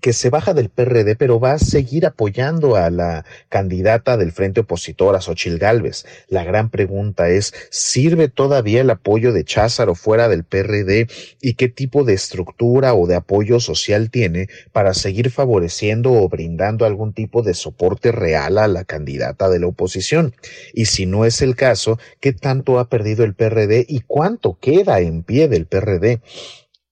[0.00, 4.60] que se baja del PRD, pero va a seguir apoyando a la candidata del frente
[4.60, 6.06] opositor, a Xochil Gálvez.
[6.28, 11.08] La gran pregunta es, ¿sirve todavía el apoyo de Cházaro fuera del PRD
[11.40, 16.86] y qué tipo de estructura o de apoyo social tiene para seguir favoreciendo o brindando
[16.86, 20.34] algún tipo de soporte real a la candidata de la oposición?
[20.74, 25.00] Y si no es el caso, ¿qué tanto ha perdido el PRD y cuánto queda
[25.00, 26.20] en pie del PRD?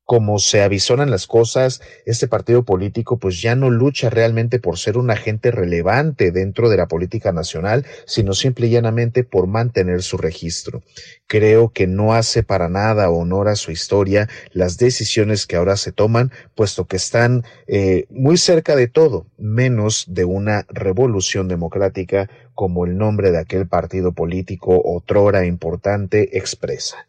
[0.09, 4.97] Como se avisonan las cosas, este partido político pues ya no lucha realmente por ser
[4.97, 10.17] un agente relevante dentro de la política nacional, sino simple y llanamente por mantener su
[10.17, 10.83] registro.
[11.27, 15.93] Creo que no hace para nada honor a su historia las decisiones que ahora se
[15.93, 22.87] toman, puesto que están eh, muy cerca de todo, menos de una revolución democrática como
[22.87, 27.09] el nombre de aquel partido político otrora importante expresa.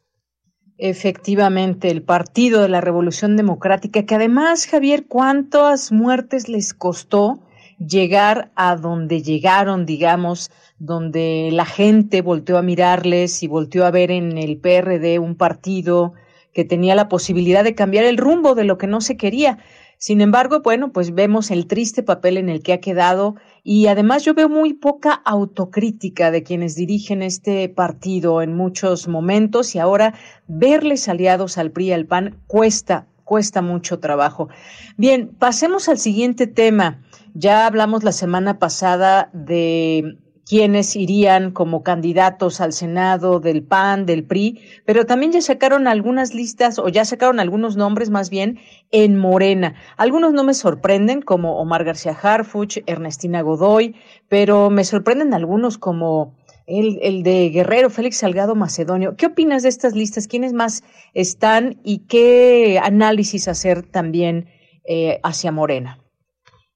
[0.81, 7.41] Efectivamente, el Partido de la Revolución Democrática, que además, Javier, ¿cuántas muertes les costó
[7.85, 14.10] llegar a donde llegaron, digamos, donde la gente volteó a mirarles y volteó a ver
[14.10, 16.14] en el PRD un partido
[16.53, 19.57] que tenía la posibilidad de cambiar el rumbo de lo que no se quería?
[20.01, 24.23] Sin embargo, bueno, pues vemos el triste papel en el que ha quedado y además
[24.23, 30.13] yo veo muy poca autocrítica de quienes dirigen este partido en muchos momentos y ahora
[30.47, 34.47] verles aliados al PRI y al PAN cuesta, cuesta mucho trabajo.
[34.95, 37.01] Bien, pasemos al siguiente tema.
[37.34, 40.17] Ya hablamos la semana pasada de
[40.49, 46.34] quienes irían como candidatos al Senado del PAN, del PRI, pero también ya sacaron algunas
[46.34, 48.57] listas o ya sacaron algunos nombres más bien
[48.89, 49.76] en Morena.
[49.95, 53.95] Algunos no me sorprenden como Omar García Harfuch, Ernestina Godoy,
[54.27, 56.35] pero me sorprenden algunos como
[56.65, 59.15] el, el, de Guerrero, Félix Salgado Macedonio.
[59.17, 60.27] ¿Qué opinas de estas listas?
[60.27, 64.47] ¿Quiénes más están y qué análisis hacer también
[64.84, 65.99] eh, hacia Morena?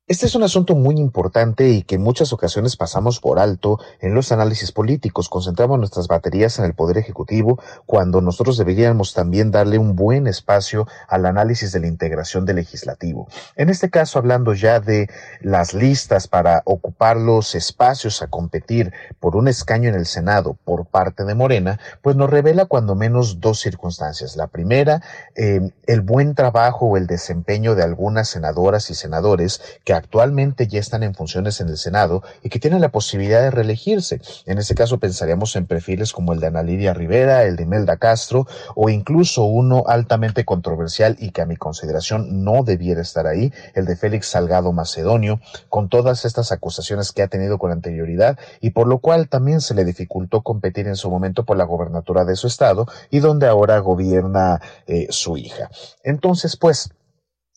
[0.05, 4.13] Este es un asunto muy importante y que en muchas ocasiones pasamos por alto en
[4.13, 5.29] los análisis políticos.
[5.29, 10.89] Concentramos nuestras baterías en el Poder Ejecutivo cuando nosotros deberíamos también darle un buen espacio
[11.07, 13.29] al análisis de la integración del legislativo.
[13.55, 15.09] En este caso, hablando ya de
[15.39, 20.85] las listas para ocupar los espacios a competir por un escaño en el Senado por
[20.85, 24.35] parte de Morena, pues nos revela cuando menos dos circunstancias.
[24.35, 25.01] La primera,
[25.35, 30.79] eh, el buen trabajo o el desempeño de algunas senadoras y senadores que actualmente ya
[30.79, 34.21] están en funciones en el Senado y que tienen la posibilidad de reelegirse.
[34.45, 37.97] En este caso pensaríamos en perfiles como el de Ana Lidia Rivera, el de Imelda
[37.97, 43.51] Castro o incluso uno altamente controversial y que a mi consideración no debiera estar ahí,
[43.73, 45.39] el de Félix Salgado Macedonio,
[45.69, 49.73] con todas estas acusaciones que ha tenido con anterioridad y por lo cual también se
[49.73, 53.79] le dificultó competir en su momento por la gobernatura de su estado y donde ahora
[53.79, 55.69] gobierna eh, su hija.
[56.03, 56.89] Entonces, pues,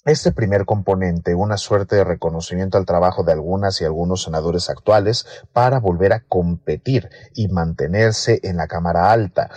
[0.07, 5.27] este primer componente, una suerte de reconocimiento al trabajo de algunas y algunos senadores actuales
[5.53, 9.51] para volver a competir y mantenerse en la Cámara Alta.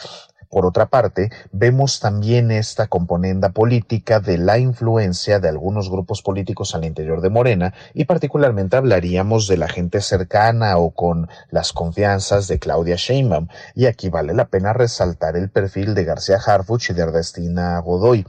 [0.49, 6.73] Por otra parte, vemos también esta componenda política de la influencia de algunos grupos políticos
[6.73, 12.47] al interior de Morena y particularmente hablaríamos de la gente cercana o con las confianzas
[12.47, 13.47] de Claudia Sheinbaum.
[13.75, 18.25] Y aquí vale la pena resaltar el perfil de García Harfuch y de Ernestina Godoy.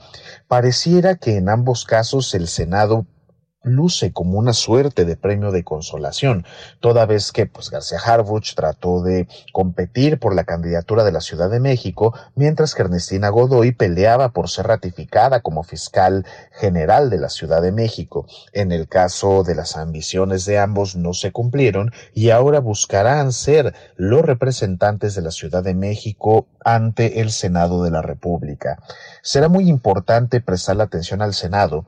[0.47, 3.07] Pareciera que en ambos casos el Senado
[3.63, 6.47] luce como una suerte de premio de consolación,
[6.81, 11.51] toda vez que pues García Harfuch trató de competir por la candidatura de la Ciudad
[11.51, 17.29] de México, mientras que Ernestina Godoy peleaba por ser ratificada como fiscal general de la
[17.29, 18.27] Ciudad de México.
[18.53, 23.75] En el caso de las ambiciones de ambos no se cumplieron y ahora buscarán ser
[23.97, 28.79] los representantes de la Ciudad de México ante el Senado de la República.
[29.23, 31.85] Será muy importante prestar la atención al Senado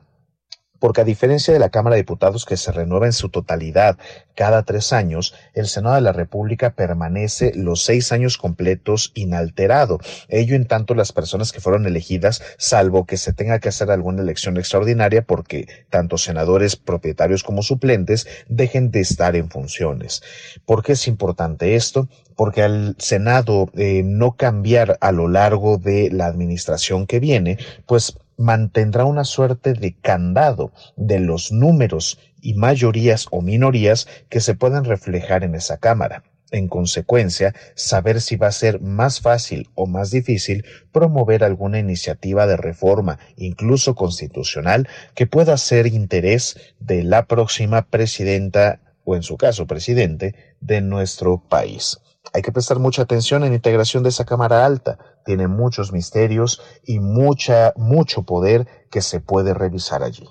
[0.82, 3.98] porque a diferencia de la Cámara de Diputados que se renueva en su totalidad
[4.34, 10.00] cada tres años, el Senado de la República permanece los seis años completos inalterado.
[10.26, 14.22] Ello en tanto las personas que fueron elegidas, salvo que se tenga que hacer alguna
[14.22, 20.20] elección extraordinaria porque tanto senadores propietarios como suplentes dejen de estar en funciones.
[20.66, 22.09] ¿Por qué es importante esto?
[22.34, 28.16] porque al Senado eh, no cambiar a lo largo de la administración que viene, pues
[28.36, 34.84] mantendrá una suerte de candado de los números y mayorías o minorías que se pueden
[34.84, 36.24] reflejar en esa Cámara.
[36.50, 42.46] En consecuencia, saber si va a ser más fácil o más difícil promover alguna iniciativa
[42.46, 49.38] de reforma, incluso constitucional, que pueda ser interés de la próxima presidenta o en su
[49.38, 52.02] caso presidente de nuestro país.
[52.32, 54.99] Hay que prestar mucha atención en la integración de esa Cámara Alta.
[55.24, 60.28] Tiene muchos misterios y mucha, mucho poder que se puede revisar allí.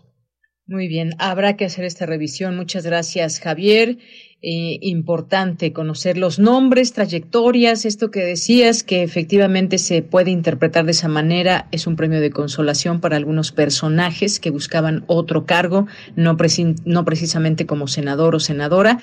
[0.68, 2.55] Muy bien, habrá que hacer esta revisión.
[2.55, 3.97] Muchas gracias, Javier.
[4.43, 10.91] Eh, importante conocer los nombres, trayectorias, esto que decías, que efectivamente se puede interpretar de
[10.91, 15.85] esa manera, es un premio de consolación para algunos personajes que buscaban otro cargo,
[16.15, 16.38] no,
[16.85, 18.99] no precisamente como senador o senadora.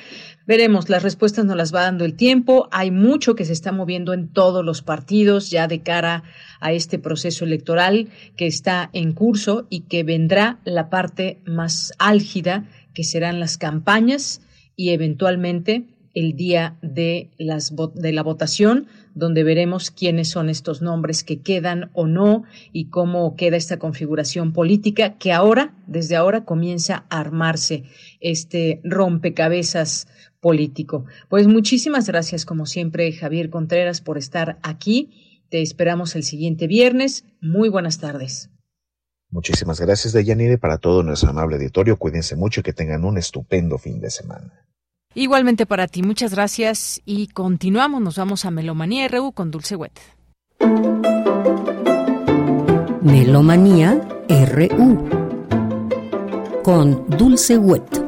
[0.48, 2.70] Veremos, las respuestas nos las va dando el tiempo.
[2.72, 6.22] Hay mucho que se está moviendo en todos los partidos ya de cara
[6.58, 12.66] a este proceso electoral que está en curso y que vendrá la parte más álgida,
[12.94, 14.40] que serán las campañas
[14.74, 15.84] y eventualmente
[16.14, 21.90] el día de, las, de la votación, donde veremos quiénes son estos nombres que quedan
[21.92, 27.84] o no y cómo queda esta configuración política que ahora, desde ahora, comienza a armarse
[28.20, 30.08] este rompecabezas
[30.48, 31.04] político.
[31.28, 35.42] Pues muchísimas gracias, como siempre, Javier Contreras, por estar aquí.
[35.50, 37.26] Te esperamos el siguiente viernes.
[37.42, 38.48] Muy buenas tardes.
[39.30, 41.98] Muchísimas gracias, Deyanire, para todo nuestro amable auditorio.
[41.98, 44.64] Cuídense mucho y que tengan un estupendo fin de semana.
[45.14, 48.00] Igualmente para ti, muchas gracias y continuamos.
[48.00, 50.00] Nos vamos a Melomanía RU con Dulce Wet.
[53.02, 54.00] Melomanía
[54.30, 55.08] RU
[56.62, 58.07] con Dulce Wet.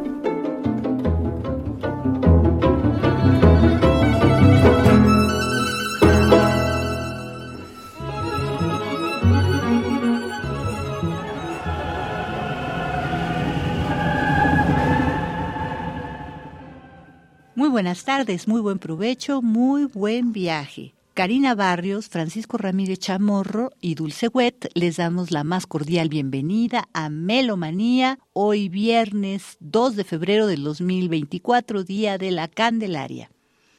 [17.81, 20.93] Buenas tardes, muy buen provecho, muy buen viaje.
[21.15, 27.09] Karina Barrios, Francisco Ramírez Chamorro y Dulce Wet les damos la más cordial bienvenida a
[27.09, 33.31] Melomanía, hoy viernes 2 de febrero del 2024, Día de la Candelaria.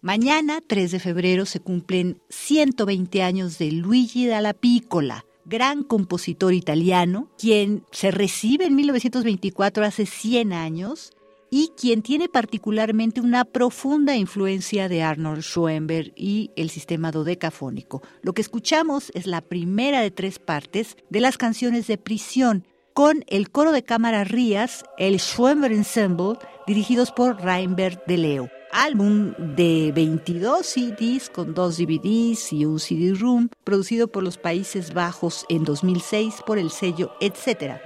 [0.01, 7.29] Mañana, 3 de febrero, se cumplen 120 años de Luigi Dalla Piccola, gran compositor italiano,
[7.37, 11.13] quien se recibe en 1924 hace 100 años
[11.53, 18.01] y quien tiene particularmente una profunda influencia de Arnold Schoenberg y el sistema dodecafónico.
[18.23, 23.23] Lo que escuchamos es la primera de tres partes de las canciones de prisión con
[23.27, 28.49] el coro de cámara Rías, el Schoenberg Ensemble, dirigidos por Reinbert de Leo.
[28.71, 35.45] Álbum de 22 CDs con dos DVDs y un CD-ROOM, producido por los Países Bajos
[35.49, 37.81] en 2006 por el sello Etcétera.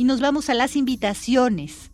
[0.00, 1.90] Y nos vamos a las invitaciones.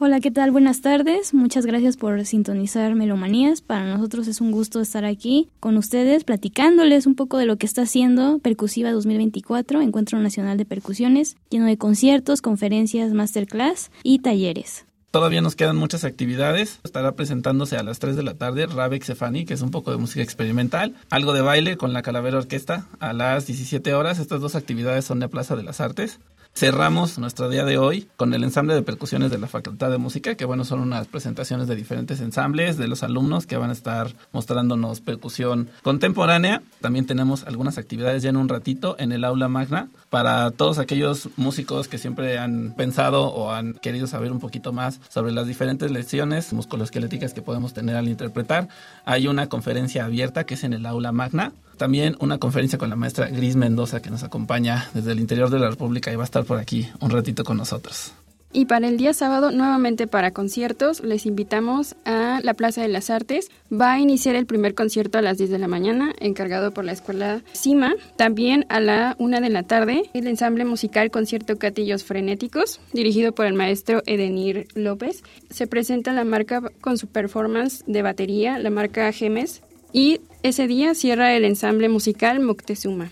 [0.00, 0.50] Hola, ¿qué tal?
[0.50, 1.32] Buenas tardes.
[1.32, 3.60] Muchas gracias por sintonizar Melomanías.
[3.60, 7.66] Para nosotros es un gusto estar aquí con ustedes platicándoles un poco de lo que
[7.66, 14.87] está haciendo Percusiva 2024, Encuentro Nacional de Percusiones, lleno de conciertos, conferencias, masterclass y talleres.
[15.18, 16.78] Todavía nos quedan muchas actividades.
[16.84, 19.96] Estará presentándose a las 3 de la tarde Rabex Sefani, que es un poco de
[19.96, 20.94] música experimental.
[21.10, 24.20] Algo de baile con la Calavera Orquesta a las 17 horas.
[24.20, 26.20] Estas dos actividades son de Plaza de las Artes.
[26.54, 30.34] Cerramos nuestro día de hoy con el ensamble de percusiones de la Facultad de Música,
[30.34, 34.12] que bueno, son unas presentaciones de diferentes ensambles de los alumnos que van a estar
[34.32, 36.62] mostrándonos percusión contemporánea.
[36.80, 41.28] También tenemos algunas actividades ya en un ratito en el aula magna para todos aquellos
[41.36, 45.92] músicos que siempre han pensado o han querido saber un poquito más sobre las diferentes
[45.92, 48.68] lecciones musculoesqueléticas que podemos tener al interpretar.
[49.04, 52.96] Hay una conferencia abierta que es en el aula magna también una conferencia con la
[52.96, 56.26] maestra Gris Mendoza que nos acompaña desde el interior de la República y va a
[56.26, 58.12] estar por aquí un ratito con nosotros.
[58.50, 63.10] Y para el día sábado, nuevamente para conciertos, les invitamos a la Plaza de las
[63.10, 63.50] Artes.
[63.70, 66.92] Va a iniciar el primer concierto a las 10 de la mañana, encargado por la
[66.92, 67.94] Escuela CIMA.
[68.16, 73.44] También a la 1 de la tarde, el ensamble musical Concierto Catillos Frenéticos, dirigido por
[73.44, 75.22] el maestro Edenir López.
[75.50, 79.60] Se presenta la marca con su performance de batería, la marca Gemes,
[79.92, 83.10] y ese día cierra el ensamble musical Moctezuma.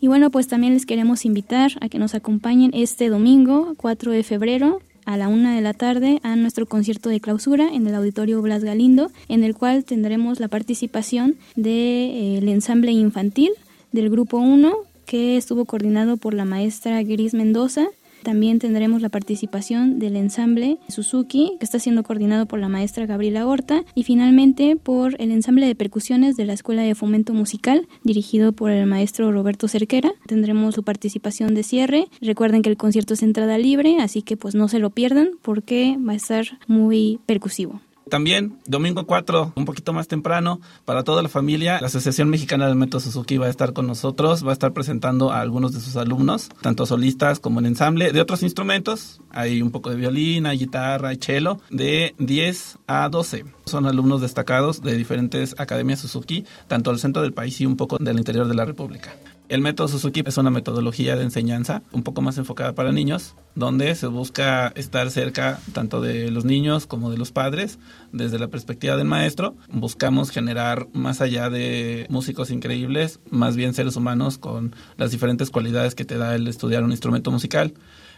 [0.00, 4.24] Y bueno, pues también les queremos invitar a que nos acompañen este domingo, 4 de
[4.24, 8.40] febrero, a la una de la tarde a nuestro concierto de clausura en el Auditorio
[8.42, 13.50] Blas Galindo, en el cual tendremos la participación del de, eh, ensamble infantil
[13.92, 14.72] del Grupo 1,
[15.06, 17.88] que estuvo coordinado por la maestra Gris Mendoza
[18.22, 23.46] también tendremos la participación del ensamble Suzuki, que está siendo coordinado por la maestra Gabriela
[23.46, 28.52] Horta, y finalmente por el ensamble de percusiones de la Escuela de Fomento Musical, dirigido
[28.52, 30.12] por el maestro Roberto Cerquera.
[30.26, 32.06] Tendremos su participación de cierre.
[32.20, 35.96] Recuerden que el concierto es entrada libre, así que pues no se lo pierdan porque
[35.98, 37.80] va a estar muy percusivo.
[38.12, 42.76] También, domingo 4, un poquito más temprano, para toda la familia, la Asociación Mexicana del
[42.76, 45.96] Método Suzuki va a estar con nosotros, va a estar presentando a algunos de sus
[45.96, 49.22] alumnos, tanto solistas como en ensamble, de otros instrumentos.
[49.30, 53.46] Hay un poco de violín, hay guitarra, y cello, de 10 a 12.
[53.64, 57.96] Son alumnos destacados de diferentes academias Suzuki, tanto del centro del país y un poco
[57.96, 59.14] del interior de la República.
[59.52, 63.94] El método Suzuki es una metodología de enseñanza un poco más enfocada para niños, donde
[63.96, 67.78] se busca estar cerca tanto de los niños como de los padres
[68.12, 69.54] desde la perspectiva del maestro.
[69.70, 75.94] Buscamos generar más allá de músicos increíbles, más bien seres humanos con las diferentes cualidades
[75.94, 77.74] que te da el estudiar un instrumento musical.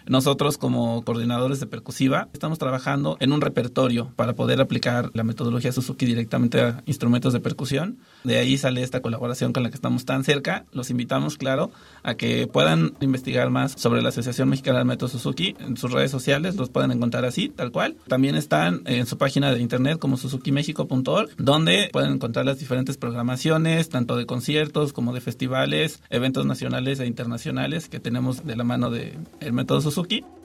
[0.07, 5.73] Nosotros como coordinadores de percusiva estamos trabajando en un repertorio para poder aplicar la metodología
[5.73, 7.99] Suzuki directamente a instrumentos de percusión.
[8.23, 10.67] De ahí sale esta colaboración con la que estamos tan cerca.
[10.73, 11.71] Los invitamos, claro,
[12.03, 16.11] a que puedan investigar más sobre la Asociación Mexicana del Método Suzuki en sus redes
[16.11, 16.57] sociales.
[16.57, 17.97] Los pueden encontrar así, tal cual.
[18.07, 23.89] También están en su página de internet como suzukimexico.org, donde pueden encontrar las diferentes programaciones,
[23.89, 28.91] tanto de conciertos como de festivales, eventos nacionales e internacionales que tenemos de la mano
[28.91, 29.19] de
[29.51, 29.94] Método Suzuki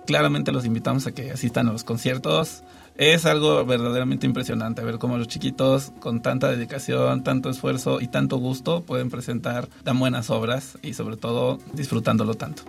[0.06, 2.64] Claramente los invitamos a que asistan a los conciertos.
[2.98, 8.38] Es algo verdaderamente impresionante ver cómo los chiquitos con tanta dedicación, tanto esfuerzo y tanto
[8.38, 12.64] gusto pueden presentar tan buenas obras y sobre todo disfrutándolo tanto.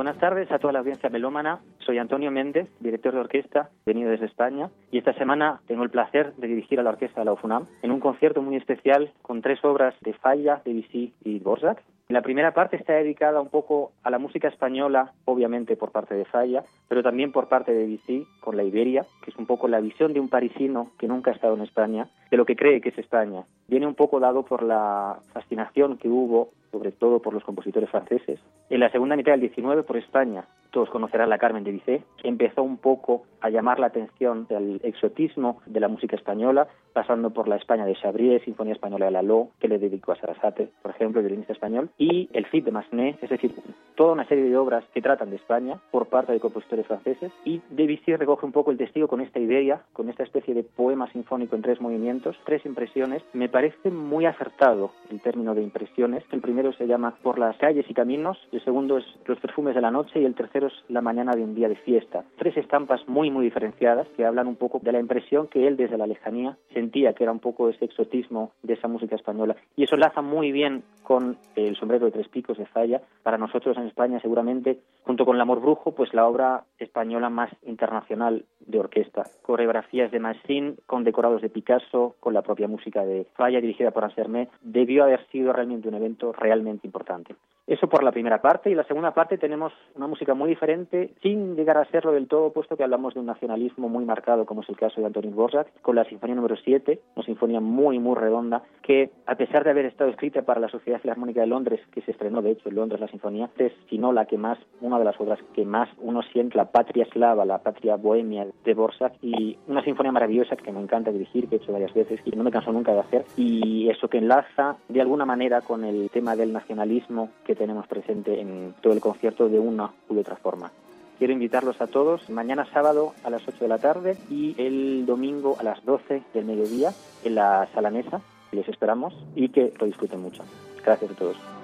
[0.00, 1.60] Buenas tardes a toda la audiencia melómana.
[1.80, 6.32] Soy Antonio Méndez, director de orquesta, venido desde España, y esta semana tengo el placer
[6.36, 9.62] de dirigir a la orquesta de la UFUNAM en un concierto muy especial con tres
[9.62, 11.82] obras de Falla, Debussy y Dvorak.
[12.10, 16.24] La primera parte está dedicada un poco a la música española, obviamente por parte de
[16.24, 19.78] Falla, pero también por parte de Debussy con la Iberia, que es un poco la
[19.78, 22.88] visión de un parisino que nunca ha estado en España, de lo que cree que
[22.88, 23.44] es España.
[23.68, 28.38] Viene un poco dado por la fascinación que hubo sobre todo por los compositores franceses.
[28.68, 32.62] En la segunda mitad del 19 por España, todos conocerán la Carmen de Bizet, empezó
[32.62, 37.56] un poco a llamar la atención del exotismo de la música española, pasando por la
[37.56, 41.52] España de Chabrier, Sinfonía Española de Lalo, que le dedicó a Sarasate, por ejemplo, violinista
[41.52, 43.54] español, y el Cid de Massenet, es decir,
[43.94, 47.60] toda una serie de obras que tratan de España por parte de compositores franceses, y
[47.68, 51.56] Debussy recoge un poco el testigo con esta idea, con esta especie de poema sinfónico
[51.56, 53.22] en tres movimientos, tres impresiones.
[53.34, 56.24] Me parece muy acertado el término de impresiones.
[56.32, 59.82] El primero se llama Por las calles y caminos, el segundo es Los perfumes de
[59.82, 62.24] la noche y el tercero es La mañana de un día de fiesta.
[62.38, 65.98] Tres estampas muy muy diferenciadas que hablan un poco de la impresión que él desde
[65.98, 69.96] la lejanía sentía que era un poco ese exotismo de esa música española y eso
[69.96, 73.02] laza muy bien con el sombrero de tres picos de Falla.
[73.24, 77.50] Para nosotros en España seguramente junto con El amor brujo pues la obra española más
[77.62, 79.24] internacional de orquesta.
[79.42, 84.04] Coreografías de Massin con decorados de Picasso, con la propia música de Falla dirigida por
[84.04, 87.34] Ansermet, debió haber sido realmente un evento realmente importante.
[87.66, 88.70] Eso por la primera parte.
[88.70, 92.52] Y la segunda parte tenemos una música muy diferente, sin llegar a serlo del todo,
[92.52, 95.80] puesto que hablamos de un nacionalismo muy marcado, como es el caso de Antonín Borjak,
[95.82, 99.86] con la Sinfonía número 7, una sinfonía muy, muy redonda, que a pesar de haber
[99.86, 103.00] estado escrita para la Sociedad Filarmónica de Londres, que se estrenó de hecho en Londres
[103.00, 106.56] la sinfonía, es sino la que más, una de las obras que más uno siente,
[106.56, 111.12] la patria eslava, la patria bohemia de Borjak, y una sinfonía maravillosa que me encanta
[111.12, 114.08] dirigir, que he hecho varias veces y no me canso nunca de hacer, y eso
[114.08, 118.92] que enlaza de alguna manera con el tema del nacionalismo que tenemos presente en todo
[118.92, 120.70] el concierto de una u otra forma.
[121.18, 125.56] Quiero invitarlos a todos mañana sábado a las 8 de la tarde y el domingo
[125.60, 126.92] a las 12 del mediodía
[127.24, 128.22] en la sala mesa.
[128.52, 130.42] Les esperamos y que lo disfruten mucho.
[130.82, 131.59] Gracias a todos.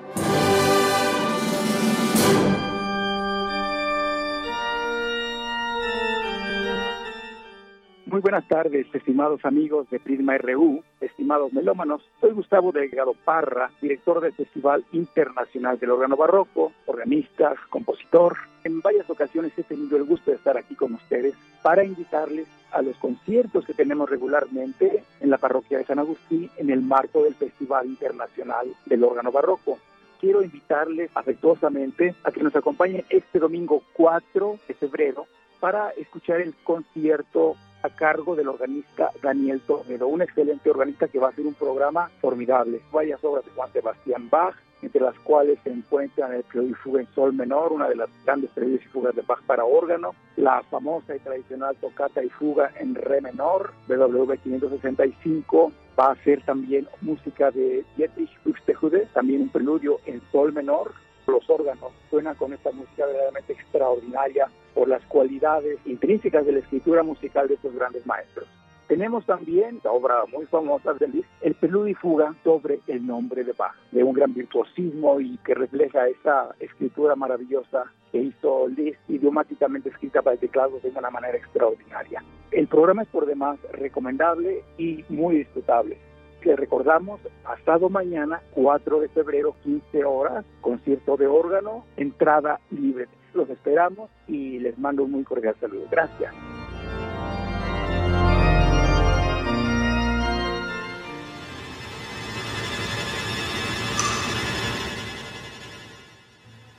[8.16, 12.00] Muy buenas tardes, estimados amigos de Prisma RU, estimados melómanos.
[12.18, 18.38] Soy Gustavo Delgado Parra, director del Festival Internacional del Órgano Barroco, organista, compositor.
[18.64, 22.80] En varias ocasiones he tenido el gusto de estar aquí con ustedes para invitarles a
[22.80, 27.34] los conciertos que tenemos regularmente en la parroquia de San Agustín en el marco del
[27.34, 29.76] Festival Internacional del Órgano Barroco
[30.18, 35.26] quiero invitarles afectuosamente a que nos acompañen este domingo 4 de febrero
[35.60, 41.28] para escuchar el concierto a cargo del organista Daniel Toledo, un excelente organista que va
[41.28, 42.80] a hacer un programa formidable.
[42.92, 47.00] Varias obras de Juan Sebastián Bach, entre las cuales se encuentran el Preludio y Fuga
[47.00, 50.62] en Sol Menor, una de las grandes preludios y fugas de Bach para órgano, la
[50.64, 56.86] famosa y tradicional Tocata y Fuga en Re Menor, BWV 565, va a ser también
[57.00, 60.92] música de Dietrich Buxtehude, también un preludio en Sol Menor,
[61.26, 67.02] los órganos suenan con esta música verdaderamente extraordinaria por las cualidades intrínsecas de la escritura
[67.02, 68.46] musical de estos grandes maestros.
[68.88, 73.42] Tenemos también la obra muy famosa de Liszt, el preludio y fuga sobre el nombre
[73.42, 79.00] de Bach, de un gran virtuosismo y que refleja esa escritura maravillosa que hizo Liszt,
[79.08, 82.22] idiomáticamente escrita para el teclado de una manera extraordinaria.
[82.52, 85.98] El programa es por demás recomendable y muy disfrutable
[86.40, 93.08] que recordamos, pasado mañana, 4 de febrero, 15 horas, concierto de órgano, entrada libre.
[93.34, 95.86] Los esperamos y les mando un muy cordial saludo.
[95.90, 96.32] Gracias.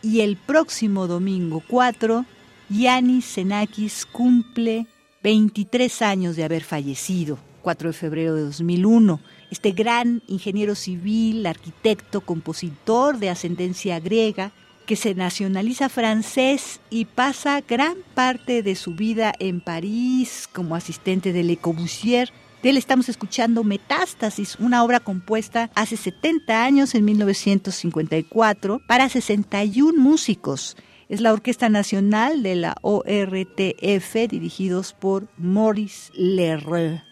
[0.01, 2.23] Y el próximo domingo 4,
[2.69, 4.88] Yanis Xenakis cumple
[5.21, 9.19] 23 años de haber fallecido, 4 de febrero de 2001
[9.52, 14.52] este gran ingeniero civil, arquitecto, compositor de ascendencia griega,
[14.86, 21.34] que se nacionaliza francés y pasa gran parte de su vida en París como asistente
[21.34, 22.32] de Le Corbusier.
[22.64, 30.02] De él estamos escuchando Metástasis, una obra compuesta hace 70 años, en 1954, para 61
[30.02, 30.78] músicos.
[31.10, 37.06] Es la Orquesta Nacional de la ORTF, dirigidos por Maurice Lereux.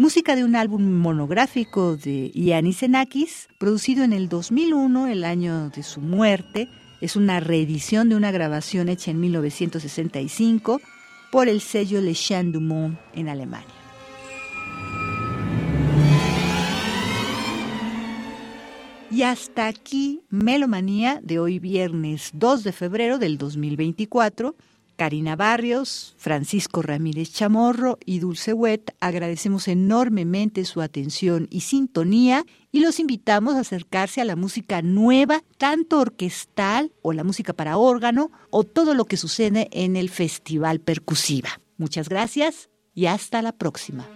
[0.00, 5.82] Música de un álbum monográfico de Yanis Xenakis, producido en el 2001, el año de
[5.82, 6.70] su muerte.
[7.02, 10.80] Es una reedición de una grabación hecha en 1965
[11.30, 13.68] por el sello Le Chant du Monde en Alemania.
[19.10, 24.54] Y hasta aquí Melomanía de hoy viernes 2 de febrero del 2024.
[25.00, 32.80] Karina Barrios, Francisco Ramírez Chamorro y Dulce Wet, agradecemos enormemente su atención y sintonía y
[32.80, 38.30] los invitamos a acercarse a la música nueva, tanto orquestal o la música para órgano
[38.50, 41.62] o todo lo que sucede en el Festival Percusiva.
[41.78, 44.06] Muchas gracias y hasta la próxima.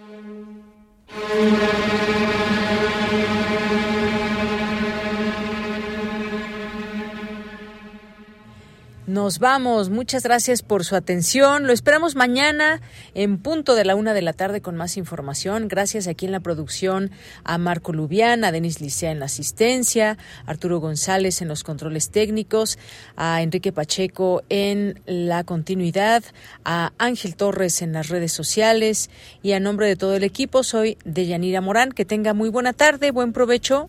[9.07, 9.91] Nos vamos.
[9.91, 11.67] Muchas gracias por su atención.
[11.67, 12.81] Lo esperamos mañana
[13.13, 15.67] en punto de la una de la tarde con más información.
[15.67, 17.11] Gracias aquí en la producción
[17.43, 20.17] a Marco Lubián, a Denis Licea en la asistencia,
[20.47, 22.79] Arturo González en los controles técnicos,
[23.15, 26.23] a Enrique Pacheco en la continuidad,
[26.63, 29.11] a Ángel Torres en las redes sociales
[29.43, 31.91] y a nombre de todo el equipo soy Deyanira Morán.
[31.91, 33.87] Que tenga muy buena tarde, buen provecho.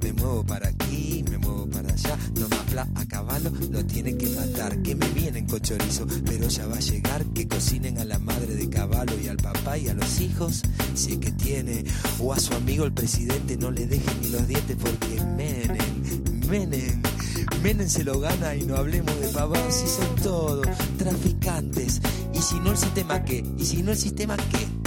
[0.00, 2.64] Me muevo para aquí, me muevo para allá, no más
[2.94, 6.80] a caballo, lo tiene que matar, que me vienen con chorizo, pero ya va a
[6.80, 10.62] llegar, que cocinen a la madre de caballo y al papá y a los hijos,
[10.94, 11.84] si es que tiene,
[12.18, 17.02] o a su amigo el presidente, no le dejen ni los dientes porque menen, menen.
[17.62, 20.66] Menem se lo gana y no hablemos de pavos si son todos
[20.98, 22.00] traficantes.
[22.34, 23.44] Y si no el sistema qué?
[23.56, 24.36] Y si no el sistema?
[24.36, 24.83] ¿Qué?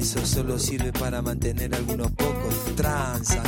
[0.00, 2.74] De los pobres o solo sirve para mantener algunos pocos.
[2.76, 3.42] Transan,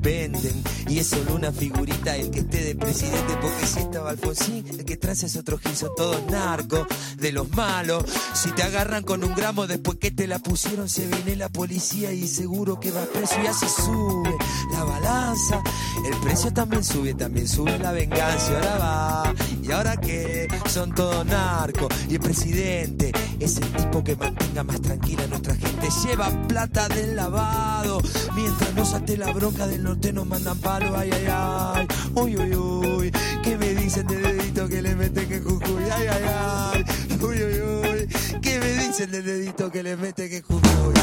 [0.00, 4.64] venden y es solo una figurita el que esté de presidente porque si estaba Alfonsín,
[4.68, 6.86] el que transa es otro gil, son todos narcos,
[7.16, 8.04] de los malos.
[8.34, 12.12] Si te agarran con un gramo después que te la pusieron se viene la policía
[12.12, 14.36] y seguro que va preso y así sube
[14.72, 15.62] la balanza.
[16.06, 19.34] El precio también sube, también sube la venganza ahora va.
[19.66, 20.46] ¿Y ahora qué?
[20.68, 23.10] Son todos narcos y el presidente
[23.40, 25.88] es el tipo que mantenga más tranquila a nuestra gente.
[26.04, 28.00] Lleva plata del lavado.
[28.36, 30.96] Mientras no salte la bronca del norte nos mandan palo.
[30.96, 31.88] Ay, ay, ay.
[32.14, 33.12] Uy, uy, uy.
[33.42, 35.84] ¿Qué me dicen de dedito que le meten que Jujuy?
[35.92, 36.84] Ay, ay, ay.
[37.20, 38.40] Uy, uy, uy.
[38.40, 40.94] ¿Qué me dicen de dedito que le meten que Jujuy?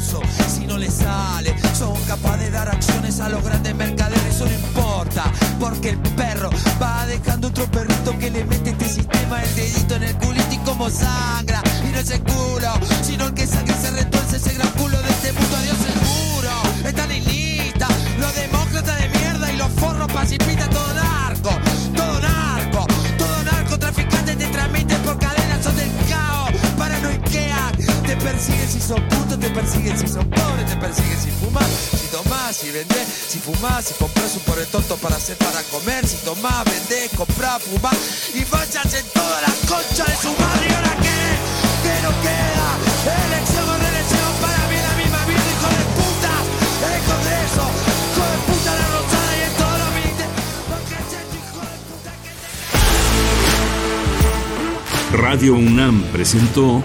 [0.00, 4.34] Si no les sale, son capaces de dar acciones a los grandes mercaderes.
[4.34, 5.24] Eso no importa,
[5.58, 6.48] porque el perro
[6.82, 10.58] va dejando otro perrito que le mete este sistema el dedito en el culito y
[10.58, 11.62] como sangra.
[11.86, 12.72] Y no es el culo,
[13.02, 15.56] sino el que sangre se retuerce ese gran culo de este mundo.
[15.56, 16.50] Adiós seguro,
[16.88, 17.88] están en lista.
[18.18, 21.50] Los demócratas de mierda y los forros pacifistas, todo narco,
[28.20, 32.56] persiguen si son putos, te persiguen si son pobres, te persiguen si fumas, si tomás,
[32.56, 36.64] si vendés, si fumás, si compras un pobre tonto para hacer para comer, si tomás,
[36.64, 37.96] vendés, comprás, fumás
[38.34, 40.66] y vayas en toda la concha de su madre.
[40.68, 41.20] Y ahora qué,
[41.82, 42.68] que no queda,
[43.26, 46.32] elección o reelección para mí la misma vida, hijo de puta,
[46.92, 47.64] el Congreso,
[48.04, 50.44] hijo de puta la rosada y en todos los ministerios,
[55.12, 56.84] Radio UNAM presentó